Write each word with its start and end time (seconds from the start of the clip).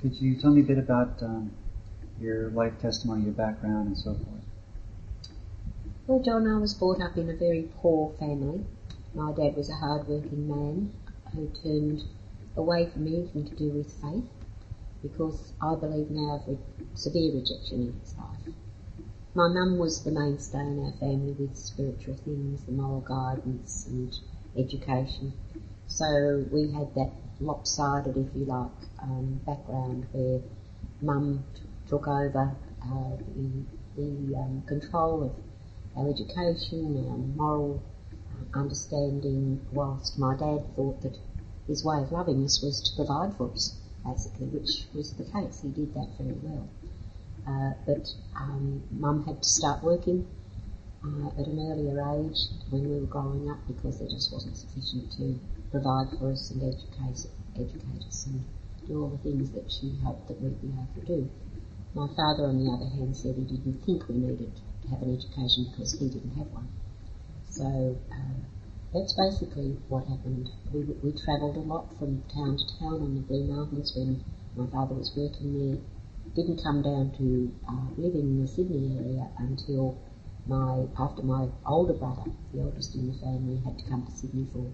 Could 0.00 0.18
you 0.18 0.34
tell 0.40 0.50
me 0.50 0.62
a 0.62 0.64
bit 0.64 0.78
about 0.78 1.22
um, 1.22 1.50
your 2.18 2.48
life 2.50 2.72
testimony, 2.80 3.24
your 3.24 3.34
background, 3.34 3.88
and 3.88 3.98
so 3.98 4.14
forth? 4.14 4.44
Well, 6.06 6.22
John, 6.22 6.46
I 6.46 6.58
was 6.58 6.72
brought 6.72 7.02
up 7.02 7.18
in 7.18 7.28
a 7.28 7.36
very 7.36 7.68
poor 7.76 8.14
family. 8.18 8.64
My 9.14 9.32
dad 9.32 9.56
was 9.56 9.68
a 9.68 9.74
hard-working 9.74 10.48
man 10.48 10.94
who 11.34 11.48
turned 11.62 12.04
away 12.56 12.88
from 12.88 13.06
anything 13.06 13.44
to 13.44 13.54
do 13.54 13.70
with 13.72 13.92
faith 14.00 14.24
because 15.02 15.52
I 15.60 15.74
believe 15.74 16.10
now 16.10 16.42
of 16.46 16.58
severe 16.94 17.34
rejection 17.34 17.82
in 17.82 18.00
his 18.00 18.14
life. 18.16 18.54
My 19.34 19.48
mum 19.48 19.76
was 19.76 20.02
the 20.02 20.12
mainstay 20.12 20.60
in 20.60 20.82
our 20.82 20.92
family 20.92 21.32
with 21.38 21.56
spiritual 21.56 22.14
things, 22.14 22.62
the 22.64 22.72
moral 22.72 23.02
guidance 23.02 23.86
and 23.86 24.18
education. 24.56 25.34
So 25.88 26.46
we 26.50 26.72
had 26.72 26.94
that 26.94 27.12
lopsided, 27.40 28.16
if 28.16 28.34
you 28.34 28.44
like, 28.44 28.70
um, 29.02 29.40
background 29.46 30.06
where 30.12 30.40
mum 31.00 31.44
t- 31.54 31.62
took 31.88 32.06
over 32.06 32.54
uh, 32.82 33.16
the, 33.36 33.64
the 33.96 34.36
um, 34.36 34.62
control 34.66 35.24
of 35.24 35.32
our 35.96 36.08
education, 36.10 37.06
our 37.10 37.16
moral 37.16 37.82
uh, 38.12 38.58
understanding, 38.58 39.60
whilst 39.72 40.18
my 40.18 40.34
dad 40.36 40.64
thought 40.76 41.00
that 41.02 41.16
his 41.66 41.84
way 41.84 41.98
of 41.98 42.12
loving 42.12 42.44
us 42.44 42.62
was 42.62 42.80
to 42.80 42.96
provide 42.96 43.36
for 43.36 43.50
us, 43.52 43.76
basically, 44.04 44.46
which 44.46 44.86
was 44.94 45.12
the 45.14 45.24
case. 45.24 45.60
He 45.62 45.68
did 45.68 45.94
that 45.94 46.08
very 46.18 46.36
well. 46.42 46.68
Uh, 47.46 47.72
but 47.86 48.06
um, 48.36 48.82
mum 48.90 49.24
had 49.24 49.42
to 49.42 49.48
start 49.48 49.82
working 49.82 50.26
uh, 51.04 51.28
at 51.40 51.46
an 51.46 51.58
earlier 51.58 51.98
age 52.20 52.36
when 52.70 52.88
we 52.88 53.00
were 53.00 53.06
growing 53.06 53.48
up 53.50 53.58
because 53.66 53.98
there 53.98 54.08
just 54.08 54.32
wasn't 54.32 54.56
sufficient 54.56 55.10
to 55.12 55.38
provide 55.70 56.08
for 56.18 56.32
us 56.32 56.50
and 56.50 56.62
educate, 56.62 57.26
educate 57.60 58.06
us 58.06 58.26
and 58.26 58.44
do 58.86 59.02
all 59.02 59.08
the 59.08 59.18
things 59.18 59.50
that 59.52 59.70
she 59.70 59.96
hoped 60.02 60.28
that 60.28 60.40
we'd 60.40 60.60
be 60.60 60.68
able 60.68 60.88
to 60.96 61.06
do. 61.06 61.30
My 61.94 62.06
father, 62.14 62.46
on 62.46 62.64
the 62.64 62.70
other 62.70 62.88
hand, 62.88 63.16
said 63.16 63.34
he 63.36 63.44
didn't 63.44 63.84
think 63.84 64.08
we 64.08 64.16
needed 64.16 64.52
to 64.82 64.88
have 64.88 65.02
an 65.02 65.16
education 65.16 65.66
because 65.70 65.98
he 65.98 66.08
didn't 66.08 66.36
have 66.36 66.46
one. 66.48 66.68
So 67.50 67.98
uh, 68.12 68.40
that's 68.94 69.12
basically 69.14 69.76
what 69.88 70.06
happened. 70.06 70.50
We, 70.72 70.82
we 71.02 71.12
travelled 71.12 71.56
a 71.56 71.60
lot 71.60 71.90
from 71.98 72.22
town 72.34 72.58
to 72.58 72.78
town 72.78 73.02
on 73.02 73.14
the 73.14 73.22
Blue 73.22 73.44
Mountains 73.44 73.92
when 73.96 74.24
my 74.56 74.70
father 74.70 74.94
was 74.94 75.12
working 75.16 75.54
there. 75.58 75.78
Didn't 76.34 76.62
come 76.62 76.82
down 76.82 77.10
to 77.18 77.50
uh, 77.68 77.90
live 77.96 78.14
in 78.14 78.40
the 78.40 78.46
Sydney 78.46 78.96
area 78.98 79.28
until 79.38 79.98
my 80.46 80.86
after 80.98 81.22
my 81.22 81.48
older 81.66 81.94
brother, 81.94 82.30
the 82.54 82.62
oldest 82.62 82.94
in 82.94 83.08
the 83.08 83.18
family, 83.18 83.60
had 83.64 83.78
to 83.78 83.84
come 83.90 84.06
to 84.06 84.12
Sydney 84.12 84.46
for 84.52 84.66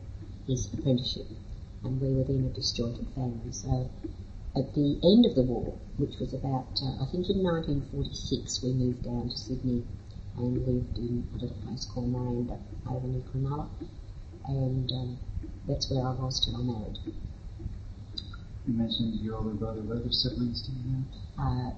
his 0.47 0.73
apprenticeship, 0.73 1.27
and 1.87 2.01
we 2.01 2.13
were 2.13 2.25
then 2.25 2.45
a 2.45 2.55
disjointed 2.55 3.07
family. 3.15 3.53
So 3.53 3.89
at 4.57 4.75
the 4.75 4.99
end 5.05 5.25
of 5.25 5.35
the 5.37 5.43
war, 5.43 5.79
which 5.99 6.19
was 6.19 6.35
about, 6.35 6.67
uh, 6.83 7.03
I 7.03 7.07
think 7.07 7.31
in 7.31 7.43
1946, 7.43 8.63
we 8.63 8.73
moved 8.73 9.05
down 9.05 9.29
to 9.31 9.37
Sydney 9.37 9.85
and 10.37 10.67
lived 10.67 10.99
in 10.99 11.25
a 11.33 11.39
little 11.39 11.57
place 11.65 11.87
called 11.87 12.11
Miranda 12.11 12.59
over 12.91 13.07
near 13.07 13.23
Cronulla, 13.23 13.69
and 14.49 14.91
um, 14.91 15.19
that's 15.69 15.91
where 15.91 16.05
I 16.05 16.11
was 16.11 16.45
till 16.45 16.57
I 16.57 16.63
married. 16.63 16.99
You 18.67 18.75
mentioned 18.75 19.21
your 19.21 19.37
older 19.37 19.55
brother. 19.55 19.81
What 19.83 19.99
other 19.99 20.11
siblings 20.11 20.63
do 20.63 20.73
you 20.73 20.91
have? 20.91 21.07
Uh, 21.39 21.71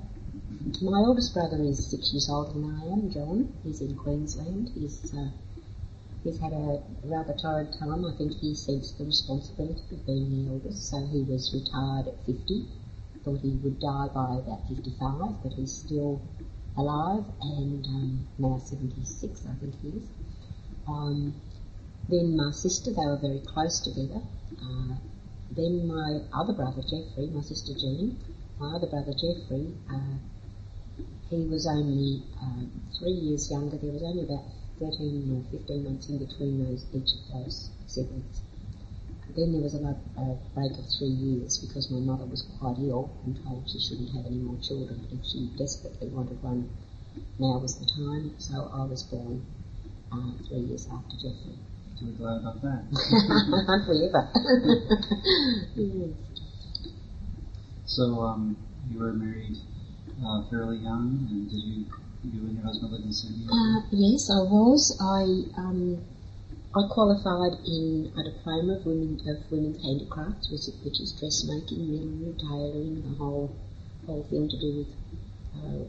my 0.81 0.98
oldest 0.98 1.34
brother 1.34 1.61
is 1.61 1.91
six 1.91 2.12
years 2.12 2.29
older 2.31 2.53
than 2.53 2.64
I 2.64 2.86
am, 2.86 3.11
John. 3.11 3.53
He's 3.62 3.83
in 3.83 3.95
Queensland. 3.95 4.70
He's 4.75 5.12
uh, 5.14 5.29
he's 6.24 6.38
had 6.38 6.52
a 6.52 6.83
rather 7.05 7.34
torrid 7.34 7.72
time. 7.78 8.05
I 8.05 8.12
think 8.16 8.33
he 8.38 8.55
sensed 8.55 8.98
the 8.98 9.05
responsibility 9.05 9.83
of 9.92 10.06
being 10.06 10.47
the 10.47 10.52
eldest, 10.52 10.88
so 10.91 11.06
he 11.06 11.22
was 11.22 11.52
retired 11.55 12.08
at 12.08 12.27
50. 12.27 12.66
Thought 13.24 13.41
he 13.41 13.50
would 13.62 13.80
die 13.80 14.08
by 14.14 14.39
about 14.39 14.69
55, 14.69 15.42
but 15.42 15.52
he's 15.52 15.72
still 15.72 16.20
alive 16.77 17.24
and 17.42 17.84
um, 17.86 18.27
now 18.39 18.58
76, 18.64 19.44
I 19.46 19.55
think 19.61 19.74
he 19.83 19.89
is. 19.89 20.05
Um, 20.86 21.34
then 22.08 22.36
my 22.36 22.51
sister, 22.52 22.90
they 22.90 23.05
were 23.05 23.18
very 23.20 23.40
close 23.40 23.80
together. 23.80 24.23
Uh, 24.62 24.95
then 25.51 25.86
my 25.86 26.20
other 26.33 26.52
brother, 26.52 26.83
Jeffrey, 26.83 27.28
my 27.34 27.42
sister 27.42 27.74
Jean, 27.74 28.17
my 28.58 28.77
other 28.77 28.86
brother 28.86 29.12
Jeffrey, 29.12 29.74
uh, 29.90 30.17
he 31.30 31.45
was 31.45 31.67
only 31.67 32.23
uh, 32.40 32.64
three 32.98 33.12
years 33.12 33.51
younger. 33.51 33.77
There 33.77 33.92
was 33.92 34.02
only 34.02 34.23
about 34.23 34.45
13 34.80 35.44
or 35.52 35.58
15 35.58 35.84
months 35.84 36.08
in 36.08 36.18
between 36.18 36.64
those 36.64 36.86
each 36.94 37.14
of 37.14 37.20
those 37.33 37.70
siblings. 37.86 38.42
Then 39.36 39.52
there 39.52 39.61
was 39.61 39.74
a, 39.74 39.96
a 40.20 40.39
break 40.55 40.72
of 40.72 40.86
three 40.98 41.08
years 41.08 41.58
because 41.58 41.90
my 41.90 42.00
mother 42.00 42.24
was 42.24 42.42
quite 42.58 42.78
ill 42.78 43.11
and 43.24 43.36
told 43.44 43.68
she 43.68 43.78
shouldn't 43.78 44.11
have 44.14 44.27
any 44.27 44.36
more 44.39 44.58
children. 44.62 45.06
If 45.12 45.27
she 45.27 45.50
desperately 45.58 46.08
wanted 46.08 46.42
one, 46.42 46.70
now 47.39 47.58
was 47.58 47.77
the 47.77 47.86
time. 47.86 48.34
So 48.39 48.70
I 48.72 48.84
was 48.84 49.02
born 49.02 49.44
uh, 50.11 50.33
three 50.48 50.61
years 50.61 50.89
after 50.90 51.16
Jeffrey. 51.16 51.58
We're 52.00 52.12
glad 52.12 52.40
about 52.40 52.62
that. 52.62 52.84
Aren't 53.68 53.89
we 53.89 54.06
ever? 54.06 54.28
yes. 55.74 56.10
So 57.86 58.22
um, 58.22 58.56
you 58.90 58.98
were 59.00 59.12
married 59.12 59.56
uh, 60.24 60.42
fairly 60.50 60.78
young, 60.78 61.27
and 61.30 61.50
did 61.50 61.62
you 61.62 61.84
you 62.24 62.40
and 62.40 62.55
your 62.56 62.64
husband 62.64 62.92
in? 62.95 63.48
Uh, 63.48 63.80
yes, 63.92 64.30
I 64.30 64.42
was. 64.42 64.96
I 65.01 65.23
um, 65.61 66.02
I 66.74 66.83
qualified 66.90 67.58
in 67.64 68.12
a 68.17 68.23
diploma 68.24 68.74
of 68.74 68.86
women 68.86 69.20
of 69.27 69.51
women's 69.51 69.83
handicrafts, 69.83 70.51
which, 70.51 70.68
is 71.01 71.12
dressmaking, 71.18 71.90
millinery, 71.90 72.34
tailoring, 72.39 73.02
the 73.02 73.14
whole 73.17 73.55
whole 74.07 74.27
thing 74.30 74.48
to 74.48 74.58
do 74.58 74.70
with 74.78 74.92
uh, 75.57 75.84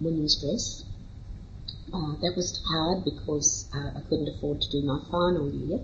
women's 0.00 0.40
dress. 0.40 0.84
Uh, 1.92 2.16
that 2.20 2.34
was 2.36 2.60
hard 2.68 3.04
because 3.04 3.68
uh, 3.74 3.98
I 3.98 4.00
couldn't 4.08 4.28
afford 4.28 4.60
to 4.60 4.70
do 4.70 4.86
my 4.86 5.00
final 5.10 5.50
year 5.50 5.80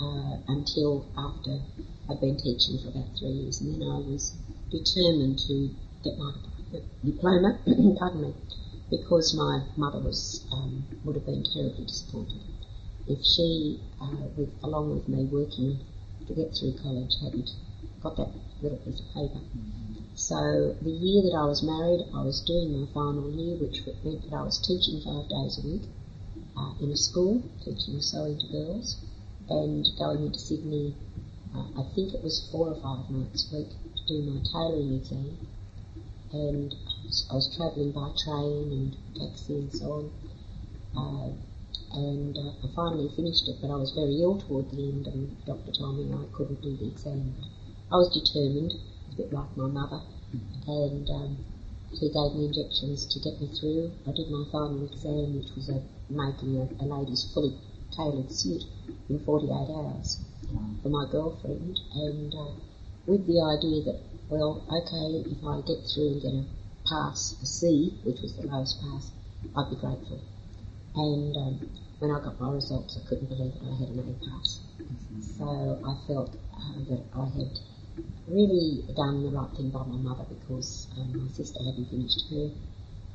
uh, 0.00 0.36
until 0.48 1.06
after 1.16 1.60
I'd 2.08 2.20
been 2.20 2.36
teaching 2.36 2.78
for 2.82 2.88
about 2.88 3.16
three 3.18 3.44
years, 3.44 3.60
and 3.60 3.74
then 3.74 3.82
I 3.88 3.98
was 4.00 4.34
determined 4.70 5.38
to 5.46 5.70
get 6.04 6.18
my 6.18 6.32
diploma. 7.04 7.58
pardon 7.98 8.22
me, 8.22 8.34
because 8.90 9.34
my 9.34 9.62
mother 9.76 10.00
was 10.00 10.44
um, 10.52 10.84
would 11.04 11.14
have 11.14 11.26
been 11.26 11.44
terribly 11.54 11.84
disappointed 11.86 12.40
if 13.10 13.24
she, 13.24 13.80
uh, 14.00 14.26
with, 14.36 14.50
along 14.62 14.94
with 14.94 15.08
me 15.08 15.24
working 15.24 15.78
to 16.26 16.34
get 16.34 16.54
through 16.54 16.74
college, 16.82 17.10
hadn't 17.22 17.50
got 18.02 18.16
that 18.16 18.30
little 18.62 18.78
piece 18.78 19.00
of 19.00 19.06
paper. 19.14 19.40
So 20.14 20.76
the 20.82 20.90
year 20.90 21.22
that 21.22 21.36
I 21.36 21.44
was 21.44 21.62
married, 21.62 22.06
I 22.14 22.22
was 22.22 22.40
doing 22.46 22.78
my 22.78 22.86
final 22.92 23.30
year, 23.30 23.56
which 23.56 23.82
meant 24.04 24.30
that 24.30 24.36
I 24.36 24.42
was 24.42 24.58
teaching 24.62 25.00
five 25.00 25.28
days 25.28 25.58
a 25.58 25.66
week 25.66 25.82
uh, 26.56 26.72
in 26.80 26.92
a 26.92 26.96
school, 26.96 27.42
teaching 27.64 28.00
sewing 28.00 28.38
to 28.38 28.46
girls, 28.46 28.96
and 29.48 29.86
going 29.98 30.26
into 30.26 30.38
Sydney. 30.38 30.94
Uh, 31.54 31.66
I 31.80 31.84
think 31.94 32.14
it 32.14 32.22
was 32.22 32.48
four 32.52 32.68
or 32.68 32.78
five 32.78 33.10
nights 33.10 33.50
a 33.50 33.56
week 33.56 33.70
to 33.70 34.02
do 34.06 34.22
my 34.22 34.38
tailoring 34.52 34.94
exam, 34.94 35.36
and 36.32 36.74
I 37.28 37.34
was 37.34 37.50
travelling 37.56 37.90
by 37.90 38.14
train 38.22 38.70
and 38.70 38.96
taxi 39.18 39.54
and 39.54 39.72
so 39.74 39.92
on. 39.98 40.06
Uh, 40.94 41.32
and 41.92 42.36
uh, 42.38 42.52
I 42.62 42.70
finally 42.72 43.08
finished 43.16 43.48
it, 43.48 43.58
but 43.60 43.68
I 43.68 43.74
was 43.74 43.90
very 43.90 44.22
ill 44.22 44.38
toward 44.38 44.70
the 44.70 44.78
end, 44.78 45.08
and 45.08 45.36
the 45.42 45.52
doctor 45.52 45.72
told 45.72 45.98
me 45.98 46.06
I 46.14 46.22
couldn't 46.32 46.62
do 46.62 46.76
the 46.76 46.86
exam. 46.86 47.34
I 47.90 47.96
was 47.96 48.14
determined, 48.14 48.74
a 49.10 49.16
bit 49.16 49.32
like 49.32 49.56
my 49.56 49.66
mother, 49.66 50.02
and 50.68 51.10
um, 51.10 51.36
he 51.90 52.14
gave 52.14 52.34
me 52.38 52.46
injections 52.46 53.06
to 53.06 53.18
get 53.18 53.40
me 53.40 53.48
through. 53.58 53.90
I 54.06 54.12
did 54.12 54.30
my 54.30 54.44
final 54.52 54.86
exam, 54.86 55.34
which 55.34 55.50
was 55.56 55.68
a, 55.68 55.82
making 56.08 56.62
a, 56.62 56.70
a 56.78 56.86
lady's 56.86 57.24
fully 57.34 57.58
tailored 57.90 58.30
suit 58.30 58.62
in 59.08 59.18
48 59.18 59.50
hours 59.50 60.20
for 60.80 60.88
my 60.88 61.06
girlfriend, 61.10 61.80
and 61.92 62.32
uh, 62.34 62.54
with 63.06 63.26
the 63.26 63.42
idea 63.42 63.82
that, 63.82 63.98
well, 64.28 64.62
okay, 64.70 65.26
if 65.26 65.42
I 65.42 65.60
get 65.66 65.82
through 65.90 66.12
and 66.12 66.22
get 66.22 66.34
a 66.34 66.59
pass, 66.90 67.36
a 67.40 67.46
C, 67.46 67.94
which 68.02 68.20
was 68.20 68.34
the 68.34 68.46
lowest 68.46 68.82
pass, 68.82 69.12
I'd 69.56 69.70
be 69.70 69.76
grateful. 69.76 70.20
And 70.96 71.36
um, 71.36 71.70
when 72.00 72.10
I 72.10 72.18
got 72.18 72.40
my 72.40 72.50
results, 72.50 72.98
I 72.98 73.08
couldn't 73.08 73.28
believe 73.28 73.54
that 73.54 73.62
I 73.62 73.76
had 73.78 73.88
an 73.94 73.98
A 74.02 74.30
pass. 74.30 74.60
So 75.38 75.78
I 75.86 75.94
felt 76.06 76.34
uh, 76.34 76.78
that 76.90 77.04
I 77.14 77.24
had 77.38 77.54
really 78.26 78.82
done 78.96 79.22
the 79.22 79.30
right 79.30 79.50
thing 79.56 79.70
by 79.70 79.84
my 79.84 79.96
mother 79.96 80.26
because 80.28 80.88
um, 80.98 81.14
my 81.14 81.30
sister 81.32 81.58
hadn't 81.62 81.90
finished 81.90 82.26
her 82.30 82.50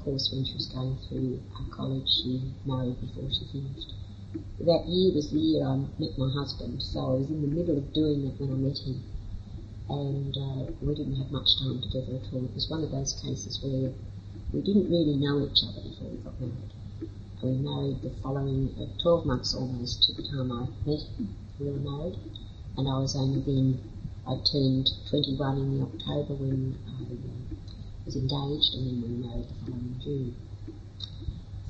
course 0.05 0.29
when 0.31 0.45
she 0.45 0.53
was 0.53 0.67
going 0.67 0.97
through 1.09 1.41
uh, 1.57 1.75
college. 1.75 2.07
She 2.07 2.53
married 2.63 3.01
before 3.01 3.27
she 3.27 3.45
finished. 3.51 3.91
That 4.59 4.85
year 4.87 5.11
was 5.13 5.31
the 5.31 5.39
year 5.39 5.65
I 5.65 5.75
met 5.99 6.17
my 6.17 6.29
husband, 6.31 6.81
so 6.81 6.99
I 6.99 7.13
was 7.19 7.29
in 7.29 7.41
the 7.41 7.51
middle 7.51 7.77
of 7.77 7.91
doing 7.93 8.23
that 8.25 8.39
when 8.39 8.53
I 8.53 8.59
met 8.69 8.77
him. 8.77 9.01
And 9.87 10.35
uh, 10.35 10.71
we 10.81 10.95
didn't 10.95 11.15
have 11.17 11.31
much 11.31 11.49
time 11.61 11.81
together 11.81 12.17
at 12.17 12.33
all. 12.33 12.45
It 12.45 12.55
was 12.55 12.69
one 12.69 12.83
of 12.83 12.91
those 12.91 13.13
cases 13.21 13.61
where 13.61 13.93
we 14.51 14.61
didn't 14.61 14.89
really 14.89 15.15
know 15.15 15.45
each 15.45 15.61
other 15.61 15.81
before 15.85 16.09
we 16.09 16.17
got 16.25 16.41
married. 16.41 16.73
We 17.43 17.51
married 17.61 18.01
the 18.01 18.09
following 18.23 18.73
uh, 18.81 18.89
12 19.03 19.25
months 19.25 19.53
almost 19.53 20.03
to 20.03 20.13
the 20.13 20.27
time 20.27 20.51
I 20.51 20.65
met 20.89 21.05
him. 21.17 21.35
We 21.59 21.69
were 21.69 21.77
married, 21.77 22.17
and 22.77 22.89
I 22.89 22.97
was 22.97 23.15
only 23.15 23.41
then 23.41 23.79
I 24.25 24.41
turned 24.51 24.89
21 25.09 25.57
in 25.57 25.81
October 25.83 26.33
when 26.33 26.73
I 26.89 27.03
uh, 27.05 27.55
was 28.05 28.15
engaged, 28.15 28.73
and 28.73 28.89
then 28.89 28.97
we 29.05 29.27
married 29.27 29.45
the 29.45 29.55
following 29.61 30.01
June. 30.01 30.35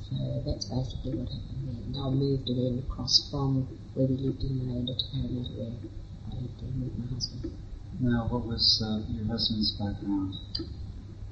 So 0.08 0.16
that's 0.46 0.66
basically 0.72 1.20
what 1.20 1.28
happened 1.28 1.68
there. 1.68 1.84
And 1.84 1.98
I 1.98 2.10
moved 2.10 2.48
then 2.48 2.84
across 2.88 3.30
from 3.30 3.68
where 3.96 4.08
we 4.08 4.16
lived 4.16 4.44
in 4.44 4.64
Miranda 4.64 4.94
to 4.96 5.06
Parramatta 5.12 5.52
where 5.60 5.76
I 6.32 6.36
lived 6.40 6.62
then 6.62 6.80
with 6.80 6.98
my 6.98 7.14
husband. 7.14 7.65
Now, 8.00 8.28
what 8.28 8.46
was 8.46 8.84
uh, 8.84 9.08
your 9.08 9.24
husband's 9.26 9.72
background? 9.72 10.36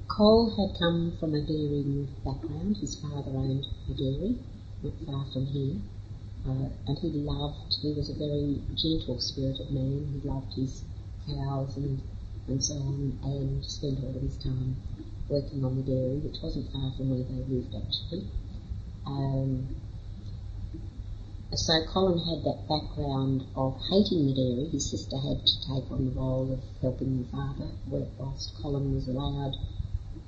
Cole 0.08 0.48
had 0.56 0.78
come 0.78 1.12
from 1.20 1.34
a 1.34 1.42
dairying 1.44 2.08
background. 2.24 2.78
His 2.78 2.98
father 3.00 3.36
owned 3.36 3.66
a 3.90 3.92
dairy 3.92 4.38
not 4.82 4.94
far 5.04 5.26
from 5.32 5.44
here. 5.44 5.76
Uh, 6.46 6.72
and 6.86 6.98
he 6.98 7.10
loved, 7.20 7.76
he 7.82 7.92
was 7.92 8.08
a 8.08 8.16
very 8.16 8.64
gentle 8.80 9.20
spirited 9.20 9.72
man. 9.72 10.08
He 10.08 10.26
loved 10.26 10.54
his 10.56 10.84
cows 11.26 11.76
and, 11.76 12.00
and 12.48 12.64
so 12.64 12.74
on 12.74 13.18
and 13.24 13.64
spent 13.64 14.00
all 14.02 14.16
of 14.16 14.22
his 14.22 14.38
time 14.38 14.76
working 15.28 15.64
on 15.64 15.76
the 15.76 15.82
dairy, 15.82 16.16
which 16.24 16.40
wasn't 16.42 16.72
far 16.72 16.92
from 16.96 17.10
where 17.10 17.28
they 17.28 17.44
lived 17.44 17.74
actually. 17.76 18.24
Um, 19.04 19.68
so 21.58 21.84
Colin 21.86 22.18
had 22.18 22.42
that 22.44 22.66
background 22.68 23.44
of 23.54 23.78
hating 23.90 24.26
the 24.26 24.34
dairy. 24.34 24.68
His 24.70 24.90
sister 24.90 25.16
had 25.18 25.44
to 25.46 25.60
take 25.60 25.90
on 25.90 26.06
the 26.06 26.10
role 26.12 26.52
of 26.52 26.60
helping 26.80 27.22
the 27.22 27.28
father, 27.28 27.68
whilst 27.86 28.54
Colin 28.60 28.94
was 28.94 29.08
allowed 29.08 29.56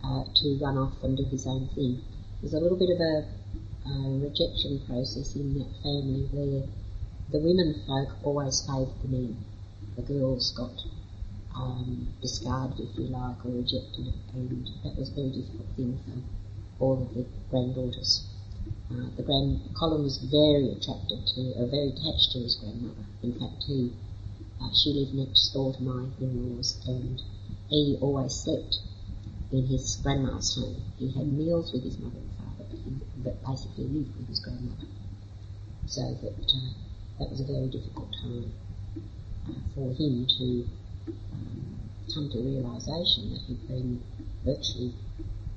uh, 0.05 0.25
to 0.25 0.59
run 0.61 0.77
off 0.77 1.03
and 1.03 1.17
do 1.17 1.25
his 1.25 1.47
own 1.47 1.69
thing. 1.75 2.03
There's 2.41 2.55
a 2.55 2.61
little 2.61 2.79
bit 2.79 2.91
of 2.91 3.01
a 3.01 3.25
uh, 3.87 4.19
rejection 4.19 4.81
process 4.87 5.35
in 5.37 5.59
that 5.59 5.71
family 5.83 6.29
where 6.33 6.63
the 7.31 7.39
women 7.39 7.83
folk 7.87 8.11
always 8.23 8.61
favoured 8.67 8.93
the 9.03 9.09
men. 9.09 9.45
The 9.97 10.03
girls 10.03 10.53
got 10.53 10.85
um, 11.57 12.09
discarded, 12.21 12.79
if 12.81 12.99
you 12.99 13.07
like, 13.07 13.45
or 13.45 13.51
rejected, 13.51 14.13
and 14.35 14.69
that 14.85 14.97
was 14.99 15.11
a 15.11 15.15
very 15.15 15.31
difficult 15.31 15.69
thing 15.77 15.99
for 16.05 16.85
all 16.85 17.03
of 17.03 17.15
the 17.15 17.25
granddaughters. 17.51 18.26
Uh, 18.89 19.11
the 19.17 19.23
grand 19.23 19.61
Colin 19.75 20.03
was 20.05 20.19
very 20.19 20.71
attracted 20.71 21.27
to, 21.27 21.41
or 21.59 21.67
very 21.67 21.89
attached 21.89 22.31
to 22.33 22.39
his 22.39 22.55
grandmother. 22.55 23.05
In 23.23 23.33
fact, 23.33 23.65
he 23.67 23.93
uh, 24.61 24.71
she 24.73 24.91
lived 24.93 25.15
next 25.15 25.51
door 25.53 25.75
to 25.75 25.83
my 25.83 26.07
in-laws, 26.21 26.81
and 26.87 27.21
he 27.69 27.99
always 28.01 28.33
slept 28.33 28.79
in 29.53 29.67
his 29.67 29.97
grandma's 30.03 30.55
home. 30.55 30.77
He 30.99 31.11
had 31.11 31.27
meals 31.33 31.73
with 31.73 31.83
his 31.83 31.99
mother 31.99 32.19
and 32.19 32.31
father, 32.39 32.65
but, 32.71 32.79
he, 32.79 32.91
but 33.25 33.45
basically 33.45 33.85
lived 33.85 34.17
with 34.17 34.29
his 34.29 34.41
grandmother. 34.41 34.87
So 35.87 36.03
that 36.23 36.35
uh, 36.39 36.71
that 37.19 37.31
was 37.31 37.41
a 37.41 37.45
very 37.45 37.69
difficult 37.69 38.13
time 38.23 38.53
uh, 39.49 39.61
for 39.75 39.93
him 39.95 40.27
to 40.27 40.67
um, 41.33 41.91
come 42.15 42.31
to 42.31 42.39
realisation 42.39 43.31
that 43.35 43.43
he'd 43.47 43.67
been 43.69 44.03
virtually 44.45 44.95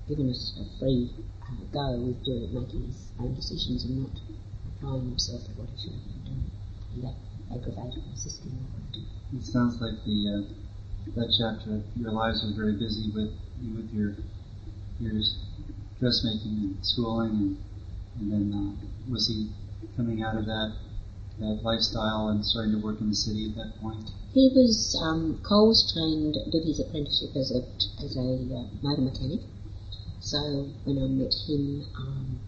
given 0.08 0.30
us 0.30 0.54
a 0.60 0.80
free 0.80 1.12
uh, 1.39 1.39
go 1.72 1.98
with 1.98 2.24
doing 2.26 2.54
making 2.54 2.88
his 2.88 3.12
own 3.20 3.36
decisions 3.36 3.86
and 3.86 4.04
not 4.04 4.16
applying 4.76 5.10
himself 5.10 5.46
to 5.46 5.52
what 5.54 5.70
he 5.70 5.78
should 5.82 5.94
have 5.94 6.06
been 6.06 6.24
doing. 6.26 6.52
And 6.94 7.04
that 7.04 7.16
aggravated 7.54 8.06
my 8.06 8.16
sister-in-law. 8.16 8.80
It 9.38 9.44
sounds 9.46 9.80
like 9.80 10.04
the 10.06 10.20
uh, 10.26 10.42
that 11.16 11.30
chapter. 11.38 11.82
Your 11.96 12.12
lives 12.12 12.44
were 12.44 12.54
very 12.58 12.74
busy 12.74 13.12
with 13.14 13.34
with 13.76 13.94
your 13.94 14.16
your 15.00 15.22
dressmaking 16.00 16.74
and 16.74 16.78
schooling, 16.82 17.30
and 17.30 17.58
and 18.20 18.32
then 18.32 18.46
uh, 18.54 19.12
was 19.12 19.28
he 19.28 19.50
coming 19.96 20.24
out 20.24 20.36
of 20.36 20.46
that 20.46 20.74
that 21.40 21.62
lifestyle 21.64 22.30
and 22.30 22.44
starting 22.44 22.74
to 22.74 22.80
work 22.80 23.00
in 23.00 23.10
the 23.10 23.16
city 23.16 23.50
at 23.50 23.56
that 23.56 23.80
point? 23.82 24.10
He 24.34 24.52
was 24.54 24.98
um, 25.02 25.40
Cole 25.44 25.70
was 25.70 25.86
trained, 25.94 26.36
did 26.52 26.66
his 26.66 26.80
apprenticeship 26.80 27.36
as 27.36 27.52
a 27.52 27.62
as 28.04 28.18
a 28.18 28.34
uh, 28.50 28.66
motor 28.82 29.02
mechanic. 29.02 29.42
So 30.20 30.38
when 30.84 30.98
I 31.00 31.08
met 31.08 31.34
him, 31.48 31.86
um, 31.96 32.40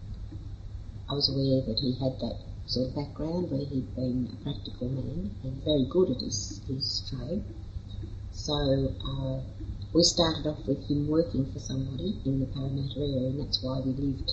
I 1.08 1.14
was 1.14 1.28
aware 1.32 1.64
that 1.66 1.80
he 1.80 1.92
had 1.96 2.20
that 2.20 2.36
sort 2.66 2.88
of 2.88 2.94
background 2.94 3.50
where 3.50 3.64
he'd 3.64 3.94
been 3.96 4.28
a 4.28 4.36
practical 4.44 4.88
man 4.88 5.32
and 5.42 5.64
very 5.64 5.86
good 5.88 6.10
at 6.12 6.20
his, 6.20 6.60
his 6.68 7.02
trade. 7.08 7.44
So 8.32 8.52
uh, 8.52 9.40
we 9.92 10.02
started 10.04 10.46
off 10.48 10.66
with 10.66 10.84
him 10.88 11.08
working 11.08 11.50
for 11.52 11.58
somebody 11.58 12.20
in 12.24 12.40
the 12.40 12.46
Parramatta 12.46 13.00
area, 13.00 13.28
and 13.28 13.40
that's 13.40 13.62
why 13.62 13.80
we 13.80 13.92
lived 13.92 14.30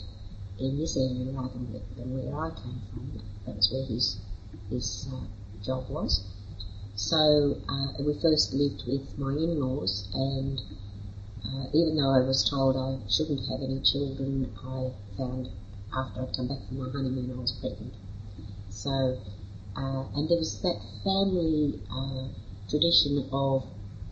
in 0.59 0.77
this 0.77 0.95
area 0.99 1.31
rather 1.31 1.59
than 1.95 2.11
where 2.11 2.35
I 2.35 2.51
came 2.59 2.81
from. 2.91 3.23
That 3.45 3.55
was 3.55 3.69
where 3.71 3.87
his 3.87 4.19
his 4.69 5.07
uh, 5.11 5.25
job 5.63 5.89
was. 5.89 6.27
So 6.95 7.55
uh, 7.67 8.03
we 8.03 8.13
first 8.21 8.53
lived 8.53 8.83
with 8.85 9.17
my 9.17 9.31
in-laws, 9.31 10.11
and 10.13 10.59
uh, 11.45 11.65
even 11.73 11.95
though 11.95 12.11
I 12.11 12.19
was 12.19 12.43
told 12.49 12.75
I 12.75 12.99
shouldn't 13.07 13.39
have 13.47 13.63
any 13.63 13.79
children, 13.79 14.51
I 14.59 14.91
found 15.15 15.47
after 15.95 16.21
I'd 16.21 16.35
come 16.35 16.47
back 16.47 16.67
from 16.67 16.79
my 16.79 16.89
honeymoon 16.91 17.31
I 17.31 17.39
was 17.39 17.53
pregnant. 17.59 17.93
So, 18.69 19.17
uh, 19.75 20.03
and 20.15 20.27
there 20.27 20.37
was 20.37 20.59
that 20.61 20.79
family 21.03 21.79
uh, 21.87 22.27
tradition 22.67 23.23
of 23.31 23.63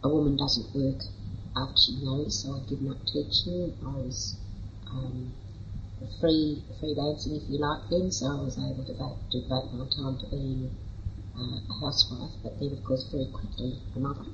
a 0.03 0.09
woman 0.09 0.37
doesn't 0.37 0.73
work 0.73 1.03
after 1.55 1.75
she 1.75 1.99
marries, 1.99 2.35
so 2.39 2.55
I'd 2.55 2.67
given 2.69 2.91
up 2.91 3.03
teaching. 3.05 3.75
I 3.83 3.91
was 3.91 4.35
um, 4.89 5.33
free 6.21 6.63
freelancing, 6.79 7.43
if 7.43 7.49
you 7.49 7.59
like, 7.59 7.89
then, 7.89 8.09
so 8.09 8.27
I 8.27 8.39
was 8.39 8.57
able 8.57 8.85
to 8.87 8.93
devote, 8.93 9.73
my 9.73 9.85
time 9.91 10.17
to 10.19 10.27
being 10.31 10.71
uh, 11.35 11.59
a 11.59 11.73
housewife, 11.81 12.31
but 12.41 12.57
then, 12.59 12.71
of 12.71 12.83
course, 12.85 13.03
very 13.11 13.27
quickly 13.33 13.75
a 13.95 13.99
mother. 13.99 14.25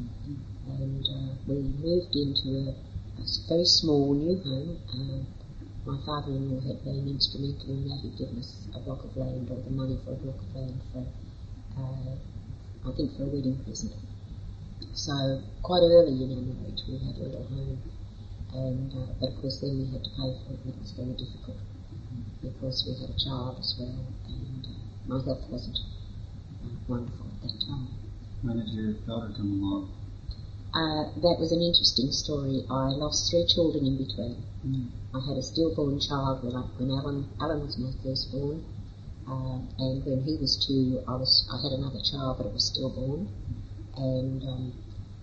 Mm-hmm 0.00 0.59
and 0.78 1.04
uh, 1.04 1.34
we 1.46 1.54
moved 1.82 2.14
into 2.14 2.70
a, 2.70 2.74
a, 3.18 3.24
very 3.48 3.64
small 3.64 4.14
new 4.14 4.36
home. 4.38 4.78
Uh, 4.86 5.22
my 5.90 5.98
father-in-law 6.04 6.60
had 6.60 6.84
been 6.84 7.08
instrumental 7.08 7.70
in 7.70 7.88
that. 7.88 8.00
He'd 8.02 8.18
given 8.18 8.38
us 8.38 8.68
a 8.74 8.80
block 8.80 9.04
of 9.04 9.16
land 9.16 9.50
or 9.50 9.58
the 9.60 9.70
money 9.70 9.98
for 10.04 10.12
a 10.12 10.16
block 10.22 10.38
of 10.38 10.54
land 10.54 10.80
for, 10.92 11.06
uh, 11.78 12.88
I 12.88 12.96
think, 12.96 13.16
for 13.16 13.24
a 13.24 13.26
wedding 13.26 13.58
present. 13.64 13.92
So 14.94 15.42
quite 15.62 15.82
early 15.82 16.24
in 16.24 16.30
our 16.34 16.44
marriage, 16.44 16.82
we 16.88 16.98
had 16.98 17.16
a 17.16 17.24
little 17.24 17.46
home, 17.48 17.78
and 18.54 18.92
uh, 18.92 19.12
but 19.20 19.30
of 19.30 19.40
course 19.40 19.60
then 19.60 19.78
we 19.78 19.86
had 19.92 20.04
to 20.04 20.10
pay 20.10 20.30
for 20.44 20.52
it, 20.52 20.60
and 20.64 20.74
it 20.74 20.80
was 20.80 20.92
very 20.92 21.14
difficult 21.14 21.58
because 22.42 22.84
we 22.86 22.96
had 23.00 23.10
a 23.10 23.18
child 23.18 23.58
as 23.60 23.76
well, 23.78 24.06
and 24.28 24.66
uh, 24.66 24.76
my 25.06 25.24
health 25.24 25.44
wasn't 25.48 25.78
uh, 26.64 26.68
wonderful 26.88 27.26
at 27.26 27.48
that 27.48 27.60
time. 27.66 27.88
When 28.42 28.58
did 28.58 28.68
your 28.68 28.92
daughter 29.04 29.32
come 29.36 29.60
along? 29.60 29.99
Uh, 30.72 31.10
that 31.18 31.34
was 31.42 31.50
an 31.50 31.60
interesting 31.60 32.12
story. 32.12 32.62
I 32.70 32.94
lost 32.94 33.28
three 33.28 33.44
children 33.44 33.84
in 33.86 33.98
between. 33.98 34.38
Mm. 34.62 34.86
I 35.12 35.18
had 35.18 35.36
a 35.36 35.42
stillborn 35.42 35.98
child 35.98 36.44
when, 36.44 36.54
I, 36.54 36.62
when 36.78 36.94
Alan, 36.94 37.26
Alan 37.40 37.66
was 37.66 37.76
my 37.76 37.90
firstborn, 38.04 38.62
uh, 39.26 39.58
and 39.82 40.06
when 40.06 40.22
he 40.22 40.38
was 40.38 40.54
two, 40.54 41.02
I 41.08 41.18
was 41.18 41.42
I 41.50 41.58
had 41.58 41.74
another 41.74 41.98
child, 41.98 42.38
but 42.38 42.46
it 42.46 42.54
was 42.54 42.70
stillborn, 42.70 43.26
and 43.96 44.42
um, 44.46 44.72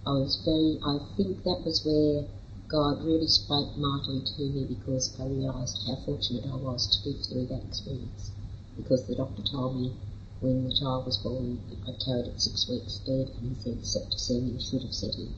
I 0.05 0.19
was 0.19 0.35
very. 0.43 0.83
I 0.83 0.99
think 1.15 1.43
that 1.43 1.63
was 1.63 1.79
where 1.87 2.27
God 2.67 3.07
really 3.07 3.27
spoke 3.31 3.71
mightily 3.77 4.27
to 4.27 4.41
me 4.51 4.67
because 4.67 5.15
I 5.17 5.31
realised 5.31 5.79
how 5.87 5.95
fortunate 6.03 6.43
I 6.43 6.57
was 6.59 6.91
to 6.91 7.07
live 7.07 7.23
through 7.23 7.47
that 7.55 7.63
experience. 7.63 8.31
Because 8.75 9.07
the 9.07 9.15
doctor 9.15 9.43
told 9.43 9.79
me 9.79 9.95
when 10.39 10.69
the 10.69 10.75
child 10.75 11.05
was 11.05 11.17
born, 11.17 11.59
I 11.87 11.95
carried 12.03 12.27
it 12.27 12.41
six 12.41 12.69
weeks 12.69 12.99
dead, 12.99 13.31
and 13.41 13.55
he 13.55 13.63
said 13.63 13.81
septicemia 13.81 14.61
should 14.61 14.83
have 14.83 14.93
set 14.93 15.15
in. 15.15 15.33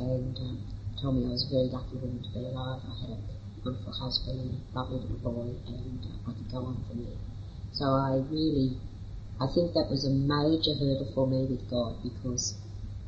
And 0.00 0.36
um, 0.38 0.58
told 1.00 1.16
me 1.16 1.28
I 1.28 1.36
was 1.36 1.44
very 1.52 1.68
lucky 1.68 2.00
to 2.00 2.30
be 2.32 2.40
alive. 2.48 2.80
I 2.88 2.94
had 3.04 3.10
a 3.12 3.20
wonderful 3.64 3.92
husband 3.92 4.40
and 4.40 4.56
a 4.56 4.78
lovely 4.78 5.04
little 5.04 5.20
boy, 5.20 5.52
and 5.68 6.00
uh, 6.00 6.30
I 6.30 6.32
could 6.32 6.50
go 6.50 6.64
on 6.64 6.82
from 6.88 7.04
there. 7.04 7.20
So 7.72 7.84
I 7.84 8.24
really, 8.32 8.80
I 9.38 9.46
think 9.52 9.76
that 9.76 9.92
was 9.92 10.08
a 10.08 10.10
major 10.10 10.72
hurdle 10.72 11.12
for 11.14 11.28
me 11.28 11.44
with 11.44 11.68
God 11.68 12.02
because 12.02 12.56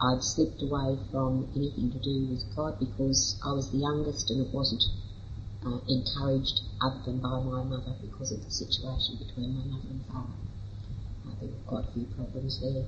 I'd 0.00 0.22
slipped 0.22 0.60
away 0.60 1.00
from 1.10 1.48
anything 1.56 1.90
to 1.92 1.98
do 1.98 2.28
with 2.28 2.44
God 2.54 2.78
because 2.78 3.40
I 3.40 3.56
was 3.56 3.72
the 3.72 3.78
youngest 3.78 4.30
and 4.30 4.44
it 4.44 4.52
wasn't 4.52 4.84
uh, 5.64 5.80
encouraged 5.88 6.60
other 6.84 7.00
than 7.08 7.18
by 7.24 7.40
my 7.40 7.64
mother 7.64 7.96
because 8.04 8.32
of 8.32 8.44
the 8.44 8.50
situation 8.50 9.16
between 9.16 9.56
my 9.56 9.64
mother 9.64 9.88
and 9.88 10.04
father 10.06 10.36
there 11.42 11.50
were 11.50 11.66
quite 11.66 11.84
a 11.88 11.92
few 11.92 12.06
problems 12.14 12.60
there. 12.60 12.84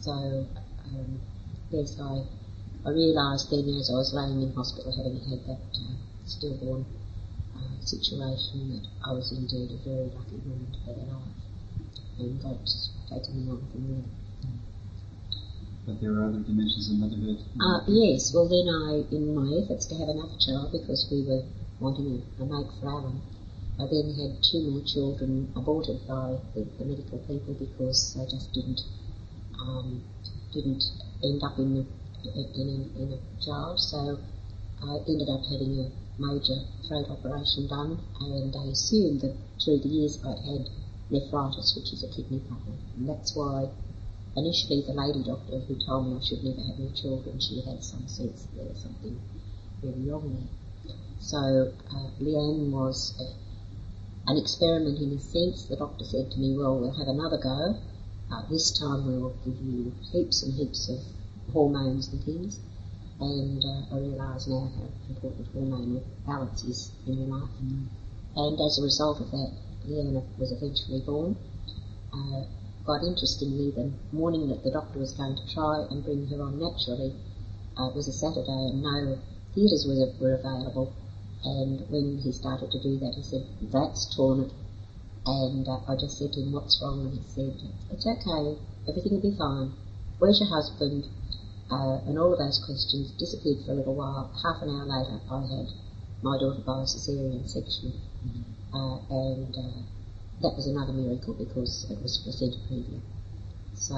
So, 0.00 0.12
um, 0.12 1.20
yes, 1.70 1.98
I, 2.00 2.26
I 2.84 2.90
realised 2.90 3.50
then 3.50 3.64
as 3.80 3.88
I 3.88 3.96
was 3.96 4.12
laying 4.12 4.42
in 4.42 4.52
hospital 4.52 4.92
having 4.92 5.20
had 5.24 5.40
that 5.48 5.64
uh, 5.72 5.96
stillborn 6.26 6.84
uh, 7.56 7.80
situation 7.80 8.76
that 8.76 8.84
I 9.04 9.12
was 9.12 9.32
indeed 9.32 9.72
a 9.72 9.80
very 9.88 10.12
lucky 10.12 10.36
woman 10.44 10.68
to 10.68 10.78
be 10.84 11.00
alive. 11.00 11.32
And 12.18 12.42
God's 12.42 12.90
taken 13.08 13.46
me 13.46 13.50
on 13.50 13.64
from 13.72 13.88
there. 13.88 14.04
But 15.86 16.00
there 16.00 16.12
are 16.12 16.28
other 16.28 16.40
dimensions 16.40 16.90
of 16.90 16.96
motherhood. 16.96 17.40
Uh, 17.60 17.80
yes, 17.88 18.32
well 18.32 18.48
then 18.48 18.68
I, 18.68 19.04
in 19.14 19.34
my 19.34 19.48
efforts 19.64 19.86
to 19.86 19.94
have 19.96 20.08
another 20.08 20.36
child, 20.40 20.72
because 20.72 21.08
we 21.10 21.24
were 21.24 21.44
wanting 21.80 22.20
a, 22.20 22.42
a 22.42 22.46
mate 22.46 22.72
for 22.80 22.88
Alan, 22.88 23.20
I 23.80 23.84
then 23.90 24.14
had 24.14 24.42
two 24.44 24.70
more 24.70 24.84
children 24.86 25.52
aborted 25.56 26.06
by 26.06 26.38
the, 26.54 26.64
the 26.78 26.84
medical 26.84 27.18
people 27.26 27.54
because 27.54 28.14
they 28.14 28.24
just 28.24 28.52
didn't 28.54 28.80
um, 29.58 30.02
didn't 30.52 30.84
end 31.22 31.42
up 31.42 31.58
in 31.58 31.84
a, 31.84 32.03
in 32.24 32.66
a, 32.68 33.02
in 33.02 33.08
a 33.12 33.20
child. 33.44 33.78
So 33.80 34.18
I 34.82 34.98
ended 35.08 35.28
up 35.28 35.44
having 35.50 35.80
a 35.80 35.88
major 36.18 36.58
throat 36.86 37.10
operation 37.10 37.66
done, 37.68 37.98
and 38.20 38.52
they 38.52 38.70
assumed 38.70 39.20
that 39.22 39.36
through 39.62 39.80
the 39.80 39.88
years 39.88 40.18
I'd 40.24 40.38
had 40.44 40.68
nephritis, 41.10 41.76
which 41.76 41.92
is 41.92 42.04
a 42.04 42.08
kidney 42.14 42.40
problem. 42.48 42.78
And 42.96 43.08
that's 43.08 43.34
why 43.36 43.68
initially 44.36 44.82
the 44.82 44.92
lady 44.92 45.22
doctor 45.22 45.58
who 45.60 45.78
told 45.86 46.06
me 46.08 46.18
I 46.18 46.24
should 46.24 46.42
never 46.42 46.62
have 46.62 46.78
any 46.78 46.92
children, 46.92 47.40
she 47.40 47.62
had 47.62 47.82
some 47.82 48.06
sense 48.08 48.42
that 48.44 48.56
there 48.56 48.66
was 48.66 48.82
something 48.82 49.20
really 49.82 50.10
wrong 50.10 50.34
there. 50.34 50.96
So 51.20 51.72
uh, 51.90 52.08
Leanne 52.20 52.70
was 52.70 53.14
a, 53.20 54.30
an 54.30 54.36
experiment 54.36 54.98
in 55.00 55.12
a 55.16 55.20
sense. 55.20 55.64
The 55.64 55.76
doctor 55.76 56.04
said 56.04 56.30
to 56.32 56.38
me, 56.38 56.56
well, 56.56 56.78
we'll 56.78 56.98
have 56.98 57.08
another 57.08 57.38
go. 57.38 57.80
Uh, 58.32 58.42
this 58.50 58.76
time 58.78 59.06
we'll 59.06 59.36
give 59.44 59.60
you 59.60 59.92
heaps 60.12 60.42
and 60.42 60.54
heaps 60.54 60.88
of 60.88 60.98
hormones 61.52 62.08
and 62.08 62.22
things. 62.24 62.60
And 63.20 63.62
uh, 63.62 63.94
I 63.94 63.98
realise 63.98 64.48
now 64.48 64.70
how 64.74 64.88
important 65.08 65.54
hormonal 65.54 66.02
balance 66.26 66.64
is 66.64 66.92
in 67.06 67.18
your 67.18 67.28
life. 67.28 67.50
Mm. 67.62 67.86
And 68.36 68.58
as 68.60 68.78
a 68.78 68.82
result 68.82 69.20
of 69.20 69.30
that, 69.30 69.52
Leanne 69.86 70.24
was 70.38 70.50
eventually 70.50 71.00
born. 71.06 71.36
Uh, 72.12 72.42
quite 72.84 73.02
interestingly, 73.02 73.70
the 73.70 73.92
morning 74.12 74.48
that 74.48 74.64
the 74.64 74.70
doctor 74.70 74.98
was 74.98 75.12
going 75.14 75.36
to 75.36 75.54
try 75.54 75.86
and 75.90 76.04
bring 76.04 76.26
her 76.26 76.42
on 76.42 76.58
naturally 76.58 77.14
uh, 77.78 77.90
was 77.94 78.08
a 78.08 78.12
Saturday 78.12 78.70
and 78.70 78.82
no 78.82 79.18
theatres 79.54 79.86
were, 79.86 80.10
were 80.20 80.34
available. 80.34 80.92
And 81.44 81.84
when 81.90 82.18
he 82.18 82.32
started 82.32 82.70
to 82.70 82.82
do 82.82 82.98
that, 82.98 83.14
he 83.14 83.22
said, 83.22 83.46
That's 83.70 84.14
torn. 84.16 84.50
And 85.26 85.68
uh, 85.68 85.80
I 85.86 85.94
just 85.96 86.18
said 86.18 86.32
to 86.32 86.40
him, 86.40 86.52
What's 86.52 86.80
wrong? 86.82 87.06
And 87.06 87.14
he 87.14 87.24
said, 87.28 87.54
It's 87.90 88.06
okay, 88.06 88.58
everything 88.88 89.12
will 89.14 89.30
be 89.30 89.36
fine. 89.36 89.72
Where's 90.18 90.40
your 90.40 90.48
husband? 90.48 91.06
Uh, 91.70 91.96
and 92.06 92.18
all 92.18 92.32
of 92.32 92.38
those 92.38 92.60
questions 92.64 93.10
disappeared 93.16 93.64
for 93.64 93.72
a 93.72 93.74
little 93.74 93.94
while. 93.94 94.30
Half 94.44 94.60
an 94.62 94.68
hour 94.68 94.84
later, 94.84 95.20
I 95.32 95.40
had 95.48 95.68
my 96.20 96.36
daughter 96.36 96.60
by 96.60 96.80
a 96.80 96.86
caesarean 96.88 97.48
section. 97.48 98.00
Uh, 98.72 99.00
and 99.08 99.54
uh, 99.56 99.80
that 100.42 100.56
was 100.56 100.66
another 100.66 100.92
miracle 100.92 101.32
because 101.34 101.86
it 101.90 102.00
was 102.02 102.20
placenta 102.20 102.58
previa. 102.68 103.00
So 103.74 103.96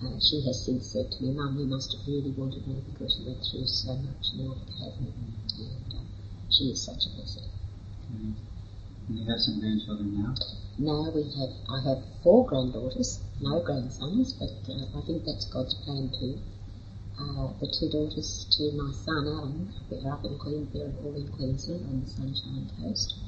uh, 0.00 0.16
she 0.20 0.40
has 0.46 0.64
since 0.64 0.88
said 0.88 1.12
to 1.12 1.22
me, 1.22 1.32
Mum, 1.36 1.58
you 1.58 1.66
must 1.66 1.92
have 1.92 2.06
really 2.08 2.32
wanted 2.32 2.66
me 2.66 2.80
because 2.88 3.20
you 3.20 3.28
went 3.28 3.44
through 3.44 3.66
so 3.66 3.92
much 4.00 4.32
in 4.32 4.48
order 4.48 4.64
to 4.64 4.72
have 4.80 4.96
me. 5.00 5.12
And 5.60 5.92
uh, 5.92 6.04
she 6.48 6.72
is 6.72 6.80
such 6.80 7.04
a 7.04 7.10
blessing. 7.12 7.44
Great. 8.08 8.40
And 9.08 9.18
you 9.18 9.24
have 9.28 9.40
some 9.40 9.60
grandchildren 9.60 10.16
now? 10.16 10.34
Now 10.78 11.12
we 11.12 11.28
have, 11.36 11.52
I 11.68 11.84
have 11.84 12.00
four 12.22 12.46
granddaughters, 12.46 13.20
no 13.40 13.60
grandsons, 13.60 14.32
but 14.32 14.48
uh, 14.72 14.96
I 14.96 15.04
think 15.04 15.24
that's 15.24 15.44
God's 15.44 15.74
plan 15.74 16.08
too. 16.18 16.40
Uh, 17.20 17.52
the 17.60 17.68
two 17.68 17.90
daughters 17.90 18.46
to 18.50 18.72
my 18.72 18.90
son 18.92 19.26
Alan, 19.28 19.70
they're 19.90 20.10
up 20.10 20.24
in 20.24 20.38
Queensland, 20.38 20.96
all 21.04 21.14
in 21.14 21.28
Queensland 21.28 21.84
on 21.84 22.00
the 22.00 22.08
Sunshine 22.08 22.70
Coast, 22.80 23.18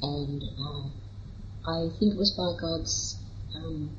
and 0.00 0.42
uh, 0.56 0.88
I 1.68 1.92
think 1.98 2.14
it 2.14 2.18
was 2.18 2.32
by 2.32 2.56
God's 2.58 3.18
um, 3.54 3.94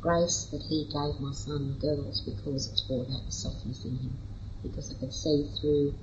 grace 0.00 0.48
that 0.50 0.62
He 0.68 0.90
gave 0.90 1.20
my 1.20 1.30
son 1.30 1.78
girls 1.80 2.22
because 2.22 2.66
it's 2.66 2.80
brought 2.80 3.06
out 3.14 3.24
the 3.24 3.30
softness 3.30 3.84
in 3.84 3.96
him. 3.96 4.18
Because 4.60 4.90
I 4.90 4.98
could 4.98 5.14
see 5.14 5.46
through 5.60 5.94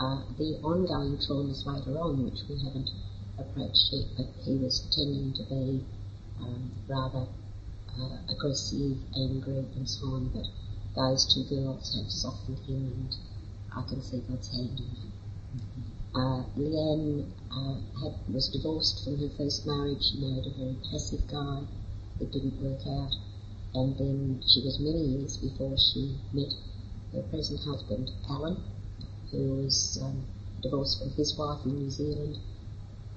uh, 0.00 0.22
the 0.36 0.58
ongoing 0.66 1.16
traumas 1.16 1.64
later 1.64 1.94
on, 1.96 2.24
which 2.24 2.42
we 2.48 2.58
haven't 2.58 2.90
approached 3.38 3.86
yet, 3.92 4.08
but 4.16 4.26
he 4.42 4.56
was 4.56 4.82
tending 4.90 5.32
to 5.34 5.44
be 5.44 5.84
um, 6.40 6.72
rather 6.88 7.28
uh, 7.94 8.18
aggressive, 8.28 8.98
angry, 9.14 9.62
and 9.76 9.88
so 9.88 10.06
on. 10.08 10.28
But 10.34 10.46
those 10.96 11.32
two 11.32 11.44
girls 11.44 11.94
have 11.94 12.10
softened 12.10 12.58
him, 12.66 12.92
and 12.92 13.16
I 13.76 13.82
can 13.88 14.02
see 14.02 14.20
God's 14.28 14.50
hand 14.50 14.80
in 14.80 14.88
that. 14.90 15.20
Uh, 16.12 16.42
Leanne 16.58 17.30
uh, 17.52 17.78
had, 18.02 18.34
was 18.34 18.48
divorced 18.48 19.04
from 19.04 19.18
her 19.20 19.28
first 19.38 19.64
marriage. 19.66 20.02
She 20.02 20.18
married 20.18 20.46
a 20.46 20.58
very 20.58 20.76
passive 20.90 21.26
guy. 21.30 21.62
It 22.20 22.32
didn't 22.32 22.60
work 22.60 22.82
out. 22.86 23.14
And 23.74 23.96
then 23.96 24.42
she 24.42 24.62
was 24.64 24.80
many 24.80 24.98
years 25.14 25.36
before 25.36 25.76
she 25.78 26.18
met 26.32 26.52
her 27.12 27.22
present 27.30 27.60
husband, 27.62 28.10
Alan, 28.28 28.60
who 29.30 29.62
was 29.62 30.00
um, 30.02 30.26
divorced 30.60 30.98
from 30.98 31.10
his 31.12 31.38
wife 31.38 31.64
in 31.64 31.78
New 31.78 31.90
Zealand. 31.90 32.36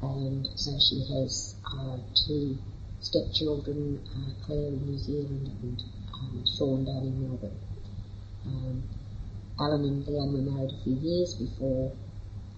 And 0.03 0.47
so 0.55 0.77
she 0.77 1.01
has 1.09 1.55
uh, 1.65 1.97
two 2.27 2.59
stepchildren, 2.99 4.05
uh, 4.15 4.45
Claire 4.45 4.67
in 4.67 4.85
New 4.85 4.97
Zealand 4.99 5.49
and 5.63 5.83
um, 6.23 6.43
Sean 6.47 6.85
down 6.85 7.03
in 7.03 7.19
Melbourne. 7.19 7.59
Um, 8.45 8.83
Alan 9.59 9.83
and 9.83 10.05
Leanne 10.07 10.31
were 10.31 10.51
married 10.51 10.71
a 10.71 10.83
few 10.83 10.95
years 10.95 11.35
before 11.35 11.91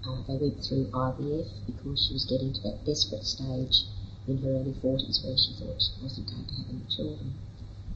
uh, 0.06 0.22
they 0.28 0.38
went 0.38 0.62
through 0.62 0.86
IVF 0.94 1.50
because 1.66 1.98
she 2.06 2.14
was 2.14 2.30
getting 2.30 2.54
to 2.54 2.62
that 2.62 2.86
desperate 2.86 3.26
stage 3.26 3.90
in 4.28 4.38
her 4.38 4.62
early 4.62 4.74
40s 4.78 5.26
where 5.26 5.38
she 5.38 5.58
thought 5.58 5.82
she 5.82 5.98
wasn't 6.02 6.30
going 6.30 6.46
to 6.46 6.54
have 6.62 6.70
any 6.70 6.86
children. 6.94 7.34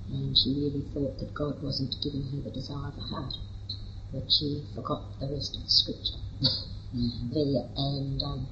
And 0.10 0.34
she 0.36 0.58
really 0.58 0.86
thought 0.90 1.20
that 1.20 1.34
God 1.34 1.62
wasn't 1.62 1.96
giving 2.02 2.26
her 2.34 2.42
the 2.42 2.50
desire 2.50 2.90
of 2.90 2.98
her 2.98 3.10
heart. 3.14 3.34
But 4.12 4.26
she 4.34 4.66
forgot 4.74 5.06
the 5.20 5.30
rest 5.30 5.56
of 5.56 5.64
the 5.64 5.70
scripture 5.70 6.18
Mm-hmm. 6.42 7.30
there. 7.34 7.70
And 7.78 8.22
um, 8.24 8.48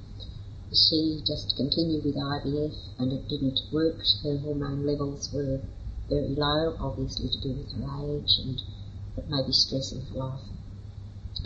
she 0.70 1.20
just 1.26 1.56
continued 1.56 2.04
with 2.04 2.14
IVF 2.14 2.74
and 2.98 3.12
it 3.12 3.28
didn't 3.28 3.58
work. 3.72 3.98
Her 4.22 4.38
hormone 4.38 4.86
levels 4.86 5.30
were 5.34 5.60
very 6.08 6.34
low, 6.34 6.76
obviously 6.80 7.28
to 7.28 7.40
do 7.40 7.52
with 7.54 7.72
her 7.72 7.88
age 8.04 8.32
and 8.44 8.62
maybe 9.28 9.52
stress 9.52 9.92
in 9.92 10.00
her 10.06 10.14
life 10.14 10.40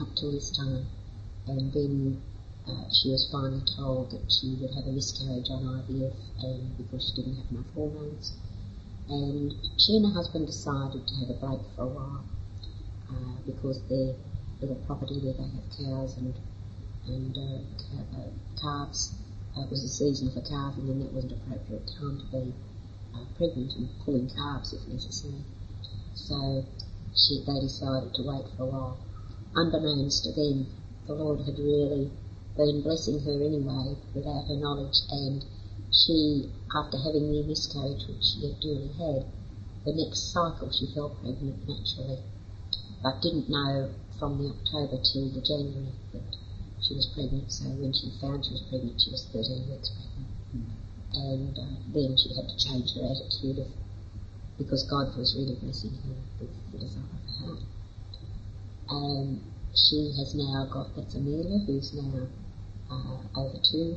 up 0.00 0.08
till 0.16 0.32
this 0.32 0.50
time 0.50 0.86
and 1.46 1.72
then 1.72 2.22
uh, 2.68 2.86
she 2.94 3.10
was 3.10 3.28
finally 3.32 3.62
told 3.76 4.10
that 4.12 4.22
she 4.30 4.54
would 4.54 4.70
have 4.70 4.86
a 4.86 4.92
miscarriage 4.92 5.50
on 5.50 5.82
IVF 5.82 6.14
and 6.42 6.76
because 6.78 7.10
she 7.10 7.22
didn't 7.22 7.36
have 7.36 7.50
enough 7.50 7.66
hormones. 7.74 8.32
And 9.08 9.52
she 9.78 9.96
and 9.96 10.06
her 10.06 10.12
husband 10.12 10.46
decided 10.46 11.02
to 11.06 11.14
have 11.18 11.30
a 11.30 11.38
break 11.42 11.60
for 11.74 11.82
a 11.82 11.86
while 11.86 12.24
uh, 13.10 13.34
because 13.44 13.82
their 13.90 14.14
little 14.60 14.78
property 14.86 15.18
where 15.18 15.34
they 15.34 15.42
have 15.42 15.66
cows 15.74 16.16
and 16.18 16.34
and 17.06 17.34
uh, 17.36 17.58
uh, 17.98 18.30
calves 18.62 19.10
uh, 19.58 19.66
was 19.66 19.82
a 19.82 19.88
season 19.88 20.30
for 20.30 20.40
calving 20.46 20.88
and 20.88 21.02
that 21.02 21.12
was 21.12 21.24
an 21.24 21.32
appropriate 21.32 21.90
time 21.98 22.22
to 22.22 22.26
be 22.30 22.54
uh, 23.14 23.24
pregnant 23.36 23.72
and 23.76 23.88
pulling 24.04 24.28
calves 24.28 24.72
if 24.72 24.86
necessary. 24.88 25.44
So 26.14 26.64
she, 27.14 27.44
they 27.46 27.60
decided 27.60 28.14
to 28.14 28.22
wait 28.22 28.46
for 28.56 28.62
a 28.64 28.66
while. 28.66 28.98
Unbeknownst 29.54 30.24
to 30.24 30.32
them, 30.32 30.66
the 31.06 31.14
Lord 31.14 31.40
had 31.40 31.58
really 31.58 32.10
been 32.56 32.82
blessing 32.82 33.20
her 33.20 33.42
anyway 33.42 33.96
without 34.14 34.48
her 34.48 34.56
knowledge 34.56 34.98
and 35.10 35.44
she, 35.90 36.50
after 36.74 36.96
having 36.98 37.30
the 37.32 37.42
miscarriage 37.42 38.06
which 38.08 38.24
she 38.24 38.48
had 38.48 38.60
duly 38.60 38.88
had, 38.96 39.26
the 39.84 39.92
next 39.92 40.32
cycle 40.32 40.70
she 40.70 40.86
fell 40.94 41.10
pregnant 41.10 41.68
naturally 41.68 42.22
but 43.02 43.20
didn't 43.20 43.48
know 43.48 43.90
from 44.18 44.38
the 44.38 44.48
October 44.48 45.02
till 45.02 45.28
the 45.30 45.42
January 45.42 45.92
that 46.12 46.36
she 46.80 46.94
was 46.94 47.10
pregnant 47.14 47.50
so 47.50 47.64
when 47.66 47.92
she 47.92 48.14
found 48.20 48.44
she 48.44 48.52
was 48.52 48.62
pregnant 48.70 49.00
she 49.00 49.10
was 49.10 49.26
13 49.32 49.68
weeks 49.70 49.90
pregnant 49.90 50.31
and 51.14 51.56
uh, 51.58 51.76
then 51.92 52.16
she 52.16 52.32
had 52.34 52.48
to 52.48 52.56
change 52.56 52.94
her 52.96 53.04
attitude 53.04 53.58
of 53.58 53.70
because 54.58 54.84
God 54.88 55.16
was 55.16 55.34
really 55.36 55.56
blessing 55.60 55.96
her 56.04 56.14
with 56.40 56.52
the 56.72 56.78
desire 56.78 57.02
of 57.02 57.22
her 57.24 57.46
heart. 57.46 57.62
Um, 58.90 59.40
she 59.74 60.12
has 60.20 60.34
now 60.36 60.68
got, 60.70 60.94
that's 60.94 61.14
Amelia, 61.14 61.64
who's 61.66 61.92
now 61.94 62.28
uh, 62.90 63.40
over 63.40 63.58
two, 63.64 63.96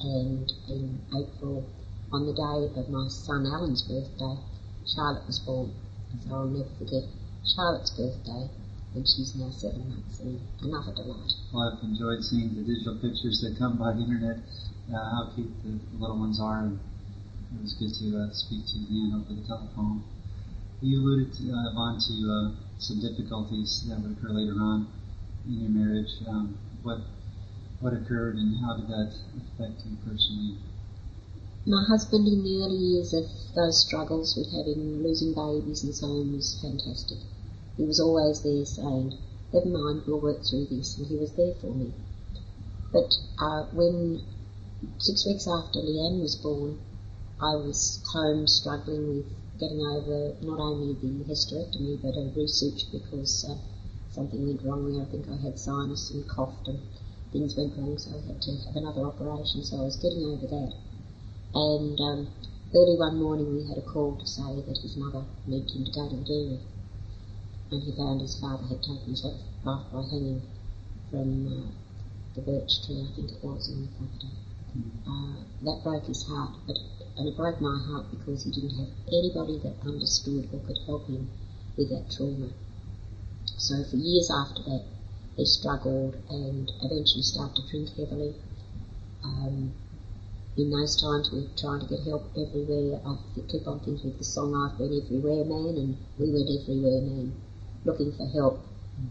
and 0.00 0.46
in 0.68 1.00
April, 1.10 1.66
on 2.12 2.26
the 2.26 2.34
day 2.34 2.80
of 2.80 2.88
my 2.88 3.06
son 3.08 3.46
Alan's 3.46 3.82
birthday, 3.82 4.38
Charlotte 4.86 5.26
was 5.26 5.38
born. 5.40 5.74
So 6.22 6.34
I'll 6.34 6.46
never 6.46 6.70
forget 6.78 7.04
Charlotte's 7.44 7.90
birthday, 7.90 8.48
and 8.94 9.06
she's 9.06 9.34
now 9.36 9.50
seven 9.50 9.88
months, 9.90 10.20
and 10.20 10.40
another 10.62 10.94
delight. 10.94 11.32
Well, 11.52 11.74
I've 11.74 11.82
enjoyed 11.82 12.22
seeing 12.22 12.54
the 12.54 12.62
digital 12.62 12.94
pictures 13.02 13.42
that 13.42 13.58
come 13.58 13.78
by 13.78 13.92
the 13.92 14.02
internet, 14.02 14.38
uh, 14.94 15.10
how 15.10 15.32
cute 15.34 15.50
the 15.62 15.78
little 15.98 16.18
ones 16.18 16.40
are, 16.40 16.60
and 16.66 16.78
it 17.54 17.62
was 17.62 17.74
good 17.74 17.94
to 17.94 18.18
uh, 18.18 18.30
speak 18.32 18.66
to 18.66 18.76
Leanne 18.90 19.14
over 19.14 19.34
the 19.34 19.46
telephone. 19.46 20.02
You 20.82 21.00
alluded 21.00 21.32
to, 21.34 21.44
uh, 21.52 21.98
to 21.98 22.14
uh, 22.26 22.46
some 22.78 23.00
difficulties 23.00 23.84
that 23.88 24.00
would 24.00 24.16
occur 24.16 24.30
later 24.30 24.58
on 24.60 24.88
in 25.46 25.60
your 25.60 25.70
marriage. 25.70 26.10
Um, 26.26 26.58
what 26.82 27.00
what 27.80 27.94
occurred 27.94 28.36
and 28.36 28.60
how 28.60 28.76
did 28.76 28.88
that 28.88 29.12
affect 29.40 29.86
you 29.86 29.96
personally? 30.04 30.58
My 31.66 31.84
husband 31.88 32.28
in 32.28 32.42
the 32.44 32.62
early 32.64 32.76
years 32.76 33.12
of 33.12 33.24
those 33.54 33.80
struggles 33.86 34.36
with 34.36 34.52
having 34.52 35.02
losing 35.02 35.32
babies 35.32 35.84
and 35.84 35.94
so 35.94 36.06
on 36.06 36.32
was 36.32 36.58
fantastic. 36.60 37.18
He 37.76 37.84
was 37.84 38.00
always 38.00 38.42
there 38.42 38.64
saying, 38.64 39.18
Never 39.52 39.66
mind, 39.66 40.02
we'll 40.06 40.20
work 40.20 40.44
through 40.44 40.66
this 40.66 40.96
and 40.98 41.06
he 41.06 41.16
was 41.16 41.32
there 41.36 41.54
for 41.60 41.74
me. 41.74 41.92
But 42.92 43.12
uh, 43.38 43.64
when 43.72 44.20
six 44.96 45.26
weeks 45.26 45.46
after 45.46 45.78
Leanne 45.80 46.22
was 46.22 46.36
born, 46.36 46.80
I 47.38 47.54
was 47.54 48.02
home 48.12 48.46
struggling 48.46 49.08
with 49.08 49.26
getting 49.58 49.80
over 49.84 50.34
not 50.40 50.58
only 50.58 50.94
the 50.94 51.24
hysterectomy 51.24 52.00
but 52.00 52.16
a 52.16 52.32
research 52.34 52.90
because 52.90 53.44
uh, 53.44 53.56
something 54.10 54.46
went 54.46 54.62
wrong 54.62 54.90
there. 54.90 55.02
I 55.02 55.10
think 55.10 55.28
I 55.28 55.36
had 55.36 55.58
sinus 55.58 56.10
and 56.12 56.26
coughed 56.26 56.66
and 56.68 56.80
things 57.30 57.56
went 57.56 57.76
wrong, 57.76 57.98
so 57.98 58.10
I 58.16 58.26
had 58.26 58.40
to 58.40 58.56
have 58.56 58.76
another 58.76 59.02
operation. 59.02 59.62
So 59.64 59.76
I 59.76 59.84
was 59.84 59.96
getting 59.96 60.24
over 60.24 60.46
that. 60.46 60.72
And 61.52 62.00
um, 62.00 62.28
early 62.74 62.96
one 62.96 63.20
morning 63.20 63.54
we 63.54 63.68
had 63.68 63.76
a 63.76 63.82
call 63.82 64.16
to 64.16 64.26
say 64.26 64.64
that 64.64 64.78
his 64.80 64.96
mother 64.96 65.26
needed 65.46 65.76
him 65.76 65.84
to 65.84 65.92
go 65.92 66.08
to 66.08 66.16
the 66.16 66.24
dairy. 66.24 66.60
And 67.70 67.82
he 67.82 67.92
found 67.92 68.22
his 68.22 68.40
father 68.40 68.64
had 68.64 68.80
taken 68.80 69.04
himself 69.04 69.36
life 69.62 69.92
by 69.92 70.02
hanging 70.08 70.40
from 71.10 71.46
uh, 71.46 71.70
the 72.34 72.40
birch 72.40 72.86
tree, 72.86 73.04
I 73.04 73.14
think 73.14 73.32
it 73.32 73.44
was, 73.44 73.68
in 73.68 73.82
the 73.82 73.88
property. 73.98 74.49
Uh, 75.04 75.34
that 75.62 75.82
broke 75.82 76.06
his 76.06 76.22
heart, 76.28 76.54
but 76.64 76.78
and 77.16 77.26
it 77.26 77.36
broke 77.36 77.60
my 77.60 77.76
heart 77.76 78.06
because 78.10 78.44
he 78.44 78.52
didn't 78.52 78.78
have 78.78 78.88
anybody 79.08 79.58
that 79.58 79.74
understood 79.84 80.48
or 80.52 80.60
could 80.60 80.78
help 80.86 81.08
him 81.08 81.28
with 81.76 81.88
that 81.90 82.08
trauma. 82.08 82.50
So 83.56 83.82
for 83.82 83.96
years 83.96 84.30
after 84.30 84.62
that, 84.62 84.84
he 85.36 85.44
struggled 85.44 86.14
and 86.28 86.70
eventually 86.82 87.22
started 87.22 87.56
to 87.56 87.68
drink 87.68 87.88
heavily. 87.96 88.36
Um, 89.24 89.74
in 90.56 90.70
those 90.70 90.94
times, 90.94 91.32
we 91.32 91.48
trying 91.56 91.80
to 91.80 91.86
get 91.86 92.04
help 92.04 92.30
everywhere. 92.36 93.00
I 93.04 93.16
keep 93.48 93.66
on 93.66 93.80
thinking 93.80 94.12
of 94.12 94.18
the 94.18 94.24
song 94.24 94.54
"I've 94.54 94.78
Been 94.78 95.02
Everywhere, 95.02 95.44
Man," 95.44 95.76
and 95.78 95.96
we 96.16 96.30
went 96.30 96.48
everywhere, 96.48 97.00
man, 97.00 97.34
looking 97.84 98.12
for 98.12 98.26
help. 98.26 98.60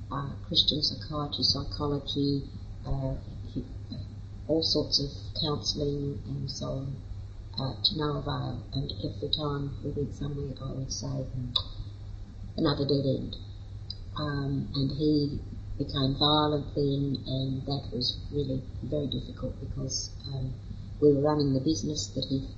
Uh, 0.09 0.29
Christian 0.47 0.81
psychiatry, 0.81 1.43
psychology, 1.43 2.43
uh, 2.85 3.15
all 4.49 4.63
sorts 4.63 4.99
of 4.99 5.09
counselling 5.39 6.19
and 6.25 6.49
so 6.49 6.65
on 6.65 6.95
uh, 7.61 7.73
to 7.83 7.97
no 7.97 8.17
avail. 8.17 8.65
And 8.73 8.91
every 9.05 9.29
time 9.29 9.77
we 9.83 9.91
went 9.91 10.15
somewhere, 10.15 10.57
I 10.59 10.71
would 10.73 10.91
say, 10.91 11.21
another 12.57 12.83
dead 12.83 13.05
end. 13.05 13.37
Um, 14.17 14.67
and 14.73 14.89
he 14.97 15.39
became 15.77 16.17
violent 16.17 16.73
then, 16.73 17.21
and 17.27 17.61
that 17.67 17.93
was 17.93 18.17
really 18.33 18.63
very 18.81 19.07
difficult 19.07 19.53
because 19.61 20.09
um, 20.33 20.51
we 20.99 21.13
were 21.13 21.21
running 21.21 21.53
the 21.53 21.61
business 21.61 22.07
that 22.07 22.25
he 22.25 22.49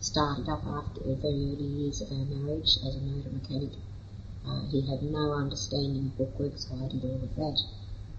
started 0.00 0.48
up 0.48 0.66
after 0.66 1.00
the 1.00 1.14
very 1.14 1.54
early 1.54 1.70
years 1.78 2.02
of 2.02 2.10
our 2.10 2.26
marriage 2.26 2.74
as 2.84 2.96
a 2.96 3.00
motor 3.00 3.30
mechanic. 3.30 3.70
Uh, 4.44 4.66
he 4.70 4.82
had 4.82 5.00
no 5.02 5.32
understanding 5.32 6.10
of 6.10 6.18
bookwork, 6.18 6.58
so 6.58 6.74
I 6.74 6.88
did 6.90 7.04
all 7.04 7.22
of 7.22 7.34
that 7.36 7.58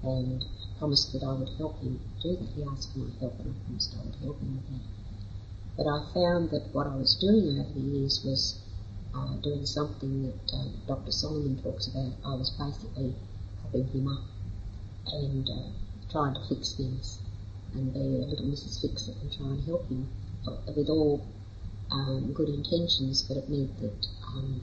and 0.03 0.43
promised 0.77 1.13
that 1.13 1.23
I 1.23 1.33
would 1.33 1.49
help 1.57 1.81
him 1.81 1.99
do 2.21 2.35
that. 2.37 2.49
He 2.55 2.63
asked 2.63 2.93
for 2.93 2.99
my 2.99 3.11
help, 3.19 3.39
and 3.39 3.55
I 3.55 3.65
promised 3.65 3.95
I 3.97 4.05
would 4.05 4.15
help 4.21 4.39
him 4.41 4.55
with 4.55 4.67
that. 4.69 4.85
But 5.77 5.87
I 5.87 5.99
found 6.13 6.49
that 6.51 6.69
what 6.73 6.87
I 6.87 6.95
was 6.95 7.17
doing 7.21 7.59
over 7.59 7.73
the 7.73 7.79
years 7.79 8.21
was 8.25 8.61
uh, 9.13 9.37
doing 9.41 9.65
something 9.65 10.23
that 10.23 10.53
uh, 10.53 10.69
Dr. 10.87 11.11
Solomon 11.11 11.61
talks 11.61 11.87
about. 11.87 12.13
I 12.25 12.35
was 12.35 12.51
basically 12.57 13.15
helping 13.61 13.87
him 13.89 14.07
up 14.07 14.23
and 15.13 15.47
uh, 15.49 15.69
trying 16.11 16.33
to 16.33 16.41
fix 16.49 16.73
things 16.73 17.19
and 17.73 17.93
be 17.93 17.99
a 17.99 18.27
little 18.27 18.45
Mrs. 18.45 18.81
Fix 18.81 19.07
It 19.07 19.15
and 19.21 19.31
try 19.31 19.47
and 19.47 19.63
help 19.65 19.87
him 19.89 20.09
with 20.75 20.89
all 20.89 21.25
um, 21.91 22.33
good 22.33 22.49
intentions, 22.49 23.23
but 23.23 23.37
it 23.37 23.49
meant 23.49 23.79
that 23.81 24.07
um, 24.27 24.61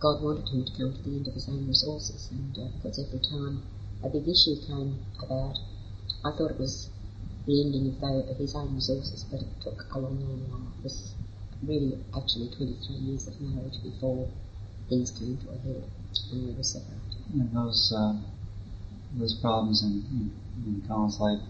God 0.00 0.22
wanted 0.22 0.48
him 0.48 0.64
to 0.64 0.72
come 0.76 0.92
to 0.94 1.02
the 1.02 1.16
end 1.16 1.28
of 1.28 1.34
his 1.34 1.48
own 1.48 1.66
resources, 1.66 2.28
and 2.30 2.56
uh, 2.58 2.68
because 2.76 2.98
every 2.98 3.20
time 3.20 3.62
a 4.02 4.08
big 4.08 4.28
issue 4.28 4.56
came 4.66 4.98
about, 5.22 5.56
I 6.24 6.30
thought 6.36 6.52
it 6.52 6.60
was 6.60 6.90
the 7.46 7.62
ending 7.64 7.88
of, 7.88 8.00
the, 8.00 8.30
of 8.30 8.36
his 8.38 8.54
own 8.54 8.74
resources, 8.74 9.24
but 9.30 9.40
it 9.40 9.48
took 9.60 9.84
a 9.92 9.98
long, 9.98 10.20
long 10.20 10.40
while. 10.50 10.72
It 10.78 10.84
was 10.84 11.14
really 11.62 11.98
actually 12.16 12.48
23 12.56 12.96
years 12.96 13.28
of 13.28 13.40
marriage 13.40 13.82
before 13.82 14.28
things 14.88 15.10
came 15.10 15.36
to 15.38 15.50
a 15.50 15.58
head 15.58 15.84
and 16.32 16.46
we 16.46 16.54
were 16.54 16.62
separated. 16.62 17.00
And 17.34 17.52
those 17.54 17.92
uh, 17.96 18.16
those 19.12 19.34
problems 19.34 19.82
in, 19.82 20.04
in, 20.10 20.30
in 20.66 20.82
Colin's 20.86 21.18
life 21.20 21.40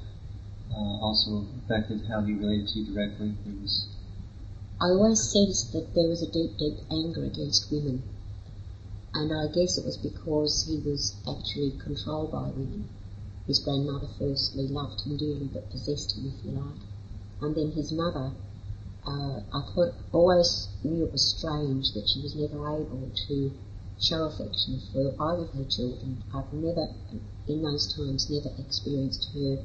uh, 0.73 1.05
also 1.05 1.47
affected 1.65 2.03
how 2.09 2.23
he 2.23 2.33
related 2.35 2.69
to 2.69 2.79
you 2.81 2.95
directly. 2.95 3.35
There 3.45 3.55
was. 3.61 3.89
I 4.81 4.87
always 4.87 5.21
sensed 5.21 5.73
that 5.73 5.95
there 5.95 6.09
was 6.09 6.23
a 6.23 6.31
deep, 6.31 6.57
deep 6.59 6.79
anger 6.91 7.25
against 7.25 7.71
women, 7.71 8.03
and 9.15 9.33
I 9.33 9.47
guess 9.53 9.77
it 9.77 9.85
was 9.85 9.97
because 9.97 10.67
he 10.69 10.79
was 10.89 11.17
actually 11.27 11.73
controlled 11.83 12.31
by 12.33 12.49
women. 12.51 12.89
His 13.47 13.59
grandmother 13.59 14.07
firstly 14.19 14.69
loved 14.69 15.01
him 15.05 15.17
dearly 15.17 15.51
but 15.53 15.71
possessed 15.71 16.17
him, 16.17 16.27
if 16.27 16.45
you 16.45 16.53
like. 16.53 16.81
And 17.41 17.55
then 17.57 17.73
his 17.73 17.91
mother, 17.91 18.33
uh, 19.05 19.41
I 19.53 19.61
thought, 19.75 19.95
always 20.13 20.69
knew 20.85 21.05
it 21.05 21.13
was 21.13 21.35
strange 21.37 21.93
that 21.95 22.09
she 22.09 22.23
was 22.23 22.37
never 22.37 22.69
able 22.69 23.11
to 23.29 23.51
show 23.99 24.25
affection 24.25 24.81
for 24.93 25.11
either 25.19 25.43
of 25.43 25.55
her 25.55 25.65
children. 25.65 26.23
I've 26.33 26.53
never, 26.53 26.87
in 27.49 27.63
those 27.63 27.93
times, 27.95 28.31
never 28.31 28.55
experienced 28.59 29.29
her 29.35 29.59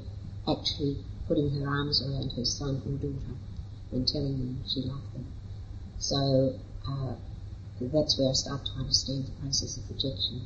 actually 0.52 1.06
putting 1.28 1.50
her 1.52 1.68
arms 1.68 2.02
around 2.02 2.32
her 2.36 2.46
son 2.46 2.82
or 2.86 2.98
daughter 2.98 3.36
and 3.92 4.08
telling 4.08 4.38
them 4.38 4.64
she 4.68 4.82
loved 4.82 5.14
them. 5.14 5.32
So 6.00 6.60
uh, 6.88 7.16
that's 7.82 8.18
where 8.18 8.30
I 8.30 8.34
started 8.34 8.66
to 8.68 8.80
understand 8.80 9.26
the 9.26 9.36
process 9.42 9.78
of 9.78 9.90
rejection 9.90 10.42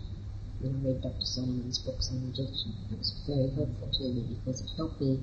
when 0.59 0.81
I 0.81 0.87
read 0.89 1.01
Dr. 1.01 1.25
Solomon's 1.25 1.77
books 1.77 2.09
on 2.09 2.25
rejection. 2.25 2.73
It 2.91 2.97
was 2.97 3.21
very 3.27 3.49
helpful 3.53 3.89
to 3.93 4.03
me 4.03 4.25
because 4.33 4.61
it 4.61 4.71
helped 4.75 4.99
me 4.99 5.19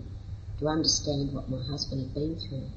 to 0.60 0.68
understand 0.68 1.34
what 1.34 1.50
my 1.50 1.62
husband 1.66 2.02
had 2.02 2.14
been 2.14 2.38
through 2.38 2.70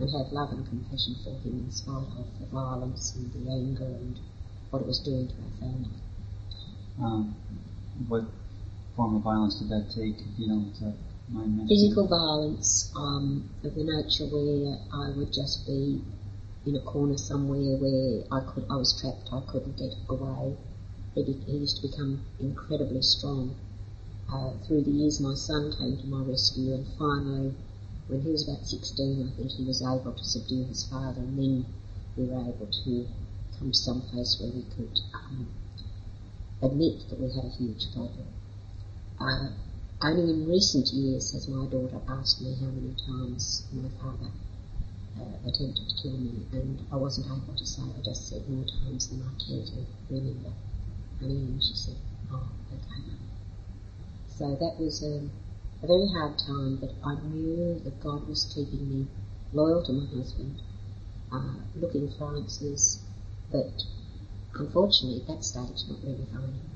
and 0.00 0.10
have 0.10 0.32
love 0.32 0.50
and 0.52 0.66
compassion 0.66 1.14
for 1.22 1.36
him 1.44 1.68
in 1.68 1.70
spite 1.70 2.08
of 2.16 2.26
the 2.40 2.46
violence 2.46 3.14
and 3.16 3.30
the 3.32 3.52
anger 3.52 3.84
and 3.84 4.18
what 4.70 4.80
it 4.80 4.88
was 4.88 4.98
doing 5.00 5.28
to 5.28 5.34
our 5.34 5.54
family. 5.60 6.00
Um, 6.98 7.36
what 8.08 8.24
form 8.96 9.16
of 9.16 9.22
violence 9.22 9.60
did 9.60 9.68
that 9.68 9.92
take, 9.94 10.16
if 10.18 10.38
you 10.38 10.48
don't 10.48 10.74
uh, 10.80 10.96
mind? 11.28 11.68
Physical 11.68 12.08
violence 12.08 12.90
um, 12.96 13.48
of 13.62 13.74
the 13.74 13.84
nature 13.84 14.24
where 14.24 14.78
I 14.92 15.10
would 15.16 15.32
just 15.32 15.66
be 15.66 16.00
in 16.66 16.76
a 16.76 16.80
corner 16.80 17.16
somewhere 17.16 17.76
where 17.76 18.24
I 18.30 18.40
could 18.40 18.66
I 18.68 18.76
was 18.76 18.98
trapped, 19.00 19.32
I 19.32 19.40
couldn't 19.50 19.78
get 19.78 19.94
away 20.08 20.56
he, 21.14 21.24
be, 21.24 21.32
he 21.44 21.56
used 21.56 21.82
to 21.82 21.88
become 21.88 22.24
incredibly 22.38 23.02
strong. 23.02 23.56
Uh, 24.32 24.52
through 24.64 24.82
the 24.82 24.92
years, 24.92 25.18
my 25.18 25.34
son 25.34 25.72
came 25.72 25.96
to 25.96 26.06
my 26.06 26.22
rescue, 26.22 26.72
and 26.72 26.86
finally, 26.96 27.52
when 28.06 28.20
he 28.20 28.30
was 28.30 28.46
about 28.46 28.64
16, 28.64 29.26
I 29.26 29.36
think 29.36 29.50
he 29.50 29.64
was 29.64 29.82
able 29.82 30.12
to 30.12 30.24
subdue 30.24 30.64
his 30.64 30.84
father, 30.84 31.20
and 31.20 31.36
then 31.36 31.66
we 32.16 32.24
were 32.26 32.40
able 32.40 32.68
to 32.84 33.06
come 33.58 33.72
to 33.72 33.76
some 33.76 34.02
place 34.02 34.38
where 34.40 34.52
we 34.52 34.62
could 34.62 35.00
um, 35.14 35.48
admit 36.62 37.08
that 37.08 37.20
we 37.20 37.32
had 37.32 37.44
a 37.44 37.48
huge 37.48 37.92
problem. 37.92 38.28
Uh, 39.18 39.48
only 40.02 40.30
in 40.30 40.48
recent 40.48 40.92
years 40.92 41.32
has 41.32 41.48
my 41.48 41.66
daughter 41.66 42.00
asked 42.08 42.40
me 42.40 42.54
how 42.54 42.66
many 42.66 42.94
times 43.04 43.64
my 43.72 43.88
father 44.00 44.30
uh, 45.20 45.48
attempted 45.48 45.84
to 45.88 45.94
kill 46.02 46.16
me, 46.16 46.46
and 46.52 46.80
I 46.90 46.96
wasn't 46.96 47.26
able 47.26 47.54
to 47.54 47.66
say. 47.66 47.82
I 47.82 48.00
just 48.02 48.28
said 48.28 48.48
more 48.48 48.64
times 48.64 49.08
than 49.08 49.22
I 49.22 49.32
care 49.36 49.62
to 49.62 49.86
remember. 50.08 50.52
And 51.20 51.30
then 51.30 51.60
she 51.60 51.74
said, 51.74 51.96
oh, 52.32 52.48
okay. 52.72 53.02
So 54.26 54.56
that 54.56 54.80
was 54.80 55.02
a, 55.04 55.28
a 55.84 55.86
very 55.86 56.08
hard 56.08 56.38
time, 56.38 56.76
but 56.80 56.94
I 57.04 57.14
knew 57.28 57.78
that 57.84 58.00
God 58.00 58.26
was 58.26 58.50
keeping 58.54 58.88
me 58.88 59.06
loyal 59.52 59.84
to 59.84 59.92
my 59.92 60.06
husband, 60.16 60.62
uh, 61.30 61.60
looking 61.76 62.10
for 62.18 62.36
answers, 62.36 63.04
but 63.52 63.84
unfortunately 64.54 65.20
at 65.20 65.26
that 65.28 65.44
stage 65.44 65.84
not 65.88 65.98
really 66.02 66.26
finding 66.32 66.70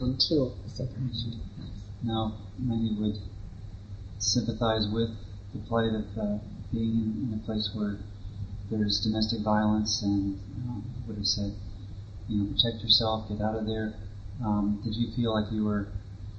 until 0.00 0.54
the 0.62 0.70
separation 0.70 1.32
took 1.32 1.56
place. 1.56 1.82
Now, 2.02 2.34
many 2.58 2.94
would 2.98 3.18
sympathize 4.18 4.86
with 4.92 5.10
the 5.52 5.60
plight 5.60 5.94
of 5.94 6.18
uh, 6.18 6.38
being 6.74 6.94
in, 6.98 7.32
in, 7.32 7.40
a 7.40 7.46
place 7.46 7.70
where 7.74 7.98
there's 8.70 9.00
domestic 9.00 9.40
violence 9.40 10.02
and 10.02 10.38
um, 10.66 10.84
would 11.06 11.16
have 11.16 11.26
said 11.26 11.54
you 12.28 12.38
know, 12.38 12.52
protect 12.52 12.82
yourself, 12.82 13.28
get 13.28 13.40
out 13.40 13.56
of 13.56 13.66
there? 13.66 13.94
Um, 14.42 14.80
did 14.82 14.96
you 14.96 15.14
feel 15.14 15.34
like 15.34 15.52
you 15.52 15.64
were 15.64 15.88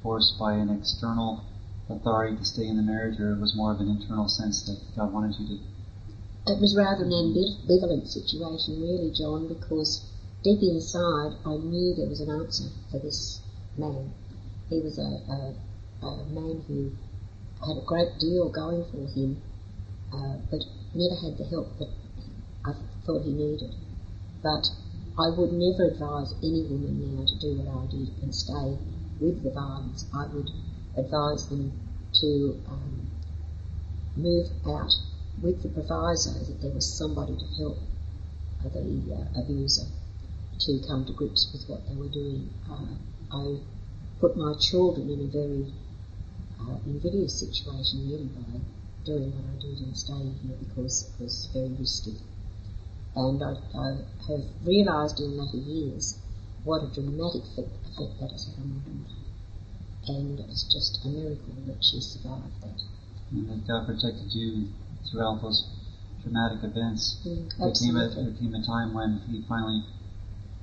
forced 0.02 0.38
by 0.40 0.54
an 0.54 0.70
external 0.70 1.46
authority 1.90 2.36
to 2.38 2.46
stay 2.46 2.68
in 2.68 2.78
the 2.78 2.84
marriage, 2.84 3.20
or 3.20 3.34
it 3.34 3.40
was 3.40 3.56
more 3.56 3.72
of 3.72 3.80
an 3.80 3.88
internal 3.88 4.28
sense 4.28 4.64
that 4.66 4.78
God 4.96 5.14
wanted 5.14 5.36
you 5.40 5.48
to? 5.48 5.64
It 6.48 6.62
was 6.62 6.76
rather 6.78 7.06
an 7.06 7.12
ambivalent 7.12 8.08
situation, 8.08 8.82
really, 8.82 9.12
John, 9.12 9.48
because 9.48 10.06
deep 10.44 10.62
inside 10.62 11.34
I 11.46 11.58
knew 11.58 11.96
there 11.96 12.10
was 12.10 12.22
an 12.22 12.30
answer 12.30 12.70
for 12.92 13.00
this 13.00 13.42
man. 13.78 14.14
He 14.70 14.80
was 14.80 14.98
a, 14.98 15.02
a, 15.02 16.06
a 16.06 16.26
man 16.30 16.62
who 16.68 16.92
had 17.66 17.78
a 17.78 17.86
great 17.86 18.20
deal 18.20 18.50
going 18.50 18.86
for 18.92 19.08
him, 19.18 19.42
uh, 20.16 20.40
but 20.50 20.64
never 20.94 21.16
had 21.20 21.38
the 21.38 21.46
help 21.52 21.78
that 21.78 21.92
I 22.64 22.72
thought 23.06 23.24
he 23.24 23.34
needed. 23.34 23.76
But 24.42 24.64
I 25.20 25.30
would 25.30 25.52
never 25.52 25.92
advise 25.92 26.34
any 26.40 26.64
woman 26.64 27.16
now 27.16 27.26
to 27.28 27.36
do 27.40 27.60
what 27.60 27.68
I 27.68 27.92
did 27.92 28.10
and 28.24 28.34
stay 28.34 28.80
with 29.20 29.44
the 29.44 29.52
violence. 29.52 30.06
I 30.14 30.28
would 30.28 30.50
advise 30.96 31.48
them 31.50 31.72
to 32.22 32.62
um, 32.68 33.12
move 34.16 34.48
out 34.66 34.92
with 35.42 35.62
the 35.62 35.70
proviso 35.70 36.32
that 36.32 36.62
there 36.62 36.72
was 36.72 36.98
somebody 36.98 37.36
to 37.36 37.48
help 37.60 37.78
the 38.64 38.80
uh, 39.14 39.42
abuser 39.42 39.86
to 40.60 40.80
come 40.88 41.06
to 41.06 41.14
grips 41.14 41.52
with 41.54 41.68
what 41.70 41.88
they 41.88 41.96
were 41.96 42.10
doing. 42.10 42.50
Uh, 42.70 42.96
I 43.32 43.60
put 44.20 44.36
my 44.38 44.54
children 44.60 45.10
in 45.10 45.20
a 45.20 45.30
very 45.30 45.74
uh, 46.60 46.78
invidious 46.86 47.40
situation 47.40 48.10
really 48.10 48.32
by 48.32 48.60
doing 49.06 49.32
what 49.32 49.46
I 49.46 49.62
did 49.62 49.86
and 49.86 49.96
staying 49.96 50.36
here 50.42 50.58
because 50.58 51.14
it 51.14 51.24
was 51.24 51.48
very 51.54 51.70
risky. 51.78 52.18
And 53.16 53.42
I, 53.42 53.54
I 53.78 53.88
have 54.28 54.44
realised 54.66 55.20
in 55.22 55.38
later 55.38 55.62
years 55.62 56.18
what 56.66 56.84
a 56.84 56.90
dramatic 56.90 57.46
effect, 57.46 57.70
that 58.20 58.32
has 58.34 58.50
had 58.50 58.58
on 58.58 58.74
my 58.74 58.82
daughter. 58.82 59.22
And 60.08 60.40
it's 60.50 60.66
just 60.66 61.06
a 61.06 61.08
miracle 61.08 61.54
that 61.68 61.84
she 61.86 62.02
survived 62.02 62.62
that. 62.62 62.82
And 63.32 63.50
that 63.50 63.68
God 63.68 63.86
protected 63.86 64.34
you 64.34 64.70
throughout 65.06 65.42
those 65.42 65.70
dramatic 66.24 66.64
events. 66.64 67.22
Mm, 67.26 67.50
there, 67.58 67.74
came 67.78 67.96
a, 67.96 68.10
there 68.10 68.34
came 68.34 68.54
a 68.54 68.66
time 68.66 68.94
when 68.94 69.22
he 69.30 69.46
finally 69.48 69.86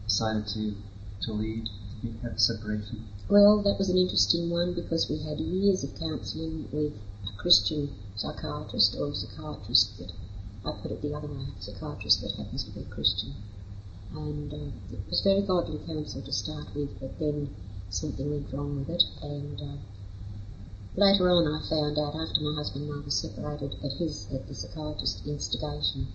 decided 0.05 0.47
to, 0.49 0.75
to 1.23 1.33
leave, 1.33 1.65
to 1.65 1.95
be, 2.03 2.19
have 2.23 2.35
a 2.35 2.39
separation. 2.39 3.07
Well, 3.31 3.63
that 3.63 3.79
was 3.79 3.89
an 3.89 3.97
interesting 3.97 4.51
one 4.51 4.75
because 4.75 5.09
we 5.09 5.23
had 5.23 5.39
years 5.39 5.85
of 5.85 5.95
counselling 5.99 6.69
with 6.73 6.93
a 6.93 7.33
Christian 7.39 7.89
psychiatrist 8.15 8.97
or 8.99 9.09
a 9.09 9.15
psychiatrist 9.15 9.99
that, 9.99 10.13
I 10.65 10.73
put 10.81 10.93
it 10.93 11.03
the 11.03 11.15
other 11.15 11.29
way, 11.29 11.47
psychiatrist 11.59 12.23
that 12.23 12.37
happens 12.37 12.65
to 12.65 12.71
be 12.71 12.81
a 12.81 12.95
Christian. 12.95 13.35
And 14.15 14.53
um, 14.53 14.73
it 14.93 15.01
was 15.09 15.23
very 15.23 15.43
godly 15.43 15.79
counsel 15.87 16.23
to 16.23 16.33
start 16.33 16.67
with, 16.75 17.01
but 17.01 17.19
then 17.19 17.55
something 17.89 18.31
went 18.31 18.53
wrong 18.53 18.79
with 18.79 18.91
it. 18.91 19.03
And 19.23 19.61
uh, 19.61 19.77
later 20.95 21.31
on, 21.31 21.47
I 21.49 21.61
found 21.69 21.99
out 21.99 22.15
after 22.15 22.41
my 22.41 22.55
husband 22.57 22.89
and 22.89 23.01
I 23.01 23.05
were 23.05 23.11
separated 23.11 23.75
at 23.83 23.93
his, 23.99 24.29
at 24.33 24.47
the 24.47 24.55
psychiatrist's 24.55 25.27
instigation, 25.27 26.09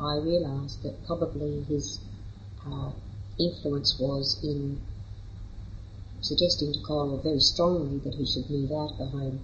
I 0.00 0.16
realised 0.16 0.82
that 0.82 1.06
probably 1.06 1.62
his 1.62 2.00
uh, 2.66 2.90
influence 3.38 3.98
was 3.98 4.42
in 4.42 4.80
suggesting 6.20 6.72
to 6.72 6.80
Carl 6.80 7.16
very 7.22 7.40
strongly 7.40 7.98
that 7.98 8.14
he 8.14 8.26
should 8.26 8.50
move 8.50 8.72
out 8.72 8.92
of 8.92 8.98
the 8.98 9.06
home. 9.06 9.40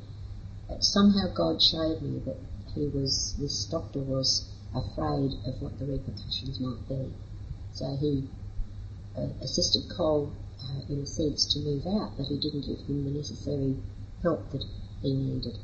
But 0.69 0.83
somehow 0.83 1.33
God 1.35 1.61
showed 1.61 2.01
me 2.03 2.21
that 2.25 2.37
he 2.75 2.89
was, 2.89 3.35
this 3.39 3.65
doctor 3.67 4.01
was 4.01 4.51
afraid 4.75 5.33
of 5.47 5.61
what 5.61 5.79
the 5.79 5.87
repercussions 5.87 6.59
might 6.61 6.89
be. 6.89 7.13
So 7.73 7.97
he 8.01 8.29
uh, 9.17 9.29
assisted 9.43 9.89
Cole, 9.95 10.33
uh, 10.63 10.93
in 10.93 11.01
a 11.01 11.07
sense, 11.07 11.53
to 11.55 11.61
move 11.61 11.87
out, 11.87 12.13
but 12.17 12.27
he 12.27 12.39
didn't 12.39 12.67
give 12.67 12.81
him 12.87 13.05
the 13.05 13.11
necessary 13.11 13.77
help 14.23 14.51
that 14.51 14.65
he 15.03 15.13
needed, 15.13 15.57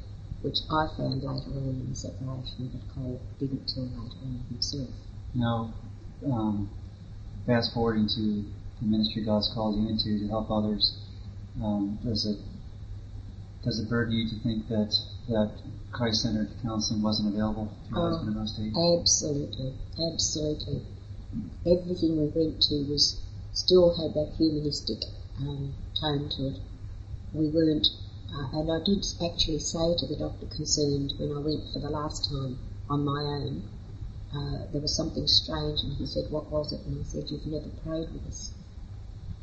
which 0.43 0.59
I 0.71 0.87
found 0.97 1.23
later 1.23 1.51
on 1.51 1.81
in 1.81 1.89
the 1.89 1.97
separation 1.97 2.71
that 2.73 2.95
Cole 2.95 3.21
didn't 3.39 3.67
till 3.67 3.85
later 3.85 4.21
on 4.23 4.45
himself. 4.51 4.91
Now, 5.35 5.75
um, 6.27 6.71
fast 7.47 7.73
forwarding 7.73 8.09
to 8.09 8.45
the 8.81 8.87
ministry 8.87 9.25
God's 9.25 9.51
called 9.55 9.81
you 9.81 9.89
into 9.89 10.19
to 10.19 10.29
help 10.29 10.51
others, 10.51 10.99
um, 11.63 11.99
does 12.05 12.27
it 12.27 12.39
does 13.63 13.79
it 13.79 13.89
burden 13.89 14.15
you 14.15 14.29
to 14.29 14.37
think 14.41 14.69
that 14.69 14.95
that 15.29 15.51
Christ-centered 15.93 16.51
counseling 16.63 17.03
wasn't 17.03 17.29
available 17.29 17.67
to 17.67 17.91
your 17.95 17.99
Oh, 17.99 18.11
husband 18.11 18.29
in 18.29 18.41
those 18.41 18.53
days? 18.53 18.75
Absolutely, 18.75 19.75
absolutely. 19.99 20.83
Everything 21.67 22.17
we 22.17 22.27
went 22.27 22.61
to 22.63 22.85
was 22.85 23.21
still 23.53 23.91
had 23.91 24.15
that 24.15 24.33
humanistic 24.37 25.05
um, 25.39 25.75
tone 26.01 26.29
to 26.31 26.49
it. 26.49 26.61
We 27.33 27.49
weren't, 27.49 27.87
uh, 28.33 28.59
and 28.59 28.73
I 28.73 28.83
did 28.85 29.05
actually 29.23 29.59
say 29.59 29.95
to 29.99 30.07
the 30.07 30.17
doctor 30.17 30.47
concerned 30.47 31.15
when 31.19 31.33
I 31.33 31.41
went 31.41 31.65
for 31.73 31.79
the 31.81 31.91
last 31.91 32.31
time 32.31 32.59
on 32.89 33.05
my 33.05 33.23
own, 33.23 33.63
uh, 34.33 34.67
there 34.73 34.81
was 34.81 34.95
something 34.95 35.27
strange, 35.27 35.83
and 35.83 35.97
he 35.97 36.07
said, 36.07 36.31
"What 36.31 36.51
was 36.51 36.73
it?" 36.73 36.81
And 36.87 36.99
I 36.99 37.05
said, 37.05 37.31
"You've 37.31 37.47
never 37.47 37.69
prayed 37.85 38.13
with 38.13 38.27
us." 38.27 38.53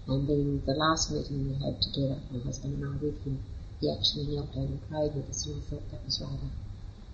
And 0.08 0.28
then 0.28 0.64
the 0.66 0.74
last 0.74 1.12
meeting 1.12 1.50
we 1.50 1.66
had 1.66 1.82
together, 1.82 2.20
my 2.32 2.40
husband 2.40 2.82
and 2.82 2.94
I 2.94 2.98
with 3.04 3.24
him, 3.24 3.40
he 3.80 3.92
actually 3.92 4.28
knelt 4.28 4.54
down 4.54 4.66
and 4.66 4.90
prayed 4.90 5.14
with 5.16 5.30
us, 5.30 5.46
and 5.46 5.56
I 5.56 5.66
thought 5.70 5.92
that 5.92 6.06
was 6.06 6.22
rather, 6.22 6.50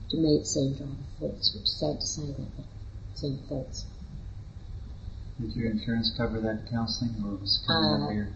to 0.10 0.18
me 0.18 0.36
it 0.38 0.48
seemed 0.48 0.80
rather 0.80 0.96
false, 1.20 1.54
which 1.54 1.64
is 1.64 1.80
sad 1.80 2.00
to 2.00 2.06
say 2.08 2.26
that, 2.28 2.56
but 2.56 2.66
it 2.66 3.18
seemed 3.18 3.40
false. 3.50 3.86
Did 5.42 5.56
your 5.56 5.72
insurance 5.72 6.12
cover 6.16 6.40
that 6.42 6.70
counseling, 6.70 7.16
or 7.26 7.36
was 7.36 7.60
it 7.62 7.68
coming 7.68 7.90
out 7.92 8.02
Uh, 8.02 8.10
of 8.10 8.16
your? 8.16 8.30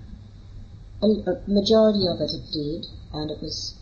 A, 0.99 1.07
a 1.07 1.49
majority 1.49 2.07
of 2.07 2.19
it 2.19 2.31
it 2.33 2.51
did, 2.51 2.87
and 3.13 3.29
it 3.29 3.39
was 3.41 3.75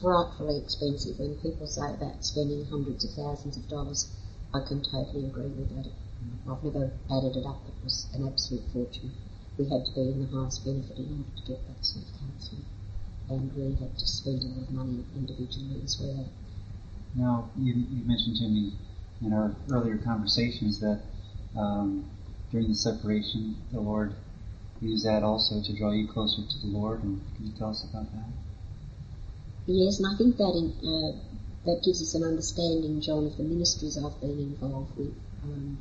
frightfully 0.00 0.56
expensive. 0.58 1.18
When 1.18 1.34
people 1.36 1.66
say 1.66 1.92
about 1.92 2.24
spending 2.24 2.64
hundreds 2.66 3.04
of 3.04 3.10
thousands 3.12 3.56
of 3.58 3.68
dollars, 3.68 4.08
I 4.54 4.60
can 4.60 4.80
totally 4.82 5.26
agree 5.26 5.48
with 5.48 5.68
that. 5.76 5.90
I've 6.48 6.64
never 6.64 6.90
added 7.10 7.36
it 7.36 7.44
up. 7.46 7.60
It 7.68 7.74
was 7.84 8.06
an 8.14 8.26
absolute 8.26 8.64
fortune. 8.72 9.12
We 9.58 9.68
had 9.68 9.84
to 9.84 9.92
be 9.92 10.00
in 10.08 10.20
the 10.24 10.36
highest 10.36 10.64
benefit 10.64 10.96
in 10.96 11.04
order 11.10 11.36
to 11.36 11.42
get 11.46 11.66
that 11.68 11.84
sort 11.84 12.06
of 12.06 12.12
counselling, 12.18 12.64
and 13.30 13.54
we 13.54 13.74
had 13.76 13.98
to 13.98 14.06
spend 14.06 14.42
a 14.42 14.46
lot 14.46 14.68
of 14.68 14.70
money 14.72 15.04
individually 15.16 15.80
as 15.84 16.00
well. 16.00 16.28
Now, 17.14 17.50
you, 17.58 17.74
you 17.74 18.04
mentioned 18.04 18.36
to 18.36 18.48
me 18.48 18.72
in 19.24 19.32
our 19.32 19.54
earlier 19.70 19.98
conversations 19.98 20.80
that 20.80 21.00
um, 21.56 22.08
during 22.50 22.68
the 22.68 22.74
separation, 22.74 23.56
the 23.72 23.80
Lord 23.80 24.14
used 24.80 25.04
that 25.06 25.22
also 25.22 25.60
to 25.62 25.76
draw 25.76 25.92
you 25.92 26.06
closer 26.06 26.42
to 26.42 26.58
the 26.60 26.68
Lord. 26.68 27.02
And 27.02 27.20
can 27.36 27.46
you 27.46 27.52
tell 27.58 27.70
us 27.70 27.84
about 27.84 28.10
that? 28.12 28.30
Yes, 29.66 29.98
and 29.98 30.14
I 30.14 30.16
think 30.16 30.36
that 30.36 30.54
in, 30.56 30.72
uh, 30.80 31.12
that 31.66 31.82
gives 31.84 32.00
us 32.00 32.14
an 32.14 32.24
understanding, 32.24 33.00
John, 33.00 33.26
of 33.26 33.36
the 33.36 33.42
ministries 33.42 33.98
I've 33.98 34.18
been 34.20 34.38
involved 34.38 34.96
with. 34.96 35.14
Um, 35.42 35.78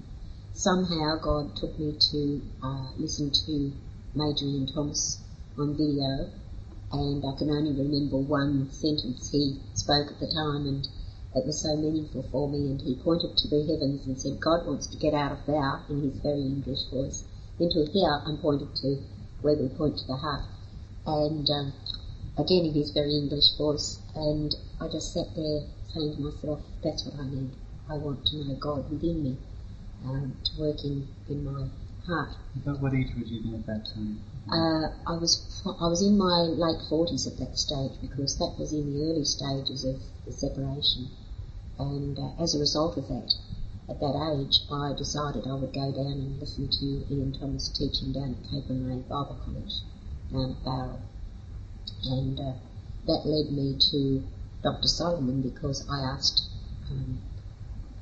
somehow 0.54 1.18
God 1.22 1.56
took 1.56 1.78
me 1.80 1.96
to 2.12 2.42
uh, 2.64 2.92
listen 2.98 3.32
to 3.32 3.72
Major 4.16 4.46
Ian 4.46 4.68
Thomas 4.68 5.22
on 5.58 5.78
video, 5.78 6.32
and 6.92 7.24
I 7.26 7.38
can 7.38 7.50
only 7.50 7.72
remember 7.72 8.18
one 8.18 8.70
sentence 8.72 9.30
he 9.32 9.60
spoke 9.74 10.12
at 10.12 10.20
the 10.20 10.28
time, 10.28 10.66
and 10.68 10.88
it 11.36 11.46
was 11.46 11.62
so 11.62 11.76
meaningful 11.76 12.24
for 12.32 12.50
me. 12.50 12.72
And 12.72 12.82
he 12.82 12.96
pointed 12.96 13.38
to 13.38 13.48
the 13.48 13.66
heavens 13.66 14.08
and 14.08 14.20
said, 14.20 14.40
"God 14.40 14.66
wants 14.66 14.88
to 14.88 14.98
get 14.98 15.14
out 15.14 15.32
of 15.32 15.46
thou," 15.46 15.84
in 15.90 16.02
his 16.02 16.18
very 16.20 16.42
English 16.42 16.90
voice, 16.92 17.24
into 17.60 17.86
here, 17.92 18.22
and 18.26 18.40
pointed 18.40 18.76
to 18.78 19.02
where 19.42 19.56
we 19.56 19.68
point 19.70 19.98
to 19.98 20.08
the 20.08 20.18
heart, 20.18 20.46
and. 21.06 21.50
Um, 21.50 21.74
again 22.38 22.66
in 22.66 22.74
his 22.74 22.92
very 22.92 23.16
English 23.16 23.58
voice, 23.58 24.00
and 24.16 24.56
I 24.80 24.88
just 24.88 25.12
sat 25.14 25.34
there 25.36 25.62
saying 25.90 26.16
to 26.16 26.22
myself, 26.22 26.62
that's 26.84 27.06
what 27.06 27.20
I 27.20 27.28
need. 27.30 27.52
I 27.90 27.96
want 27.96 28.26
to 28.28 28.38
know 28.38 28.56
God 28.56 28.90
within 28.92 29.24
me, 29.24 29.38
um, 30.06 30.38
to 30.44 30.62
work 30.62 30.84
in, 30.84 31.08
in 31.30 31.44
my 31.44 31.68
About 32.08 32.82
what 32.82 32.94
age 32.94 33.14
would 33.16 33.28
you 33.28 33.44
be 33.44 33.56
at 33.56 33.66
that 33.66 33.86
time? 33.94 34.22
Uh, 34.50 34.88
I 35.06 35.18
was 35.18 35.62
I 35.66 35.88
was 35.88 36.02
in 36.02 36.18
my 36.18 36.42
late 36.42 36.82
forties 36.88 37.28
at 37.28 37.38
that 37.40 37.58
stage 37.58 37.92
because 38.02 38.38
that 38.38 38.56
was 38.58 38.72
in 38.72 38.94
the 38.94 39.04
early 39.12 39.26
stages 39.26 39.84
of 39.84 40.02
the 40.26 40.32
separation, 40.32 41.10
and 41.78 42.18
uh, 42.18 42.42
as 42.42 42.56
a 42.56 42.60
result 42.60 42.98
of 42.98 43.08
that, 43.10 43.34
at 43.90 44.00
that 44.00 44.16
age, 44.40 44.64
I 44.72 44.94
decided 44.98 45.48
I 45.48 45.56
would 45.56 45.74
go 45.74 45.92
down 45.92 46.20
and 46.20 46.40
listen 46.40 46.70
to 46.70 47.14
Ian 47.14 47.34
Thomas 47.34 47.70
teaching 47.70 48.14
down 48.14 48.36
at 48.36 48.50
Capernwray 48.52 49.08
Bible 49.08 49.38
College 49.44 49.84
down 50.32 50.52
at 50.52 50.64
Bowral 50.64 51.00
and 52.04 52.40
uh, 52.40 52.54
that 53.06 53.26
led 53.26 53.52
me 53.52 53.78
to 53.92 54.24
Dr. 54.64 54.88
Solomon 54.88 55.42
because 55.42 55.88
I 55.90 56.00
asked 56.00 56.44
um, 56.90 57.20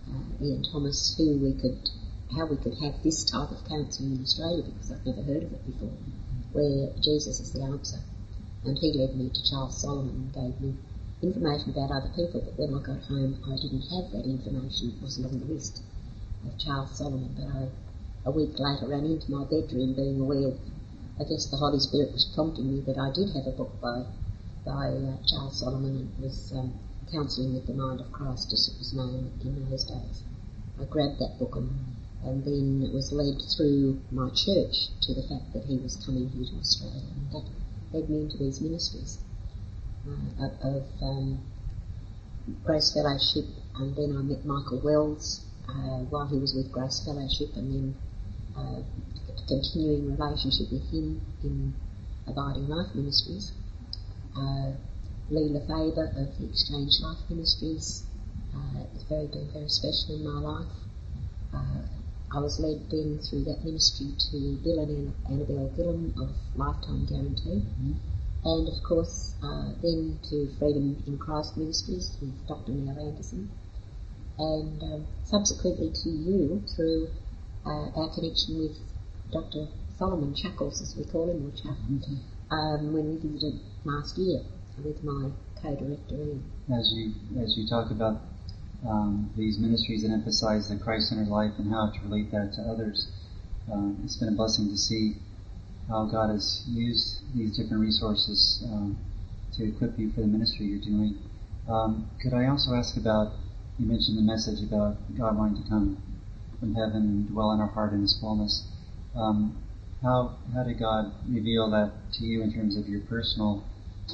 uh, 0.10 0.44
Ian 0.44 0.64
Thomas 0.64 1.16
who 1.18 1.38
we 1.38 1.54
could, 1.54 1.90
how 2.34 2.46
we 2.48 2.58
could 2.58 2.74
have 2.82 3.02
this 3.04 3.24
type 3.24 3.52
of 3.52 3.62
counselling 3.70 4.18
in 4.18 4.24
Australia 4.24 4.64
because 4.66 4.92
I've 4.92 5.06
never 5.06 5.22
heard 5.22 5.44
of 5.44 5.54
it 5.54 5.66
before, 5.66 5.94
where 6.54 6.90
Jesus 7.04 7.40
is 7.40 7.54
the 7.54 7.62
answer. 7.62 8.00
And 8.66 8.78
he 8.78 8.94
led 8.98 9.16
me 9.16 9.30
to 9.30 9.50
Charles 9.50 9.80
Solomon 9.80 10.16
and 10.16 10.34
gave 10.34 10.60
me 10.62 10.74
information 11.22 11.70
about 11.70 11.92
other 11.92 12.10
people, 12.16 12.42
but 12.42 12.58
when 12.58 12.74
I 12.74 12.82
got 12.82 13.06
home 13.06 13.38
I 13.46 13.56
didn't 13.62 13.86
have 13.94 14.10
that 14.12 14.26
information, 14.26 14.98
it 14.98 15.02
wasn't 15.02 15.30
on 15.30 15.40
the 15.40 15.54
list 15.54 15.84
of 16.46 16.58
Charles 16.58 16.98
Solomon, 16.98 17.36
but 17.38 17.46
I, 17.46 17.70
a 18.26 18.32
week 18.32 18.58
later 18.58 18.88
ran 18.88 19.06
into 19.06 19.30
my 19.30 19.46
bedroom 19.46 19.94
being 19.94 20.20
aware 20.20 20.50
of, 20.50 20.58
I 21.20 21.24
guess 21.30 21.46
the 21.52 21.58
Holy 21.58 21.80
Spirit 21.80 22.12
was 22.12 22.32
prompting 22.34 22.74
me 22.74 22.82
that 22.90 22.98
I 22.98 23.14
did 23.14 23.30
have 23.38 23.48
a 23.48 23.56
book 23.56 23.80
by 23.80 24.06
by 24.66 24.90
uh, 24.90 25.16
Charles 25.30 25.60
Solomon. 25.60 26.12
It 26.18 26.24
was 26.24 26.52
um, 26.58 26.74
Counselling 27.12 27.54
with 27.54 27.68
the 27.68 27.74
Mind 27.74 28.02
of 28.02 28.12
Christ, 28.12 28.52
as 28.52 28.68
it 28.68 28.80
was 28.80 28.94
known 28.94 29.32
in 29.44 29.70
those 29.70 29.86
days. 29.86 30.24
I 30.82 30.86
grabbed 30.86 31.20
that 31.20 31.38
book 31.38 31.56
and, 31.56 31.95
and 32.26 32.44
then 32.44 32.82
it 32.84 32.94
was 32.94 33.12
led 33.14 33.38
through 33.56 34.02
my 34.12 34.30
church 34.34 34.90
to 35.02 35.14
the 35.14 35.22
fact 35.30 35.54
that 35.54 35.64
he 35.66 35.78
was 35.78 35.96
coming 36.06 36.28
here 36.30 36.46
to 36.46 36.58
Australia, 36.58 37.06
and 37.16 37.32
that 37.32 37.46
led 37.94 38.10
me 38.10 38.22
into 38.22 38.38
these 38.38 38.60
ministries 38.62 39.20
uh, 40.42 40.50
of, 40.62 40.84
um, 41.02 41.40
Grace 42.64 42.94
Fellowship, 42.94 43.46
and 43.78 43.96
then 43.96 44.16
I 44.18 44.22
met 44.22 44.46
Michael 44.46 44.82
Wells 44.84 45.46
uh, 45.68 46.06
while 46.10 46.28
he 46.28 46.38
was 46.38 46.54
with 46.54 46.72
Grace 46.72 47.02
Fellowship, 47.06 47.56
and 47.56 47.74
then 47.74 47.96
uh, 48.58 48.82
continuing 49.48 50.18
relationship 50.18 50.72
with 50.72 50.86
him 50.92 51.22
in 51.44 51.74
Abiding 52.28 52.68
Life 52.68 52.94
Ministries. 52.94 53.52
Uh, 54.36 54.74
Lee 55.30 55.50
LeFebre 55.50 56.10
of 56.22 56.38
the 56.38 56.50
Exchange 56.50 56.92
Life 57.02 57.18
Ministries 57.30 58.04
uh, 58.54 58.86
has 58.94 59.04
very 59.10 59.28
been 59.28 59.50
very 59.54 59.70
special 59.70 60.16
in 60.16 60.24
my 60.24 60.40
life. 60.40 60.74
Uh, 61.54 61.82
I 62.34 62.40
was 62.40 62.60
led 62.60 62.90
then 62.90 63.20
through 63.20 63.44
that 63.46 63.64
ministry 63.64 64.08
to 64.32 64.58
Bill 64.64 64.80
and 64.80 65.14
Anabel 65.30 65.70
Gillham 65.78 66.14
of 66.22 66.36
Lifetime 66.56 67.06
Guarantee. 67.06 67.62
Mm-hmm. 67.62 67.94
And 68.46 68.68
of 68.68 68.84
course, 68.84 69.34
uh, 69.42 69.74
then 69.82 70.20
to 70.30 70.50
Freedom 70.60 71.02
in 71.08 71.18
Christ 71.18 71.58
Ministries 71.58 72.18
with 72.22 72.48
Dr. 72.48 72.72
Neil 72.74 72.98
Anderson. 73.00 73.50
And 74.38 74.84
um, 74.84 75.08
subsequently 75.24 75.92
to 76.04 76.10
you 76.10 76.64
through 76.76 77.10
uh, 77.66 77.90
our 77.96 78.14
connection 78.14 78.60
with 78.60 78.78
Dr. 79.32 79.68
Solomon 79.98 80.36
Chuckles, 80.36 80.82
as 80.82 80.96
we 80.96 81.06
call 81.06 81.30
him, 81.30 81.48
or 81.48 81.52
Chuck, 81.52 81.78
mm-hmm. 81.90 82.54
um, 82.54 82.94
when 82.94 83.10
we 83.10 83.18
visited 83.18 83.62
last 83.84 84.18
year 84.18 84.42
with 84.84 85.04
my 85.04 85.32
co-director 85.62 86.16
Ian. 86.16 86.44
As 86.72 86.92
you 86.94 87.14
as 87.42 87.56
you 87.58 87.68
talk 87.68 87.92
about 87.92 88.22
um, 88.88 89.32
these 89.36 89.58
ministries 89.58 90.04
and 90.04 90.14
emphasize 90.14 90.70
the 90.70 90.78
Christ-centered 90.78 91.28
life 91.28 91.54
and 91.58 91.72
how 91.72 91.92
to 91.92 92.00
relate 92.08 92.32
that 92.32 92.54
to 92.54 92.62
others, 92.62 93.08
um, 93.72 94.02
it's 94.04 94.18
been 94.18 94.30
a 94.30 94.38
blessing 94.38 94.70
to 94.70 94.78
see 94.78 95.16
how 95.88 96.06
God 96.06 96.30
has 96.30 96.64
used 96.68 97.22
these 97.36 97.58
different 97.58 97.82
resources 97.82 98.64
um, 98.72 98.98
to 99.58 99.66
equip 99.66 99.98
you 99.98 100.12
for 100.12 100.22
the 100.22 100.28
ministry 100.28 100.66
you're 100.68 100.80
doing. 100.80 101.18
Um, 101.68 102.10
could 102.22 102.34
I 102.34 102.48
also 102.48 102.74
ask 102.74 102.98
about? 102.98 103.34
You 103.78 103.88
mentioned 103.88 104.18
the 104.18 104.22
message 104.22 104.64
about 104.64 104.96
God 105.18 105.38
wanting 105.38 105.62
to 105.62 105.70
come 105.70 106.02
from 106.60 106.76
heaven 106.76 107.02
and 107.04 107.30
dwell 107.30 107.52
in 107.52 107.60
our 107.60 107.68
heart 107.68 107.92
in 107.94 108.02
His 108.02 108.18
fullness. 108.20 108.68
Um, 109.16 109.62
how 110.02 110.38
how 110.54 110.64
did 110.64 110.80
God 110.80 111.12
reveal 111.28 111.70
that 111.72 111.92
to 112.14 112.26
you 112.26 112.44
in 112.44 112.54
terms 112.54 112.78
of 112.78 112.88
your 112.88 113.02
personal 113.02 113.64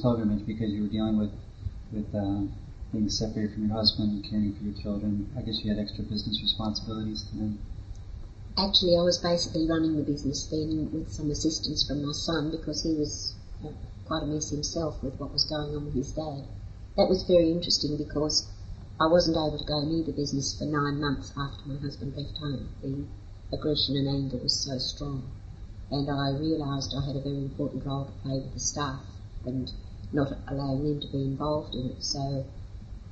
pilgrimage 0.02 0.48
because 0.48 0.72
you 0.72 0.84
were 0.84 0.88
dealing 0.88 1.18
with 1.18 1.32
with 1.92 2.08
uh, 2.16 2.48
being 2.92 3.10
separated 3.10 3.54
from 3.54 3.68
your 3.68 3.76
husband, 3.76 4.12
and 4.12 4.30
caring 4.30 4.54
for 4.54 4.64
your 4.64 4.82
children. 4.82 5.30
I 5.38 5.42
guess 5.42 5.64
you 5.64 5.70
had 5.70 5.80
extra 5.80 6.04
business 6.04 6.42
responsibilities 6.42 7.26
then. 7.34 7.60
Actually, 8.58 8.98
I 8.98 9.02
was 9.02 9.18
basically 9.18 9.68
running 9.68 9.96
the 9.96 10.04
business 10.04 10.46
then 10.48 10.90
with 10.92 11.10
some 11.12 11.32
assistance 11.32 11.88
from 11.88 12.06
my 12.06 12.12
son 12.12 12.52
because 12.52 12.84
he 12.84 12.94
was 12.94 13.36
uh, 13.64 13.70
quite 14.06 14.24
a 14.24 14.26
mess 14.26 14.50
himself 14.50 15.02
with 15.02 15.18
what 15.20 15.32
was 15.32 15.46
going 15.46 15.74
on 15.76 15.86
with 15.86 15.96
his 15.96 16.12
dad. 16.12 16.44
That 16.98 17.08
was 17.08 17.24
very 17.24 17.50
interesting 17.50 17.96
because 17.96 18.50
I 19.00 19.08
wasn't 19.08 19.38
able 19.38 19.58
to 19.58 19.66
go 19.66 19.82
near 19.86 20.04
the 20.04 20.12
business 20.12 20.58
for 20.58 20.66
nine 20.66 21.00
months 21.00 21.32
after 21.38 21.70
my 21.70 21.80
husband 21.80 22.14
left 22.16 22.38
home. 22.38 22.70
The 22.84 23.08
aggression 23.56 23.96
and 23.96 24.08
anger 24.08 24.38
was 24.38 24.60
so 24.60 24.78
strong. 24.78 25.32
And 25.90 26.10
I 26.10 26.32
realised 26.32 26.94
I 26.94 27.06
had 27.06 27.16
a 27.16 27.22
very 27.22 27.38
important 27.38 27.86
role 27.86 28.06
to 28.06 28.12
play 28.22 28.40
with 28.40 28.54
the 28.54 28.60
staff 28.60 29.02
and 29.46 29.72
not 30.12 30.38
allowing 30.48 30.84
them 30.84 31.00
to 31.00 31.08
be 31.08 31.24
involved 31.24 31.74
in 31.74 31.90
it. 31.92 32.04
So 32.04 32.46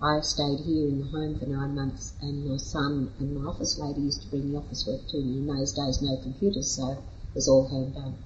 I 0.02 0.22
stayed 0.22 0.62
here 0.62 0.88
in 0.88 1.02
the 1.02 1.08
home 1.08 1.38
for 1.38 1.46
nine 1.46 1.76
months, 1.76 2.14
and 2.22 2.46
my 2.46 2.56
son 2.56 3.12
and 3.20 3.36
my 3.36 3.50
office 3.50 3.78
lady 3.78 4.00
used 4.00 4.22
to 4.22 4.30
bring 4.30 4.50
the 4.50 4.58
office 4.58 4.88
work 4.88 5.06
to 5.10 5.18
me. 5.18 5.40
In 5.40 5.48
those 5.48 5.74
days, 5.74 6.02
no 6.02 6.16
computers, 6.16 6.72
so 6.72 6.92
it 6.92 7.00
was 7.36 7.50
all 7.50 7.68
hand 7.68 7.96
done. 7.96 8.18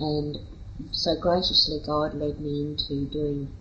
And 0.00 0.38
so 0.90 1.14
graciously, 1.14 1.78
God 1.86 2.14
led 2.14 2.40
me 2.40 2.62
into 2.62 3.04
doing 3.08 3.52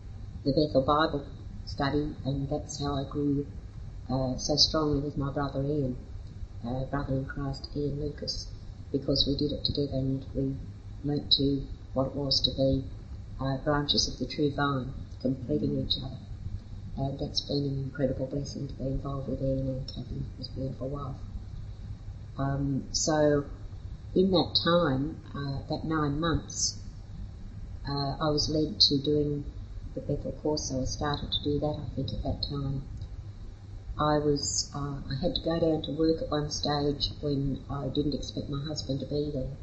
the 0.43 0.53
Bethel 0.53 0.81
Bible 0.81 1.23
study, 1.65 2.15
and 2.25 2.49
that's 2.49 2.79
how 2.79 2.95
I 2.95 3.03
grew 3.07 3.45
uh, 4.09 4.35
so 4.37 4.55
strongly 4.55 5.01
with 5.01 5.15
my 5.15 5.31
brother 5.31 5.61
Ian, 5.61 5.97
uh, 6.65 6.85
brother 6.85 7.13
in 7.13 7.25
Christ 7.27 7.69
Ian 7.75 8.01
Lucas, 8.01 8.47
because 8.91 9.27
we 9.27 9.35
did 9.35 9.53
it 9.53 9.63
together 9.65 9.99
and 9.99 10.25
we 10.33 10.57
learnt 11.03 11.31
to 11.33 11.61
what 11.93 12.07
it 12.07 12.15
was 12.15 12.41
to 12.41 12.51
be 12.57 12.85
uh, 13.39 13.57
branches 13.57 14.07
of 14.07 14.17
the 14.17 14.25
true 14.25 14.51
vine 14.55 14.91
completing 15.21 15.77
each 15.77 15.93
other. 16.03 16.17
And 16.99 17.17
that's 17.17 17.39
been 17.39 17.63
an 17.63 17.79
incredible 17.79 18.27
blessing 18.27 18.67
to 18.67 18.73
be 18.73 18.83
involved 18.83 19.29
with 19.29 19.41
Ian 19.41 19.69
and 19.69 19.88
Kathy, 19.88 20.21
his 20.38 20.49
beautiful 20.49 20.89
wife. 20.89 21.15
Um, 22.38 22.89
so, 22.91 23.45
in 24.13 24.31
that 24.31 24.51
time, 24.65 25.15
uh, 25.33 25.63
that 25.69 25.85
nine 25.85 26.19
months, 26.19 26.77
uh, 27.88 28.17
I 28.19 28.29
was 28.31 28.49
led 28.49 28.81
to 28.81 29.01
doing 29.01 29.45
the 29.95 30.01
Bethel 30.01 30.33
course, 30.43 30.67
so 30.67 30.81
I 30.81 30.83
started 30.83 31.31
to 31.31 31.43
do 31.45 31.59
that, 31.59 31.79
I 31.79 31.95
think, 31.95 32.12
at 32.12 32.23
that 32.23 32.43
time. 32.49 32.83
I 33.97 34.19
was, 34.19 34.69
uh, 34.75 34.99
I 34.99 35.15
had 35.21 35.35
to 35.35 35.41
go 35.41 35.57
down 35.57 35.81
to 35.83 35.91
work 35.95 36.21
at 36.21 36.29
one 36.29 36.51
stage 36.51 37.12
when 37.21 37.63
I 37.69 37.88
didn't 37.95 38.13
expect 38.13 38.49
my 38.49 38.62
husband 38.67 38.99
to 38.99 39.05
be 39.05 39.31
there. 39.33 39.55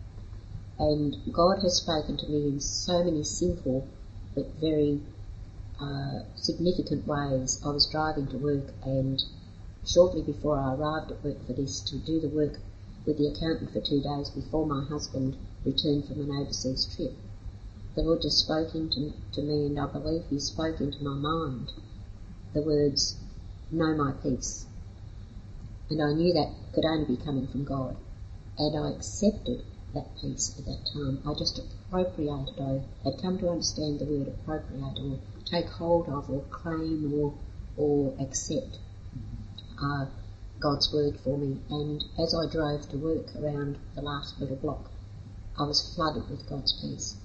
And 0.78 1.16
God 1.32 1.60
has 1.60 1.76
spoken 1.76 2.16
to 2.16 2.28
me 2.28 2.48
in 2.48 2.60
so 2.60 3.04
many 3.04 3.24
simple 3.24 3.86
but 4.34 4.54
very 4.60 5.02
uh, 5.80 6.20
significant 6.34 7.06
ways. 7.06 7.60
I 7.64 7.68
was 7.68 7.86
driving 7.86 8.28
to 8.28 8.38
work, 8.38 8.72
and 8.82 9.22
shortly 9.84 10.22
before 10.22 10.58
I 10.58 10.74
arrived 10.74 11.10
at 11.10 11.24
work 11.24 11.46
for 11.46 11.52
this 11.52 11.80
to 11.80 11.98
do 11.98 12.20
the 12.20 12.28
work 12.28 12.58
with 13.04 13.18
the 13.18 13.28
accountant 13.28 13.72
for 13.72 13.80
two 13.80 14.00
days 14.00 14.30
before 14.30 14.66
my 14.66 14.84
husband 14.84 15.36
returned 15.64 16.06
from 16.06 16.20
an 16.20 16.30
overseas 16.30 16.86
trip, 16.96 17.12
the 17.94 18.02
Lord 18.02 18.22
just 18.22 18.38
spoke 18.38 18.74
into 18.74 19.12
to 19.32 19.42
me, 19.42 19.66
and 19.66 19.78
I 19.78 19.86
believe 19.86 20.24
He 20.28 20.38
spoke 20.38 20.80
into 20.80 21.02
my 21.02 21.14
mind 21.14 21.72
the 22.52 22.62
words, 22.62 23.16
Know 23.70 23.94
my 23.94 24.12
peace. 24.22 24.66
And 25.90 26.00
I 26.00 26.12
knew 26.12 26.32
that 26.32 26.54
could 26.72 26.84
only 26.84 27.04
be 27.04 27.22
coming 27.22 27.46
from 27.48 27.64
God. 27.64 27.96
And 28.58 28.76
I 28.78 28.90
accepted 28.90 29.62
that 29.92 30.16
peace 30.20 30.54
at 30.58 30.64
that 30.64 30.88
time. 30.92 31.20
I 31.26 31.34
just 31.34 31.58
appropriated, 31.58 32.60
I 32.60 32.80
had 33.04 33.20
come 33.20 33.38
to 33.38 33.50
understand 33.50 33.98
the 33.98 34.06
word 34.06 34.28
appropriate 34.28 34.98
or 34.98 35.18
take 35.46 35.68
hold 35.68 36.08
of 36.08 36.28
or 36.28 36.42
claim 36.50 37.12
or, 37.14 37.34
or 37.76 38.14
accept 38.20 38.78
uh, 39.82 40.06
God's 40.60 40.92
word 40.92 41.18
for 41.24 41.38
me. 41.38 41.58
And 41.70 42.04
as 42.18 42.34
I 42.34 42.50
drove 42.50 42.88
to 42.90 42.98
work 42.98 43.34
around 43.36 43.78
the 43.94 44.02
last 44.02 44.38
little 44.40 44.56
block, 44.56 44.90
I 45.58 45.64
was 45.64 45.94
flooded 45.94 46.28
with 46.28 46.48
God's 46.48 46.72
peace. 46.80 47.16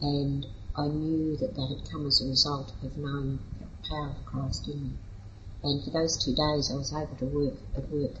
And 0.00 0.46
I 0.76 0.86
knew 0.86 1.36
that 1.38 1.54
that 1.54 1.76
had 1.76 1.90
come 1.90 2.06
as 2.06 2.20
a 2.20 2.28
result 2.28 2.72
of 2.82 2.96
knowing 2.96 3.40
the 3.58 3.66
power 3.88 4.10
of 4.10 4.24
Christ 4.24 4.68
in 4.68 4.82
me. 4.82 4.92
And 5.64 5.82
for 5.82 5.90
those 5.90 6.22
two 6.24 6.34
days, 6.34 6.70
I 6.70 6.76
was 6.76 6.94
able 6.94 7.16
to 7.16 7.26
work 7.26 7.54
at 7.76 7.90
work 7.90 8.14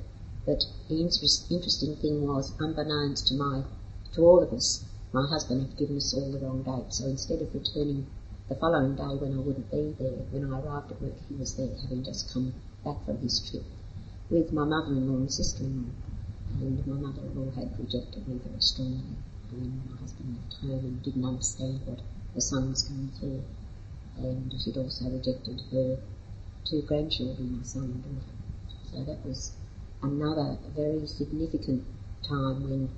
but 0.48 0.64
the 0.88 0.98
interesting 1.02 1.96
thing 1.96 2.26
was, 2.26 2.54
unbeknownst 2.58 3.26
to 3.26 3.34
my, 3.34 3.64
to 4.14 4.22
all 4.22 4.42
of 4.42 4.50
us, 4.50 4.82
my 5.12 5.26
husband 5.28 5.60
had 5.60 5.76
given 5.76 5.98
us 5.98 6.14
all 6.14 6.32
the 6.32 6.38
wrong 6.38 6.62
date. 6.62 6.90
So 6.94 7.04
instead 7.04 7.42
of 7.42 7.52
returning 7.52 8.06
the 8.48 8.54
following 8.54 8.96
day 8.96 9.02
when 9.02 9.36
I 9.36 9.40
wouldn't 9.44 9.70
be 9.70 9.94
there, 10.00 10.24
when 10.32 10.50
I 10.50 10.58
arrived 10.58 10.90
at 10.90 11.02
work, 11.02 11.12
he 11.28 11.34
was 11.36 11.54
there, 11.56 11.68
having 11.82 12.02
just 12.02 12.32
come 12.32 12.54
back 12.82 13.04
from 13.04 13.18
his 13.18 13.44
trip 13.44 13.62
with 14.30 14.54
my 14.54 14.64
mother-in-law 14.64 15.16
and 15.20 15.32
sister-in-law. 15.32 15.92
And 16.60 16.86
my 16.86 16.96
mother-in-law 16.96 17.52
had 17.52 17.78
rejected 17.78 18.26
me 18.26 18.40
very 18.40 18.60
strongly 18.60 19.04
And 19.52 19.84
my 19.90 20.00
husband 20.00 20.38
left 20.40 20.60
home 20.62 20.80
and 20.80 21.02
didn't 21.02 21.24
understand 21.26 21.80
what 21.84 22.00
her 22.34 22.40
son 22.40 22.70
was 22.70 22.88
going 22.88 23.12
through. 23.20 23.44
And 24.16 24.50
she'd 24.64 24.78
also 24.78 25.10
rejected 25.10 25.60
her 25.70 25.98
two 26.64 26.80
grandchildren, 26.88 27.58
my 27.58 27.62
son 27.64 27.84
and 27.84 28.02
daughter. 28.02 28.32
So 28.90 29.04
that 29.04 29.26
was 29.26 29.52
another 30.02 30.56
very 30.74 31.06
significant 31.06 31.84
time 32.26 32.64
when 32.64 32.88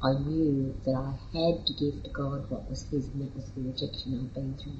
I 0.00 0.14
knew 0.14 0.74
that 0.84 0.94
I 0.94 1.14
had 1.34 1.66
to 1.66 1.72
give 1.74 2.04
to 2.04 2.10
God 2.10 2.48
what 2.50 2.70
was 2.70 2.86
His, 2.90 3.08
and 3.08 3.22
that 3.22 3.34
was 3.34 3.50
the 3.50 3.62
rejection 3.62 4.14
I'd 4.14 4.34
been 4.34 4.54
through. 4.54 4.78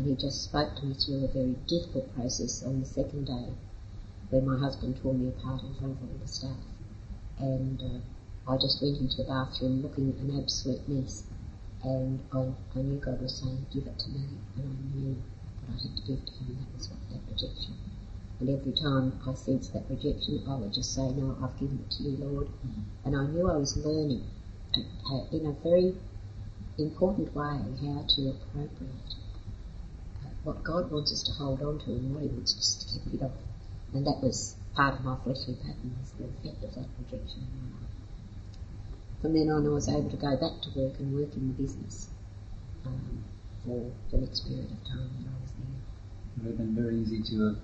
And 0.00 0.08
He 0.08 0.16
just 0.16 0.44
spoke 0.44 0.76
to 0.76 0.86
me 0.86 0.94
through 0.94 1.26
a 1.26 1.28
very 1.28 1.56
difficult 1.68 2.14
process 2.14 2.62
on 2.62 2.80
the 2.80 2.86
second 2.86 3.26
day 3.26 3.52
when 4.30 4.46
my 4.46 4.56
husband 4.56 4.96
tore 4.96 5.12
me 5.12 5.28
apart 5.28 5.62
in 5.62 5.74
front 5.74 5.92
of 5.92 6.08
all 6.08 6.16
the 6.18 6.26
staff. 6.26 6.56
And 7.38 7.82
uh, 7.82 8.50
I 8.50 8.56
just 8.56 8.80
went 8.80 8.96
into 8.96 9.18
the 9.18 9.24
bathroom 9.24 9.82
looking 9.82 10.16
an 10.18 10.40
absolute 10.40 10.88
mess. 10.88 11.24
And 11.84 12.18
I, 12.32 12.48
I 12.74 12.80
knew 12.80 12.96
God 12.96 13.20
was 13.20 13.44
saying, 13.44 13.66
give 13.74 13.86
it 13.86 13.98
to 13.98 14.08
me. 14.08 14.24
And 14.56 14.72
I 14.72 14.96
knew 14.96 15.16
what 15.66 15.76
I 15.76 15.82
had 15.82 15.94
to 15.94 16.02
give 16.08 16.24
to 16.24 16.32
Him. 16.32 16.56
That 16.56 16.78
was 16.78 16.88
what 16.88 17.00
that 17.12 17.20
rejection. 17.28 17.74
And 18.40 18.48
every 18.48 18.72
time 18.72 19.20
I 19.28 19.34
sensed 19.34 19.74
that 19.74 19.84
rejection, 19.90 20.42
I 20.48 20.56
would 20.56 20.72
just 20.72 20.94
say, 20.94 21.12
No, 21.12 21.36
I've 21.44 21.60
given 21.60 21.76
it 21.76 21.90
to 21.98 22.02
you, 22.04 22.16
Lord. 22.16 22.46
Mm-hmm. 22.48 23.04
And 23.04 23.16
I 23.16 23.26
knew 23.26 23.50
I 23.50 23.58
was 23.58 23.76
learning 23.76 24.24
uh, 25.12 25.36
in 25.36 25.44
a 25.44 25.52
very 25.60 25.92
important 26.78 27.36
way 27.36 27.60
how 27.84 28.06
to 28.08 28.30
appropriate 28.30 29.19
what 30.42 30.64
God 30.64 30.90
wants 30.90 31.12
us 31.12 31.22
to 31.24 31.32
hold 31.32 31.62
on 31.62 31.78
to 31.80 31.90
and 31.90 32.14
what 32.14 32.22
He 32.22 32.28
wants 32.28 32.56
us 32.56 32.74
to 32.76 32.98
get 32.98 33.12
rid 33.12 33.22
of. 33.22 33.32
And 33.92 34.06
that 34.06 34.22
was 34.22 34.56
part 34.74 34.94
of 34.94 35.04
my 35.04 35.16
fleshly 35.22 35.54
pattern, 35.54 35.96
was 35.98 36.12
the 36.12 36.24
effect 36.24 36.64
of 36.64 36.74
that 36.74 36.88
rejection 36.98 37.42
in 37.42 37.72
my 37.72 37.80
life. 37.80 37.90
From 39.20 39.34
then 39.34 39.50
on, 39.50 39.66
I 39.66 39.70
was 39.70 39.88
able 39.88 40.08
to 40.08 40.16
go 40.16 40.36
back 40.36 40.62
to 40.62 40.70
work 40.78 40.98
and 40.98 41.12
work 41.14 41.34
in 41.34 41.48
the 41.48 41.62
business 41.62 42.08
um, 42.86 43.24
for 43.64 43.90
the 44.10 44.18
next 44.18 44.46
period 44.48 44.70
of 44.70 44.82
time 44.88 45.10
that 45.18 45.28
I 45.28 45.36
was 45.42 45.52
there. 45.58 45.76
It 46.36 46.42
would 46.42 46.46
have 46.46 46.58
been 46.58 46.74
very 46.74 47.00
easy 47.00 47.20
to 47.36 47.44
have 47.48 47.58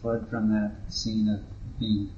fled 0.00 0.28
from 0.30 0.52
that 0.52 0.92
scene 0.92 1.28
of 1.28 1.40
being 1.80 2.10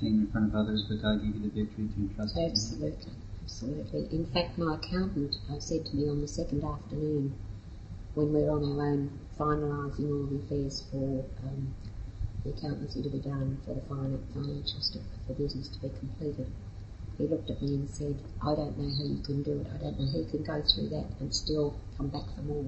shamed 0.00 0.26
in 0.26 0.32
front 0.32 0.48
of 0.48 0.56
others, 0.56 0.84
but 0.88 1.00
God 1.00 1.22
gave 1.22 1.36
you 1.36 1.42
the 1.42 1.62
victory 1.62 1.88
to 1.94 2.00
entrust 2.00 2.36
Absolutely, 2.36 3.12
absolutely. 3.44 4.08
In 4.10 4.26
fact, 4.26 4.58
my 4.58 4.74
accountant 4.74 5.36
uh, 5.48 5.60
said 5.60 5.86
to 5.86 5.96
me 5.96 6.08
on 6.08 6.20
the 6.20 6.28
second 6.28 6.64
afternoon, 6.64 7.34
when 8.14 8.32
we 8.32 8.42
were 8.42 8.50
on 8.50 8.64
our 8.64 8.86
own 8.86 9.10
finalising 9.38 10.10
all 10.10 10.26
the 10.26 10.36
affairs 10.44 10.84
for 10.90 11.24
um, 11.44 11.74
the 12.44 12.50
accountancy 12.50 13.02
to 13.02 13.08
be 13.08 13.18
done 13.18 13.58
for 13.64 13.74
the 13.74 13.80
financial 13.80 14.80
stuff 14.80 15.02
for 15.26 15.32
business 15.34 15.68
to 15.68 15.78
be 15.80 15.88
completed. 15.98 16.50
He 17.18 17.26
looked 17.26 17.50
at 17.50 17.62
me 17.62 17.74
and 17.74 17.88
said, 17.88 18.18
I 18.42 18.54
don't 18.54 18.76
know 18.78 18.90
how 18.96 19.04
you 19.04 19.22
can 19.22 19.42
do 19.42 19.60
it. 19.60 19.66
I 19.72 19.78
don't 19.78 19.98
know 19.98 20.10
how 20.10 20.18
you 20.18 20.28
can 20.30 20.42
go 20.42 20.62
through 20.62 20.88
that 20.88 21.06
and 21.20 21.34
still 21.34 21.74
come 21.96 22.08
back 22.08 22.24
for 22.34 22.42
more. 22.42 22.66